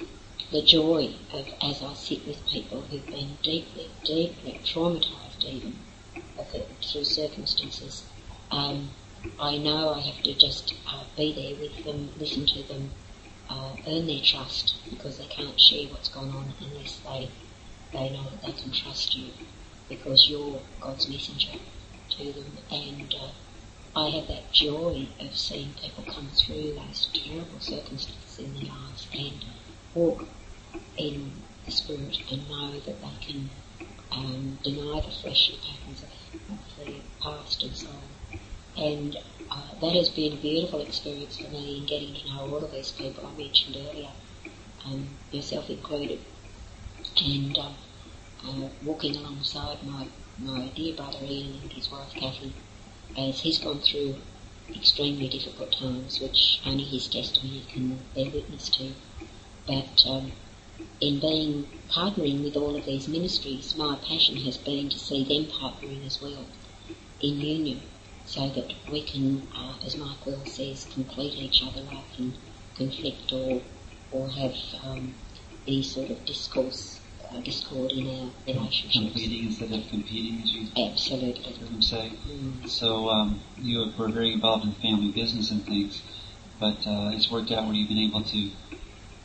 the 0.51 0.63
joy 0.63 1.15
of 1.33 1.47
as 1.63 1.83
I 1.83 1.95
sit 1.95 2.27
with 2.27 2.45
people 2.49 2.81
who've 2.83 3.07
been 3.07 3.37
deeply, 3.43 3.89
deeply 4.05 4.59
traumatised 4.65 5.45
even 5.45 5.75
through 6.83 7.05
circumstances. 7.05 8.05
Um, 8.51 8.91
I 9.39 9.59
know 9.59 9.95
I 9.95 10.01
have 10.01 10.23
to 10.23 10.35
just 10.35 10.75
uh, 10.87 11.05
be 11.17 11.33
there 11.35 11.61
with 11.61 11.85
them, 11.85 12.11
listen 12.19 12.47
to 12.47 12.63
them, 12.69 12.91
uh, 13.49 13.75
earn 13.87 14.07
their 14.07 14.23
trust 14.25 14.79
because 14.89 15.19
they 15.19 15.27
can't 15.27 15.59
share 15.61 15.89
what's 15.89 16.09
gone 16.09 16.31
on 16.31 16.55
unless 16.61 17.01
they 17.01 17.31
they 17.93 18.11
know 18.11 18.31
that 18.31 18.43
they 18.43 18.53
can 18.53 18.73
trust 18.73 19.15
you 19.17 19.33
because 19.89 20.27
you're 20.31 20.63
God's 20.81 21.09
messenger 21.09 21.59
to 22.11 22.33
them. 22.33 22.59
And 22.71 23.15
uh, 23.15 24.01
I 24.01 24.11
have 24.11 24.29
that 24.29 24.53
joy 24.53 25.09
of 25.19 25.37
seeing 25.37 25.75
people 25.75 26.05
come 26.05 26.29
through 26.29 26.75
those 26.75 27.11
terrible 27.13 27.61
circumstances 27.61 28.39
in 28.39 28.55
their 28.55 28.73
lives 28.73 29.09
and 29.13 29.45
walk 29.95 30.25
in 30.97 31.33
the 31.65 31.73
Spirit 31.73 32.17
and 32.31 32.49
know 32.49 32.79
that 32.79 33.01
they 33.01 33.27
can 33.27 33.51
um, 34.13 34.59
deny 34.63 35.01
the 35.01 35.11
fleshly 35.11 35.59
patterns 35.59 36.05
of, 36.05 36.11
of 36.53 36.87
the 36.87 37.01
past 37.21 37.63
and 37.65 37.77
so 37.77 37.89
on. 37.89 38.10
And 38.77 39.17
uh, 39.51 39.75
that 39.81 39.97
has 39.97 40.11
been 40.11 40.35
a 40.35 40.37
beautiful 40.37 40.81
experience 40.81 41.39
for 41.39 41.49
me 41.49 41.79
in 41.79 41.87
getting 41.87 42.15
to 42.15 42.29
know 42.29 42.43
all 42.43 42.65
of 42.65 42.71
these 42.71 42.93
people 42.93 43.27
I 43.27 43.37
mentioned 43.37 43.77
earlier, 43.77 44.11
um, 44.85 45.09
yourself 45.33 45.69
included, 45.69 46.21
and 47.21 47.59
um, 47.59 47.75
uh, 48.45 48.69
walking 48.85 49.17
alongside 49.17 49.83
my, 49.83 50.07
my 50.39 50.69
dear 50.77 50.95
brother 50.95 51.19
Ian 51.23 51.61
and 51.63 51.73
his 51.73 51.91
wife 51.91 52.13
Kathy 52.17 52.55
as 53.17 53.41
he's 53.41 53.59
gone 53.59 53.81
through 53.81 54.17
extremely 54.75 55.29
difficult 55.29 55.73
times, 55.73 56.21
which 56.21 56.61
only 56.65 56.85
his 56.85 57.09
testimony 57.09 57.65
can 57.73 57.99
bear 58.15 58.31
witness 58.31 58.69
to. 58.69 58.93
But 59.67 60.07
um, 60.07 60.31
in 61.01 61.19
being 61.19 61.67
partnering 61.91 62.45
with 62.45 62.57
all 62.57 62.77
of 62.77 62.87
these 62.87 63.09
ministries, 63.09 63.75
my 63.77 63.97
passion 63.97 64.37
has 64.43 64.57
been 64.57 64.89
to 64.91 64.99
see 64.99 65.25
them 65.25 65.51
partnering 65.51 66.07
as 66.07 66.23
well 66.23 66.47
in 67.21 67.41
union 67.41 67.83
so 68.31 68.49
that 68.49 68.73
we 68.93 69.03
can, 69.03 69.49
uh, 69.57 69.85
as 69.85 69.97
Mike 69.97 70.25
Wells 70.25 70.55
says, 70.55 70.87
complete 70.95 71.35
each 71.35 71.65
other 71.65 71.83
rather 71.83 72.07
than 72.17 72.39
conflict 72.77 73.33
or, 73.33 73.61
or 74.13 74.31
have 74.31 74.55
um, 74.85 75.17
any 75.67 75.83
sort 75.83 76.11
of 76.11 76.25
discourse, 76.25 77.01
uh, 77.29 77.41
discord 77.41 77.91
in 77.91 78.07
our 78.07 78.33
relationships. 78.47 78.95
Completing 78.95 79.47
instead 79.47 79.73
of 79.73 79.89
competing, 79.89 80.43
as 80.43 80.53
you 80.53 80.69
Absolutely. 80.93 81.55
heard 81.55 81.71
him 81.71 81.83
say. 81.83 82.13
Mm. 82.29 82.69
So 82.69 83.09
um, 83.09 83.43
you 83.57 83.93
were 83.99 84.09
very 84.13 84.33
involved 84.33 84.65
in 84.65 84.75
family 84.75 85.11
business 85.11 85.51
and 85.51 85.67
things, 85.67 86.01
but 86.61 86.87
uh, 86.87 87.11
it's 87.11 87.29
worked 87.33 87.51
out 87.51 87.65
where 87.65 87.75
you've 87.75 87.89
been 87.89 87.99
able 87.99 88.23
to 88.23 88.51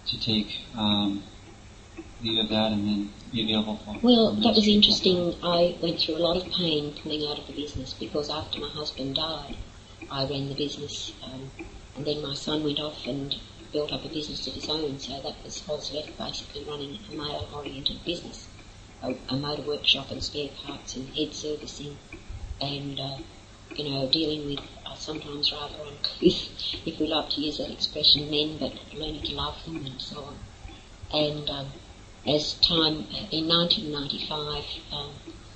to 0.07 0.19
take 0.19 0.47
um, 0.75 1.23
leave 2.25 2.49
that 2.49 2.71
and 2.71 2.87
then 2.87 3.13
be 3.31 3.43
available 3.43 3.77
for. 3.85 3.97
Well, 4.01 4.33
that 4.35 4.55
was 4.55 4.67
interesting. 4.67 5.35
I 5.43 5.77
went 5.81 5.99
through 5.99 6.15
a 6.15 6.23
lot 6.25 6.37
of 6.37 6.51
pain 6.51 6.93
pulling 7.01 7.25
out 7.27 7.39
of 7.39 7.47
the 7.47 7.53
business 7.53 7.93
because 7.93 8.29
after 8.29 8.59
my 8.59 8.69
husband 8.69 9.15
died, 9.15 9.55
I 10.09 10.25
ran 10.25 10.49
the 10.49 10.55
business, 10.55 11.13
um, 11.23 11.51
and 11.95 12.05
then 12.05 12.21
my 12.21 12.33
son 12.33 12.63
went 12.63 12.79
off 12.79 13.05
and 13.05 13.35
built 13.71 13.91
up 13.91 14.05
a 14.05 14.09
business 14.09 14.47
of 14.47 14.53
his 14.53 14.69
own. 14.69 14.99
So 14.99 15.13
that 15.21 15.35
was 15.43 15.63
I 15.67 15.71
was 15.71 15.91
left 15.93 16.17
basically 16.17 16.63
running 16.63 16.97
a 17.11 17.15
male-oriented 17.15 18.03
business, 18.05 18.47
a, 19.01 19.15
a 19.29 19.35
motor 19.35 19.63
workshop 19.63 20.11
and 20.11 20.23
spare 20.23 20.49
parts 20.63 20.95
and 20.95 21.07
head 21.15 21.33
servicing, 21.33 21.97
and 22.61 22.99
uh, 22.99 23.17
you 23.75 23.89
know 23.89 24.09
dealing 24.09 24.45
with 24.47 24.59
uh, 24.85 24.95
sometimes 24.95 25.51
rather 25.51 25.75
uncouth, 25.75 26.15
if 26.85 26.99
we 26.99 27.07
like 27.07 27.29
to 27.31 27.41
use 27.41 27.57
that 27.57 27.71
expression, 27.71 28.29
men, 28.29 28.57
but 28.57 28.73
learning 28.93 29.23
to 29.23 29.33
love 29.33 29.63
them 29.65 29.85
and 29.85 30.01
so 30.01 30.23
on. 30.23 30.37
And 31.11 31.49
um, 31.49 31.67
as 32.27 32.55
time 32.55 33.05
in 33.31 33.47
1995, 33.47 34.63
um, 34.91 35.13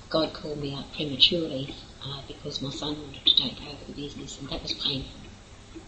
God 0.08 0.32
called 0.32 0.58
me 0.58 0.74
out 0.74 0.92
prematurely 0.94 1.74
uh, 2.04 2.22
because 2.28 2.62
my 2.62 2.70
son 2.70 3.00
wanted 3.00 3.26
to 3.26 3.34
take 3.36 3.60
over 3.62 3.84
the 3.86 3.92
business, 3.92 4.38
and 4.38 4.48
that 4.50 4.62
was 4.62 4.74
painful. 4.74 5.20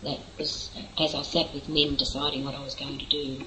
That 0.03 0.19
was 0.37 0.77
as 0.99 1.15
I 1.15 1.23
sat 1.23 1.55
with 1.55 1.69
men 1.69 1.95
deciding 1.95 2.45
what 2.45 2.57
I 2.57 2.65
was 2.65 2.75
going 2.75 2.99
to 2.99 3.07
do, 3.07 3.45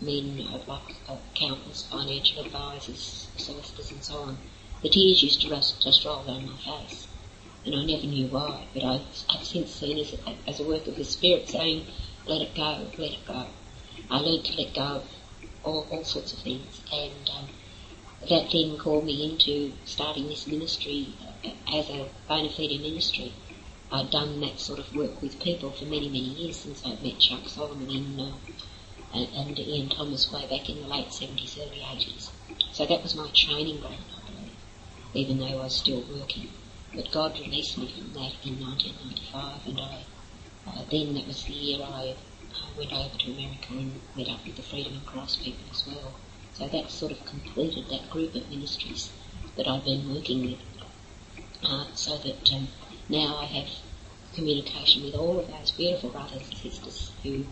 men 0.00 0.46
uh, 0.46 0.62
like 0.68 0.94
accountants, 1.08 1.86
financial 1.86 2.44
advisors, 2.44 3.28
solicitors, 3.36 3.90
and 3.90 4.04
so 4.04 4.18
on. 4.18 4.38
The 4.82 4.88
tears 4.88 5.22
used 5.24 5.40
to 5.42 5.50
rust, 5.50 5.82
just 5.82 6.04
roll 6.04 6.22
down 6.22 6.46
my 6.46 6.56
face, 6.56 7.08
and 7.64 7.74
I 7.74 7.84
never 7.84 8.06
knew 8.06 8.28
why. 8.28 8.68
But 8.72 8.84
I, 8.84 9.00
I've 9.28 9.44
since 9.44 9.74
seen 9.74 9.98
as 9.98 10.14
a, 10.14 10.48
as 10.48 10.60
a 10.60 10.64
work 10.64 10.86
of 10.86 10.94
the 10.94 11.04
Spirit 11.04 11.48
saying, 11.48 11.86
"Let 12.26 12.42
it 12.42 12.54
go, 12.54 12.86
let 12.96 13.10
it 13.10 13.26
go." 13.26 13.46
I 14.08 14.18
learned 14.18 14.44
to 14.44 14.62
let 14.62 14.74
go 14.74 14.82
of 14.82 15.15
all, 15.66 15.86
all 15.90 16.04
sorts 16.04 16.32
of 16.32 16.38
things, 16.38 16.82
and 16.92 17.30
um, 17.36 17.48
that 18.28 18.50
then 18.52 18.78
called 18.78 19.04
me 19.04 19.30
into 19.30 19.72
starting 19.84 20.28
this 20.28 20.46
ministry 20.46 21.08
uh, 21.44 21.76
as 21.76 21.90
a 21.90 22.08
bona 22.28 22.48
fide 22.48 22.80
ministry. 22.80 23.34
I'd 23.90 24.10
done 24.10 24.40
that 24.40 24.58
sort 24.58 24.78
of 24.78 24.94
work 24.96 25.22
with 25.22 25.40
people 25.40 25.70
for 25.70 25.84
many, 25.84 26.08
many 26.08 26.34
years 26.40 26.56
since 26.56 26.84
I'd 26.84 27.02
met 27.02 27.18
Chuck 27.20 27.48
Solomon 27.48 27.88
in, 27.90 28.18
uh, 28.18 28.32
and, 29.14 29.28
and 29.34 29.58
Ian 29.58 29.88
Thomas 29.90 30.32
way 30.32 30.42
back 30.42 30.68
in 30.68 30.80
the 30.80 30.88
late 30.88 31.08
70s, 31.08 31.58
early 31.58 31.80
80s. 31.80 32.30
So 32.72 32.86
that 32.86 33.02
was 33.02 33.14
my 33.14 33.30
training 33.34 33.80
ground, 33.80 34.04
I 34.16 34.30
believe, 34.30 34.52
even 35.14 35.38
though 35.38 35.46
I 35.46 35.54
was 35.54 35.76
still 35.76 36.04
working. 36.12 36.48
But 36.94 37.12
God 37.12 37.38
released 37.38 37.78
me 37.78 37.92
from 37.92 38.12
that 38.14 38.34
in 38.44 38.58
1995, 38.60 39.66
and 39.66 39.80
I, 39.80 40.04
uh, 40.66 40.82
then 40.90 41.14
that 41.14 41.26
was 41.26 41.44
the 41.44 41.52
year 41.52 41.80
I 41.82 42.16
uh, 42.54 42.66
went 42.76 42.92
over 42.92 43.16
to 43.16 43.32
America 43.32 43.68
and 43.70 44.00
met 44.16 44.28
up 44.28 44.44
with 44.44 44.56
the 44.56 44.62
Freedom 44.62 44.94
and 44.94 45.06
Cross 45.06 45.36
people 45.36 45.64
as 45.70 45.86
well. 45.86 46.14
So 46.54 46.66
that 46.68 46.90
sort 46.90 47.12
of 47.12 47.24
completed 47.24 47.88
that 47.90 48.10
group 48.10 48.34
of 48.34 48.50
ministries 48.50 49.10
that 49.56 49.68
I've 49.68 49.84
been 49.84 50.12
working 50.14 50.42
with. 50.42 50.60
Uh, 51.62 51.86
so 51.94 52.18
that 52.18 52.52
um, 52.52 52.68
now 53.08 53.36
I 53.36 53.44
have 53.44 53.68
communication 54.34 55.04
with 55.04 55.14
all 55.14 55.38
of 55.38 55.48
those 55.48 55.70
beautiful 55.70 56.10
brothers 56.10 56.42
and 56.48 56.56
sisters 56.56 57.12
who 57.22 57.44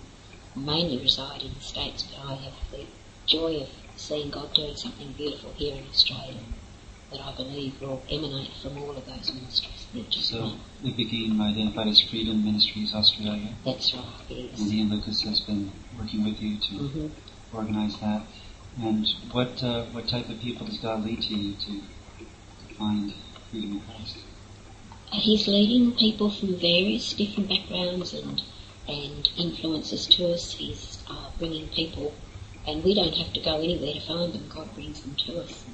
mainly 0.54 0.98
reside 0.98 1.42
in 1.42 1.54
the 1.54 1.60
States, 1.60 2.02
but 2.02 2.24
I 2.24 2.34
have 2.34 2.54
the 2.70 2.86
joy 3.26 3.62
of 3.62 3.68
seeing 3.96 4.30
God 4.30 4.54
doing 4.54 4.76
something 4.76 5.12
beautiful 5.12 5.52
here 5.56 5.74
in 5.76 5.86
Australia 5.88 6.40
that 7.14 7.22
I 7.24 7.36
believe 7.36 7.80
will 7.80 8.02
emanate 8.10 8.50
from 8.60 8.76
all 8.82 8.90
of 8.96 9.06
those 9.06 9.32
ministries, 9.32 9.86
So 10.24 10.40
one. 10.40 10.60
it 10.82 10.96
became 10.96 11.40
identified 11.40 11.88
as 11.88 12.00
Freedom 12.10 12.44
Ministries 12.44 12.92
Australia, 12.94 13.54
That's 13.64 13.94
right, 13.94 14.04
yes. 14.28 14.60
and 14.60 14.72
Ian 14.72 14.90
Lucas 14.90 15.22
has 15.22 15.40
been 15.42 15.70
working 15.96 16.24
with 16.24 16.40
you 16.40 16.58
to 16.58 16.88
hmm 16.88 17.06
organize 17.52 17.96
that. 18.00 18.22
And 18.82 19.06
what 19.30 19.62
uh, 19.62 19.84
what 19.92 20.08
type 20.08 20.28
of 20.28 20.40
people 20.40 20.66
does 20.66 20.78
God 20.78 21.04
lead 21.04 21.22
to 21.22 21.34
you 21.34 21.54
to, 21.54 21.80
to 22.66 22.74
find 22.74 23.14
freedom 23.50 23.72
in 23.74 23.80
Christ? 23.82 24.18
He's 25.12 25.46
leading 25.46 25.92
people 25.96 26.30
from 26.30 26.58
various 26.58 27.12
different 27.12 27.48
backgrounds 27.48 28.12
and 28.14 28.42
and 28.88 29.28
influences 29.38 30.06
to 30.08 30.32
us. 30.32 30.52
He's 30.52 31.04
uh, 31.08 31.30
bringing 31.38 31.68
people, 31.68 32.12
and 32.66 32.82
we 32.82 32.94
don't 32.94 33.14
have 33.14 33.32
to 33.34 33.40
go 33.40 33.58
anywhere 33.58 33.94
to 33.94 34.00
find 34.00 34.32
them. 34.32 34.48
God 34.48 34.74
brings 34.74 35.02
them 35.02 35.14
to 35.26 35.40
us, 35.42 35.64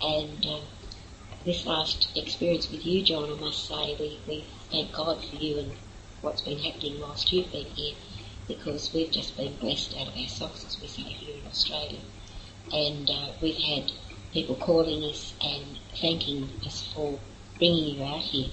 and 0.00 0.46
uh, 0.46 0.60
this 1.44 1.66
last 1.66 2.08
experience 2.16 2.70
with 2.70 2.84
you, 2.86 3.02
John, 3.02 3.30
I 3.30 3.40
must 3.40 3.66
say, 3.68 3.96
we, 3.98 4.20
we 4.26 4.44
thank 4.70 4.92
God 4.92 5.22
for 5.24 5.36
you 5.36 5.58
and 5.58 5.72
what's 6.20 6.42
been 6.42 6.58
happening 6.58 7.00
whilst 7.00 7.32
you've 7.32 7.52
been 7.52 7.66
here 7.66 7.94
because 8.48 8.92
we've 8.92 9.10
just 9.10 9.36
been 9.36 9.54
blessed 9.56 9.96
out 9.98 10.08
of 10.08 10.16
our 10.16 10.28
socks, 10.28 10.64
as 10.66 10.80
we 10.80 10.86
say 10.86 11.02
here 11.02 11.36
in 11.40 11.46
Australia. 11.46 12.00
And 12.72 13.10
uh, 13.10 13.32
we've 13.42 13.56
had 13.56 13.92
people 14.32 14.54
calling 14.56 15.02
us 15.04 15.34
and 15.42 15.64
thanking 16.00 16.48
us 16.66 16.92
for 16.94 17.18
bringing 17.58 17.96
you 17.96 18.04
out 18.04 18.20
here 18.20 18.48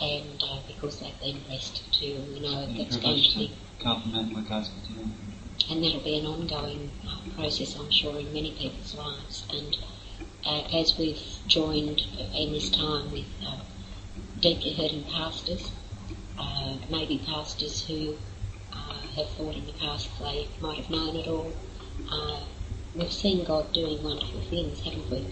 and 0.00 0.42
uh, 0.42 0.60
because 0.66 1.00
they've 1.00 1.20
been 1.20 1.40
blessed 1.48 1.92
too, 1.92 2.22
we 2.32 2.40
know 2.40 2.66
that's 2.76 2.96
going 2.96 3.22
to 3.22 3.38
be 3.38 3.52
compliment 3.80 4.32
what 4.32 4.48
God's 4.48 4.68
been 4.68 4.94
doing. 4.94 5.14
and 5.70 5.84
that'll 5.84 6.00
be 6.00 6.18
an 6.18 6.26
ongoing 6.26 6.90
uh, 7.06 7.18
process, 7.34 7.76
I'm 7.76 7.90
sure, 7.90 8.18
in 8.18 8.32
many 8.32 8.52
people's 8.52 8.94
lives. 8.94 9.44
And 9.50 9.76
uh, 10.44 10.62
as 10.72 10.96
we've 10.98 11.22
joined 11.46 12.00
in 12.34 12.52
this 12.52 12.70
time 12.70 13.10
with 13.10 13.26
uh, 13.46 13.60
deeply 14.40 14.74
hurting 14.74 15.04
pastors, 15.04 15.70
uh, 16.38 16.76
maybe 16.90 17.20
pastors 17.26 17.86
who 17.86 18.16
uh, 18.72 19.00
have 19.16 19.28
thought 19.30 19.54
in 19.54 19.66
the 19.66 19.72
past 19.72 20.08
they 20.20 20.48
might 20.60 20.78
have 20.78 20.90
known 20.90 21.16
it 21.16 21.26
all, 21.26 21.52
uh, 22.10 22.40
we've 22.94 23.12
seen 23.12 23.44
God 23.44 23.72
doing 23.72 24.02
wonderful 24.02 24.40
things, 24.42 24.80
haven't 24.80 25.10
we? 25.10 25.26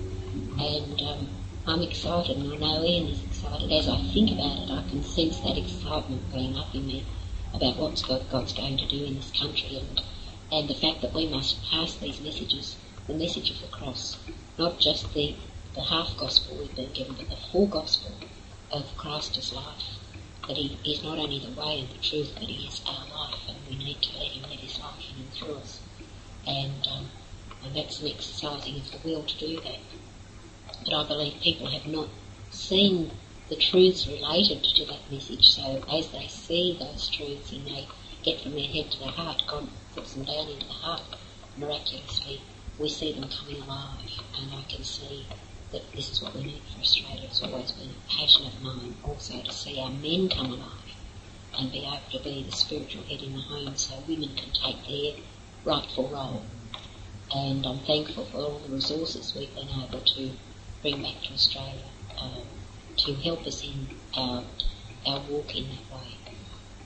And 0.59 1.01
um, 1.03 1.29
I'm 1.67 1.83
excited, 1.83 2.37
and 2.37 2.53
I 2.53 2.57
know 2.57 2.85
Ian 2.85 3.09
is 3.09 3.25
excited. 3.25 3.73
As 3.73 3.89
I 3.89 3.97
think 4.13 4.31
about 4.33 4.59
it, 4.59 4.71
I 4.71 4.89
can 4.89 5.03
sense 5.03 5.41
that 5.41 5.59
excitement 5.59 6.33
going 6.33 6.57
up 6.57 6.75
in 6.75 6.87
me 6.87 7.05
about 7.53 7.77
what 7.77 8.29
God's 8.31 8.53
going 8.53 8.77
to 8.79 8.87
do 8.87 9.05
in 9.05 9.17
this 9.17 9.33
country 9.33 9.79
and, 9.79 10.03
and 10.53 10.69
the 10.69 10.75
fact 10.75 11.03
that 11.03 11.15
we 11.15 11.27
must 11.27 11.63
pass 11.65 11.95
these 11.97 12.21
messages, 12.21 12.77
the 13.07 13.15
message 13.15 13.51
of 13.51 13.61
the 13.61 13.69
cross, 13.69 14.17
not 14.59 14.81
just 14.81 15.15
the, 15.15 15.37
the 15.75 15.83
half 15.83 16.17
gospel 16.17 16.57
we've 16.59 16.75
been 16.75 16.93
given, 16.93 17.15
but 17.15 17.31
the 17.31 17.37
full 17.37 17.67
gospel 17.67 18.13
of 18.73 18.97
Christ's 18.97 19.53
life. 19.53 19.85
That 20.49 20.57
he 20.57 20.79
is 20.85 21.03
not 21.03 21.19
only 21.19 21.39
the 21.39 21.61
way 21.61 21.81
and 21.81 21.89
the 21.89 22.03
truth, 22.03 22.33
but 22.35 22.45
he 22.45 22.67
is 22.67 22.83
our 22.87 23.07
life, 23.09 23.41
and 23.49 23.57
we 23.69 23.77
need 23.77 24.03
to 24.03 24.19
let 24.19 24.33
him 24.33 24.51
live 24.51 24.61
his 24.61 24.79
life 24.81 25.05
in 25.15 25.23
and 25.23 25.33
through 25.33 25.55
us. 25.55 25.81
And, 26.47 26.87
um, 26.89 27.09
and 27.65 27.77
that's 27.77 28.01
an 28.01 28.09
exercising 28.09 28.77
of 28.77 28.91
the 28.91 29.09
will 29.09 29.23
to 29.23 29.39
do 29.39 29.61
that. 29.61 29.79
But 30.85 30.95
I 30.95 31.07
believe 31.07 31.41
people 31.41 31.69
have 31.69 31.87
not 31.87 32.09
seen 32.51 33.11
the 33.49 33.57
truths 33.57 34.07
related 34.09 34.65
to 34.65 34.85
that 34.87 35.11
message. 35.11 35.45
So 35.45 35.85
as 35.93 36.11
they 36.11 36.27
see 36.27 36.77
those 36.79 37.09
truths 37.09 37.53
and 37.53 37.67
they 37.67 37.87
get 38.25 38.41
from 38.41 38.53
their 38.53 38.67
head 38.67 38.91
to 38.91 38.99
their 38.99 39.09
heart, 39.09 39.43
God 39.47 39.69
puts 39.95 40.15
them 40.15 40.25
down 40.25 40.49
into 40.49 40.67
the 40.67 40.73
heart 40.73 41.03
miraculously. 41.57 42.41
We 42.79 42.89
see 42.89 43.13
them 43.13 43.29
coming 43.29 43.63
alive, 43.63 44.21
and 44.39 44.53
I 44.53 44.63
can 44.69 44.85
see 44.85 45.27
that 45.73 45.83
this 45.93 46.11
is 46.11 46.23
what 46.23 46.35
we 46.35 46.45
need 46.45 46.63
for 46.73 46.81
Australia. 46.81 47.23
It's 47.25 47.43
always 47.43 47.73
been 47.73 47.89
a 47.91 48.11
passion 48.11 48.47
of 48.47 48.63
mine 48.63 48.95
also 49.03 49.41
to 49.43 49.53
see 49.53 49.81
our 49.81 49.91
men 49.91 50.29
come 50.29 50.53
alive 50.53 50.95
and 51.59 51.73
be 51.73 51.79
able 51.79 52.01
to 52.13 52.23
be 52.23 52.43
the 52.43 52.53
spiritual 52.53 53.03
head 53.05 53.23
in 53.23 53.33
the 53.33 53.41
home 53.41 53.77
so 53.77 53.95
women 54.07 54.31
can 54.37 54.51
take 54.53 54.87
their 54.87 55.25
rightful 55.65 56.09
role. 56.09 56.43
And 57.35 57.67
I'm 57.67 57.79
thankful 57.81 58.27
for 58.27 58.39
all 58.39 58.59
the 58.59 58.75
resources 58.75 59.35
we've 59.35 59.55
been 59.55 59.69
able 59.69 60.01
to 60.01 60.31
bring 60.83 61.03
back 61.03 61.23
to 61.25 61.33
Australia. 61.33 61.83
Um, 62.21 62.43
to 62.99 63.15
help 63.15 63.47
us 63.47 63.63
in 63.63 63.89
our, 64.17 64.43
our 65.07 65.21
walk 65.29 65.55
in 65.55 65.65
that 65.65 65.99
way. 65.99 66.17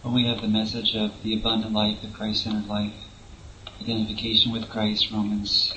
When 0.03 0.15
we 0.15 0.27
have 0.27 0.41
the 0.41 0.49
message 0.49 0.97
of 0.97 1.23
the 1.23 1.35
abundant 1.35 1.73
life, 1.73 2.03
the 2.03 2.09
Christ-centered 2.09 2.67
life, 2.67 2.95
identification 3.81 4.53
with 4.53 4.69
Christ, 4.69 5.11
Romans 5.11 5.75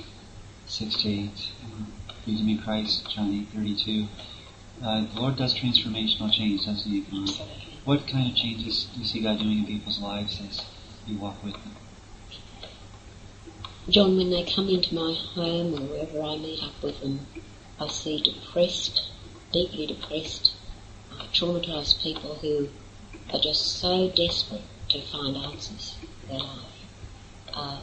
6 0.68 0.96
to 1.04 1.10
8, 1.10 1.30
uh, 1.30 2.14
freedom 2.24 2.50
in 2.50 2.58
Christ, 2.60 3.10
John 3.14 3.48
8, 3.54 3.58
32. 3.58 4.08
Uh, 4.84 5.06
the 5.14 5.20
Lord 5.20 5.38
does 5.38 5.54
transformational 5.54 6.32
change, 6.32 6.66
doesn't 6.66 6.92
He? 6.92 7.00
Absolutely. 7.00 7.64
What 7.86 8.08
kind 8.08 8.30
of 8.30 8.36
changes 8.36 8.86
do 8.86 9.02
you 9.02 9.06
see 9.06 9.22
God 9.22 9.40
doing 9.40 9.60
in 9.60 9.66
people's 9.66 10.00
lives 10.00 10.42
as 10.48 10.66
you 11.06 11.18
walk 11.18 11.44
with 11.44 11.54
them? 11.54 11.76
John, 13.90 14.16
when 14.16 14.30
they 14.30 14.44
come 14.44 14.70
into 14.70 14.96
my 14.96 15.14
home 15.14 15.74
or 15.74 15.86
wherever 15.86 16.22
I 16.22 16.38
meet 16.38 16.64
up 16.64 16.82
with 16.82 17.02
them, 17.02 17.20
I 17.80 17.88
see 17.90 18.22
depressed, 18.22 19.10
deeply 19.52 19.88
depressed, 19.88 20.54
uh, 21.12 21.24
traumatized 21.34 22.02
people 22.02 22.36
who 22.36 22.70
are 23.34 23.40
just 23.40 23.80
so 23.80 24.10
desperate 24.10 24.62
to 24.90 25.02
find 25.02 25.36
answers 25.36 25.98
in 26.24 26.30
their 26.30 26.40
life. 26.40 26.86
Uh, 27.54 27.80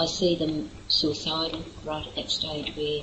I 0.00 0.06
see 0.06 0.34
them 0.34 0.70
suicidal 0.88 1.62
right 1.84 2.06
at 2.06 2.14
that 2.14 2.30
stage 2.30 2.74
where 2.74 3.02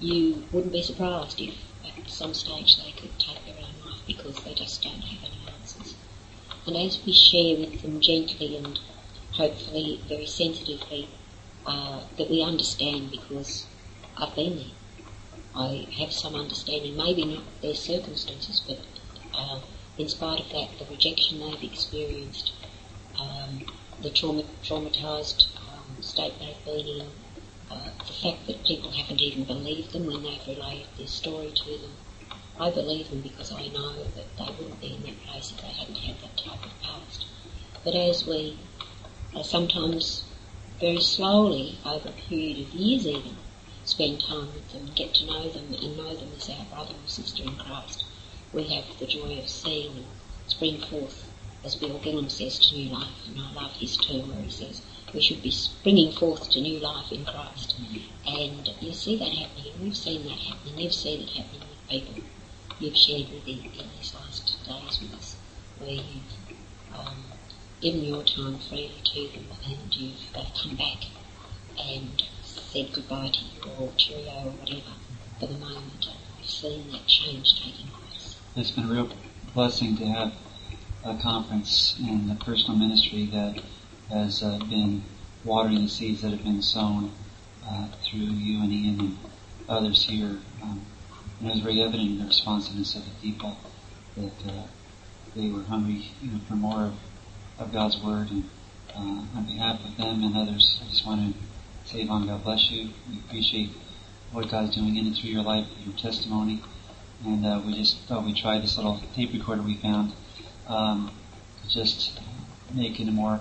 you 0.00 0.44
wouldn't 0.50 0.72
be 0.72 0.82
surprised 0.82 1.40
if 1.40 1.54
at 1.86 2.10
some 2.10 2.34
stage 2.34 2.82
they 2.82 2.90
could 2.90 3.16
take 3.16 3.46
their 3.46 3.54
own 3.58 3.88
life 3.88 4.00
because 4.08 4.42
they 4.42 4.52
just 4.52 4.82
don't 4.82 5.02
have 5.02 5.30
any 5.30 5.54
answers. 5.54 5.94
And 6.66 6.76
as 6.76 6.98
we 7.06 7.12
share 7.12 7.58
with 7.58 7.80
them 7.82 8.00
gently 8.00 8.56
and 8.56 8.76
hopefully 9.30 10.00
very 10.08 10.26
sensitively, 10.26 11.08
uh, 11.64 12.00
that 12.18 12.28
we 12.28 12.42
understand 12.42 13.12
because 13.12 13.66
I've 14.16 14.34
been 14.34 14.56
there. 14.56 14.74
I 15.54 15.86
have 16.00 16.12
some 16.12 16.34
understanding, 16.34 16.96
maybe 16.96 17.24
not 17.24 17.44
their 17.62 17.76
circumstances, 17.76 18.60
but 18.66 18.80
uh, 19.32 19.60
in 19.96 20.08
spite 20.08 20.40
of 20.40 20.48
that, 20.50 20.70
the 20.80 20.86
rejection 20.90 21.38
they've 21.38 21.62
experienced, 21.62 22.52
um, 23.16 23.62
the 24.02 24.10
trauma, 24.10 24.42
traumatised 24.64 25.46
um, 25.46 25.51
state 26.02 26.34
they've 26.38 26.64
been 26.64 26.86
in, 26.86 27.06
uh, 27.70 27.90
the 28.06 28.12
fact 28.12 28.46
that 28.46 28.64
people 28.64 28.90
haven't 28.90 29.20
even 29.20 29.44
believed 29.44 29.92
them 29.92 30.06
when 30.06 30.22
they've 30.22 30.46
relayed 30.46 30.86
their 30.98 31.06
story 31.06 31.50
to 31.54 31.78
them. 31.78 31.92
I 32.58 32.70
believe 32.70 33.08
them 33.08 33.22
because 33.22 33.52
I 33.52 33.68
know 33.68 33.94
that 33.94 34.36
they 34.36 34.44
wouldn't 34.58 34.80
be 34.80 34.94
in 34.94 35.02
that 35.02 35.22
place 35.26 35.52
if 35.52 35.62
they 35.62 35.68
hadn't 35.68 35.96
had 35.96 36.20
that 36.20 36.36
type 36.36 36.64
of 36.64 36.82
past. 36.82 37.26
But 37.84 37.94
as 37.94 38.26
we 38.26 38.58
uh, 39.34 39.42
sometimes 39.42 40.24
very 40.80 41.00
slowly, 41.00 41.78
over 41.84 42.08
a 42.08 42.12
period 42.12 42.58
of 42.66 42.74
years 42.74 43.06
even, 43.06 43.36
spend 43.84 44.20
time 44.20 44.52
with 44.52 44.70
them, 44.72 44.90
get 44.94 45.14
to 45.14 45.26
know 45.26 45.48
them 45.48 45.72
and 45.72 45.96
know 45.96 46.14
them 46.14 46.30
as 46.36 46.50
our 46.50 46.64
brother 46.66 46.94
or 46.94 47.08
sister 47.08 47.42
in 47.42 47.56
Christ, 47.56 48.04
we 48.52 48.64
have 48.64 48.84
the 48.98 49.06
joy 49.06 49.38
of 49.38 49.48
seeing 49.48 49.94
them 49.94 50.04
spring 50.46 50.80
forth, 50.80 51.30
as 51.64 51.76
Bill 51.76 51.98
Gillham 52.00 52.30
says, 52.30 52.58
to 52.58 52.74
new 52.74 52.90
life. 52.92 53.26
And 53.28 53.38
I 53.40 53.52
love 53.52 53.72
his 53.72 53.96
term 53.96 54.28
where 54.28 54.42
he 54.42 54.50
says 54.50 54.82
we 55.12 55.20
should 55.20 55.42
be 55.42 55.50
springing 55.50 56.12
forth 56.12 56.50
to 56.50 56.60
new 56.60 56.78
life 56.78 57.12
in 57.12 57.24
Christ. 57.24 57.78
And 58.26 58.68
you 58.80 58.92
see 58.92 59.16
that 59.18 59.28
happening, 59.28 59.72
we've 59.80 59.96
seen 59.96 60.24
that 60.24 60.38
happening. 60.38 60.78
You've 60.78 60.94
seen 60.94 61.22
it 61.22 61.30
happening 61.30 61.60
with 61.60 61.88
people 61.88 62.24
you've 62.78 62.96
shared 62.96 63.28
with 63.30 63.46
in, 63.46 63.58
in 63.58 63.88
these 63.96 64.14
last 64.14 64.58
days 64.66 65.00
with 65.00 65.14
us, 65.14 65.36
where 65.78 65.90
you've 65.90 66.58
um, 66.94 67.16
given 67.80 68.02
your 68.04 68.22
time 68.22 68.58
freely 68.58 68.92
to 69.04 69.28
them 69.28 69.44
and 69.66 69.96
you've 69.96 70.32
come 70.32 70.76
back 70.76 71.04
and 71.78 72.22
said 72.42 72.92
goodbye 72.92 73.30
to 73.32 73.40
you 73.44 73.72
or 73.78 73.92
cheerio 73.96 74.30
or 74.44 74.50
whatever 74.50 74.92
for 75.38 75.46
the 75.46 75.58
moment. 75.58 76.06
We've 76.38 76.48
seen 76.48 76.90
that 76.92 77.06
change 77.06 77.60
taking 77.60 77.86
place. 77.88 78.36
It's 78.56 78.70
been 78.70 78.84
a 78.84 78.92
real 78.92 79.10
blessing 79.54 79.96
to 79.98 80.06
have 80.06 80.32
a 81.04 81.18
conference 81.20 81.96
in 81.98 82.28
the 82.28 82.34
personal 82.36 82.76
ministry 82.76 83.26
that 83.26 83.62
has 84.12 84.42
uh, 84.42 84.58
been 84.68 85.02
watering 85.44 85.82
the 85.82 85.88
seeds 85.88 86.22
that 86.22 86.30
have 86.30 86.44
been 86.44 86.62
sown 86.62 87.10
uh, 87.66 87.88
through 88.02 88.20
you 88.20 88.62
and 88.62 88.72
Ian 88.72 89.00
and 89.00 89.18
others 89.68 90.04
here. 90.04 90.38
Um, 90.62 90.84
and 91.40 91.48
it 91.48 91.52
was 91.54 91.60
very 91.60 91.82
evident 91.82 92.10
in 92.10 92.18
the 92.18 92.26
responsiveness 92.26 92.94
of 92.94 93.04
the 93.04 93.10
people 93.22 93.56
that 94.16 94.52
uh, 94.52 94.62
they 95.34 95.48
were 95.48 95.62
hungry 95.62 96.10
you 96.20 96.30
know, 96.30 96.38
for 96.46 96.54
more 96.54 96.84
of, 96.84 96.94
of 97.58 97.72
God's 97.72 98.00
Word. 98.02 98.30
And 98.30 98.48
uh, 98.94 99.24
on 99.36 99.46
behalf 99.46 99.84
of 99.84 99.96
them 99.96 100.22
and 100.22 100.36
others, 100.36 100.80
I 100.84 100.90
just 100.90 101.06
want 101.06 101.34
to 101.34 101.90
say, 101.90 102.02
Yvonne, 102.02 102.26
God 102.26 102.44
bless 102.44 102.70
you. 102.70 102.90
We 103.10 103.18
appreciate 103.18 103.70
what 104.30 104.50
God's 104.50 104.76
doing 104.76 104.96
in 104.96 105.06
and 105.06 105.16
through 105.16 105.30
your 105.30 105.42
life, 105.42 105.66
your 105.84 105.96
testimony. 105.96 106.62
And 107.24 107.46
uh, 107.46 107.62
we 107.64 107.74
just 107.74 107.98
thought 108.00 108.24
we'd 108.24 108.36
try 108.36 108.58
this 108.58 108.76
little 108.76 109.00
tape 109.14 109.32
recorder 109.32 109.62
we 109.62 109.76
found 109.76 110.12
um, 110.66 111.10
to 111.62 111.70
just 111.70 112.20
make 112.74 113.00
it 113.00 113.08
a 113.08 113.12
more 113.12 113.40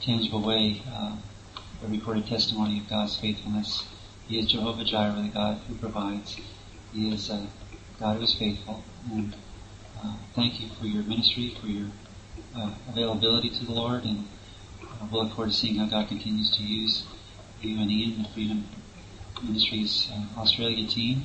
tangible 0.00 0.42
way 0.42 0.82
uh, 0.92 1.16
a 1.84 1.88
recorded 1.88 2.26
testimony 2.26 2.80
of 2.80 2.88
God's 2.88 3.16
faithfulness. 3.16 3.86
He 4.26 4.38
is 4.38 4.46
Jehovah 4.46 4.84
Jireh, 4.84 5.22
the 5.22 5.28
God 5.28 5.60
who 5.68 5.74
provides. 5.74 6.38
He 6.92 7.12
is 7.12 7.30
a 7.30 7.46
God 7.98 8.16
who 8.16 8.22
is 8.22 8.34
faithful. 8.34 8.82
And 9.10 9.34
uh, 10.02 10.14
thank 10.34 10.60
you 10.60 10.68
for 10.80 10.86
your 10.86 11.02
ministry, 11.02 11.56
for 11.60 11.66
your 11.66 11.88
uh, 12.56 12.72
availability 12.88 13.50
to 13.50 13.64
the 13.64 13.72
Lord, 13.72 14.04
and 14.04 14.26
uh, 14.82 15.06
we'll 15.10 15.24
look 15.24 15.34
forward 15.34 15.50
to 15.50 15.56
seeing 15.56 15.76
how 15.76 15.86
God 15.86 16.08
continues 16.08 16.50
to 16.56 16.62
use 16.62 17.04
you 17.60 17.80
and 17.80 17.90
Ian, 17.90 18.22
the 18.22 18.28
Freedom 18.28 18.64
Ministries 19.42 20.10
uh, 20.12 20.40
Australia 20.40 20.86
team. 20.86 21.24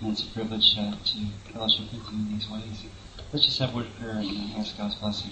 And 0.00 0.12
it's 0.12 0.22
a 0.22 0.30
privilege 0.30 0.76
uh, 0.78 0.92
to 0.92 1.52
fellowship 1.52 1.92
with 1.92 2.12
you 2.12 2.18
in 2.18 2.32
these 2.32 2.48
ways. 2.48 2.84
Let's 3.32 3.46
just 3.46 3.58
have 3.58 3.74
word 3.74 3.86
of 3.86 3.98
prayer 3.98 4.16
and 4.16 4.54
uh, 4.54 4.58
ask 4.58 4.76
God's 4.76 4.94
blessing. 4.96 5.30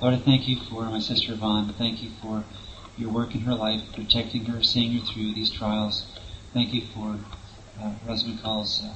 Lord, 0.00 0.14
I 0.14 0.18
thank 0.18 0.46
you 0.46 0.60
for 0.60 0.84
my 0.84 1.00
sister 1.00 1.32
Yvonne. 1.32 1.74
Thank 1.76 2.04
you 2.04 2.10
for 2.22 2.44
your 2.96 3.10
work 3.10 3.34
in 3.34 3.40
her 3.40 3.54
life, 3.54 3.82
protecting 3.92 4.44
her, 4.44 4.62
seeing 4.62 4.92
her 4.92 5.04
through 5.04 5.34
these 5.34 5.50
trials. 5.50 6.06
Thank 6.54 6.72
you 6.72 6.82
for 6.94 7.18
uh, 7.82 7.94
Cole's 8.40 8.80
uh, 8.84 8.94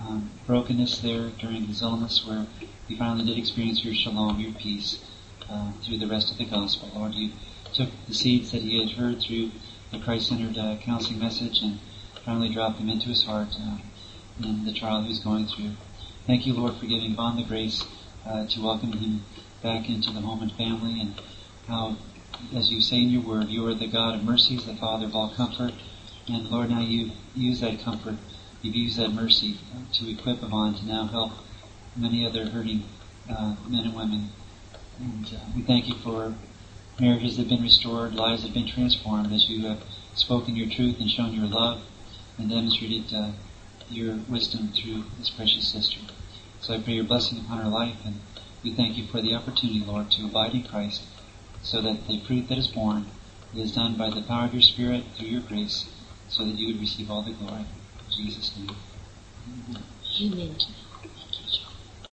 um, 0.00 0.30
brokenness 0.46 1.00
there 1.00 1.30
during 1.40 1.64
his 1.64 1.82
illness 1.82 2.24
where 2.24 2.46
he 2.86 2.96
finally 2.96 3.24
did 3.24 3.36
experience 3.36 3.84
your 3.84 3.94
shalom, 3.94 4.38
your 4.38 4.52
peace, 4.52 5.04
uh, 5.50 5.72
through 5.82 5.98
the 5.98 6.06
rest 6.06 6.30
of 6.30 6.38
the 6.38 6.44
gospel. 6.44 6.88
Lord, 6.94 7.14
you 7.14 7.32
took 7.74 7.88
the 8.06 8.14
seeds 8.14 8.52
that 8.52 8.62
he 8.62 8.78
had 8.78 8.96
heard 8.96 9.20
through 9.20 9.50
the 9.90 9.98
Christ-centered 9.98 10.56
uh, 10.56 10.76
counseling 10.82 11.18
message 11.18 11.62
and 11.62 11.80
finally 12.24 12.48
dropped 12.48 12.78
them 12.78 12.88
into 12.88 13.08
his 13.08 13.24
heart 13.24 13.56
uh, 13.58 13.78
in 14.40 14.66
the 14.66 14.72
trial 14.72 15.02
he 15.02 15.08
was 15.08 15.18
going 15.18 15.48
through. 15.48 15.72
Thank 16.28 16.46
you, 16.46 16.54
Lord, 16.54 16.76
for 16.76 16.86
giving 16.86 17.10
Yvonne 17.10 17.38
the 17.38 17.42
grace 17.42 17.84
uh, 18.24 18.46
to 18.46 18.62
welcome 18.62 18.92
him 18.92 19.24
back 19.62 19.88
into 19.88 20.10
the 20.10 20.20
home 20.20 20.42
and 20.42 20.52
family 20.52 21.00
and 21.00 21.14
how, 21.68 21.96
as 22.54 22.70
you 22.70 22.80
say 22.80 22.96
in 22.96 23.10
your 23.10 23.22
word, 23.22 23.48
you 23.48 23.66
are 23.66 23.74
the 23.74 23.86
God 23.86 24.16
of 24.16 24.24
mercies, 24.24 24.64
the 24.66 24.74
Father 24.74 25.06
of 25.06 25.14
all 25.14 25.32
comfort. 25.34 25.72
And 26.28 26.48
Lord, 26.50 26.70
now 26.70 26.80
you 26.80 27.12
use 27.34 27.60
that 27.60 27.80
comfort, 27.80 28.16
you've 28.60 28.74
used 28.74 28.98
that 28.98 29.10
mercy 29.10 29.58
to 29.92 30.10
equip 30.10 30.42
Yvonne 30.42 30.74
to 30.74 30.86
now 30.86 31.06
help 31.06 31.32
many 31.96 32.26
other 32.26 32.46
hurting 32.46 32.84
uh, 33.30 33.54
men 33.68 33.84
and 33.84 33.94
women. 33.94 34.30
And 35.00 35.26
uh, 35.26 35.38
we 35.54 35.62
thank 35.62 35.88
you 35.88 35.94
for 35.94 36.34
marriages 37.00 37.36
that 37.36 37.42
have 37.42 37.50
been 37.50 37.62
restored, 37.62 38.14
lives 38.14 38.42
that 38.42 38.48
have 38.48 38.54
been 38.54 38.68
transformed 38.68 39.32
as 39.32 39.48
you 39.48 39.66
have 39.66 39.82
spoken 40.14 40.56
your 40.56 40.68
truth 40.68 41.00
and 41.00 41.10
shown 41.10 41.32
your 41.32 41.46
love 41.46 41.82
and 42.38 42.50
demonstrated 42.50 43.12
uh, 43.14 43.30
your 43.88 44.16
wisdom 44.28 44.68
through 44.68 45.04
this 45.18 45.30
precious 45.30 45.68
sister. 45.68 46.00
So 46.60 46.74
I 46.74 46.80
pray 46.80 46.94
your 46.94 47.04
blessing 47.04 47.38
upon 47.38 47.58
her 47.58 47.68
life 47.68 47.96
and 48.04 48.20
we 48.62 48.74
thank 48.74 48.96
you 48.96 49.06
for 49.06 49.20
the 49.20 49.34
opportunity, 49.34 49.84
Lord, 49.84 50.10
to 50.12 50.24
abide 50.24 50.54
in 50.54 50.62
Christ 50.64 51.02
so 51.62 51.80
that 51.80 52.06
the 52.06 52.20
fruit 52.20 52.48
that 52.48 52.58
is 52.58 52.68
born 52.68 53.06
is 53.54 53.72
done 53.72 53.96
by 53.96 54.10
the 54.10 54.22
power 54.22 54.46
of 54.46 54.54
your 54.54 54.62
Spirit 54.62 55.04
through 55.16 55.28
your 55.28 55.40
grace 55.40 55.90
so 56.28 56.44
that 56.44 56.54
you 56.54 56.68
would 56.68 56.80
receive 56.80 57.10
all 57.10 57.22
the 57.22 57.32
glory. 57.32 57.64
In 57.64 58.10
Jesus' 58.10 58.56
name. 58.56 58.76
Amen. 60.20 60.56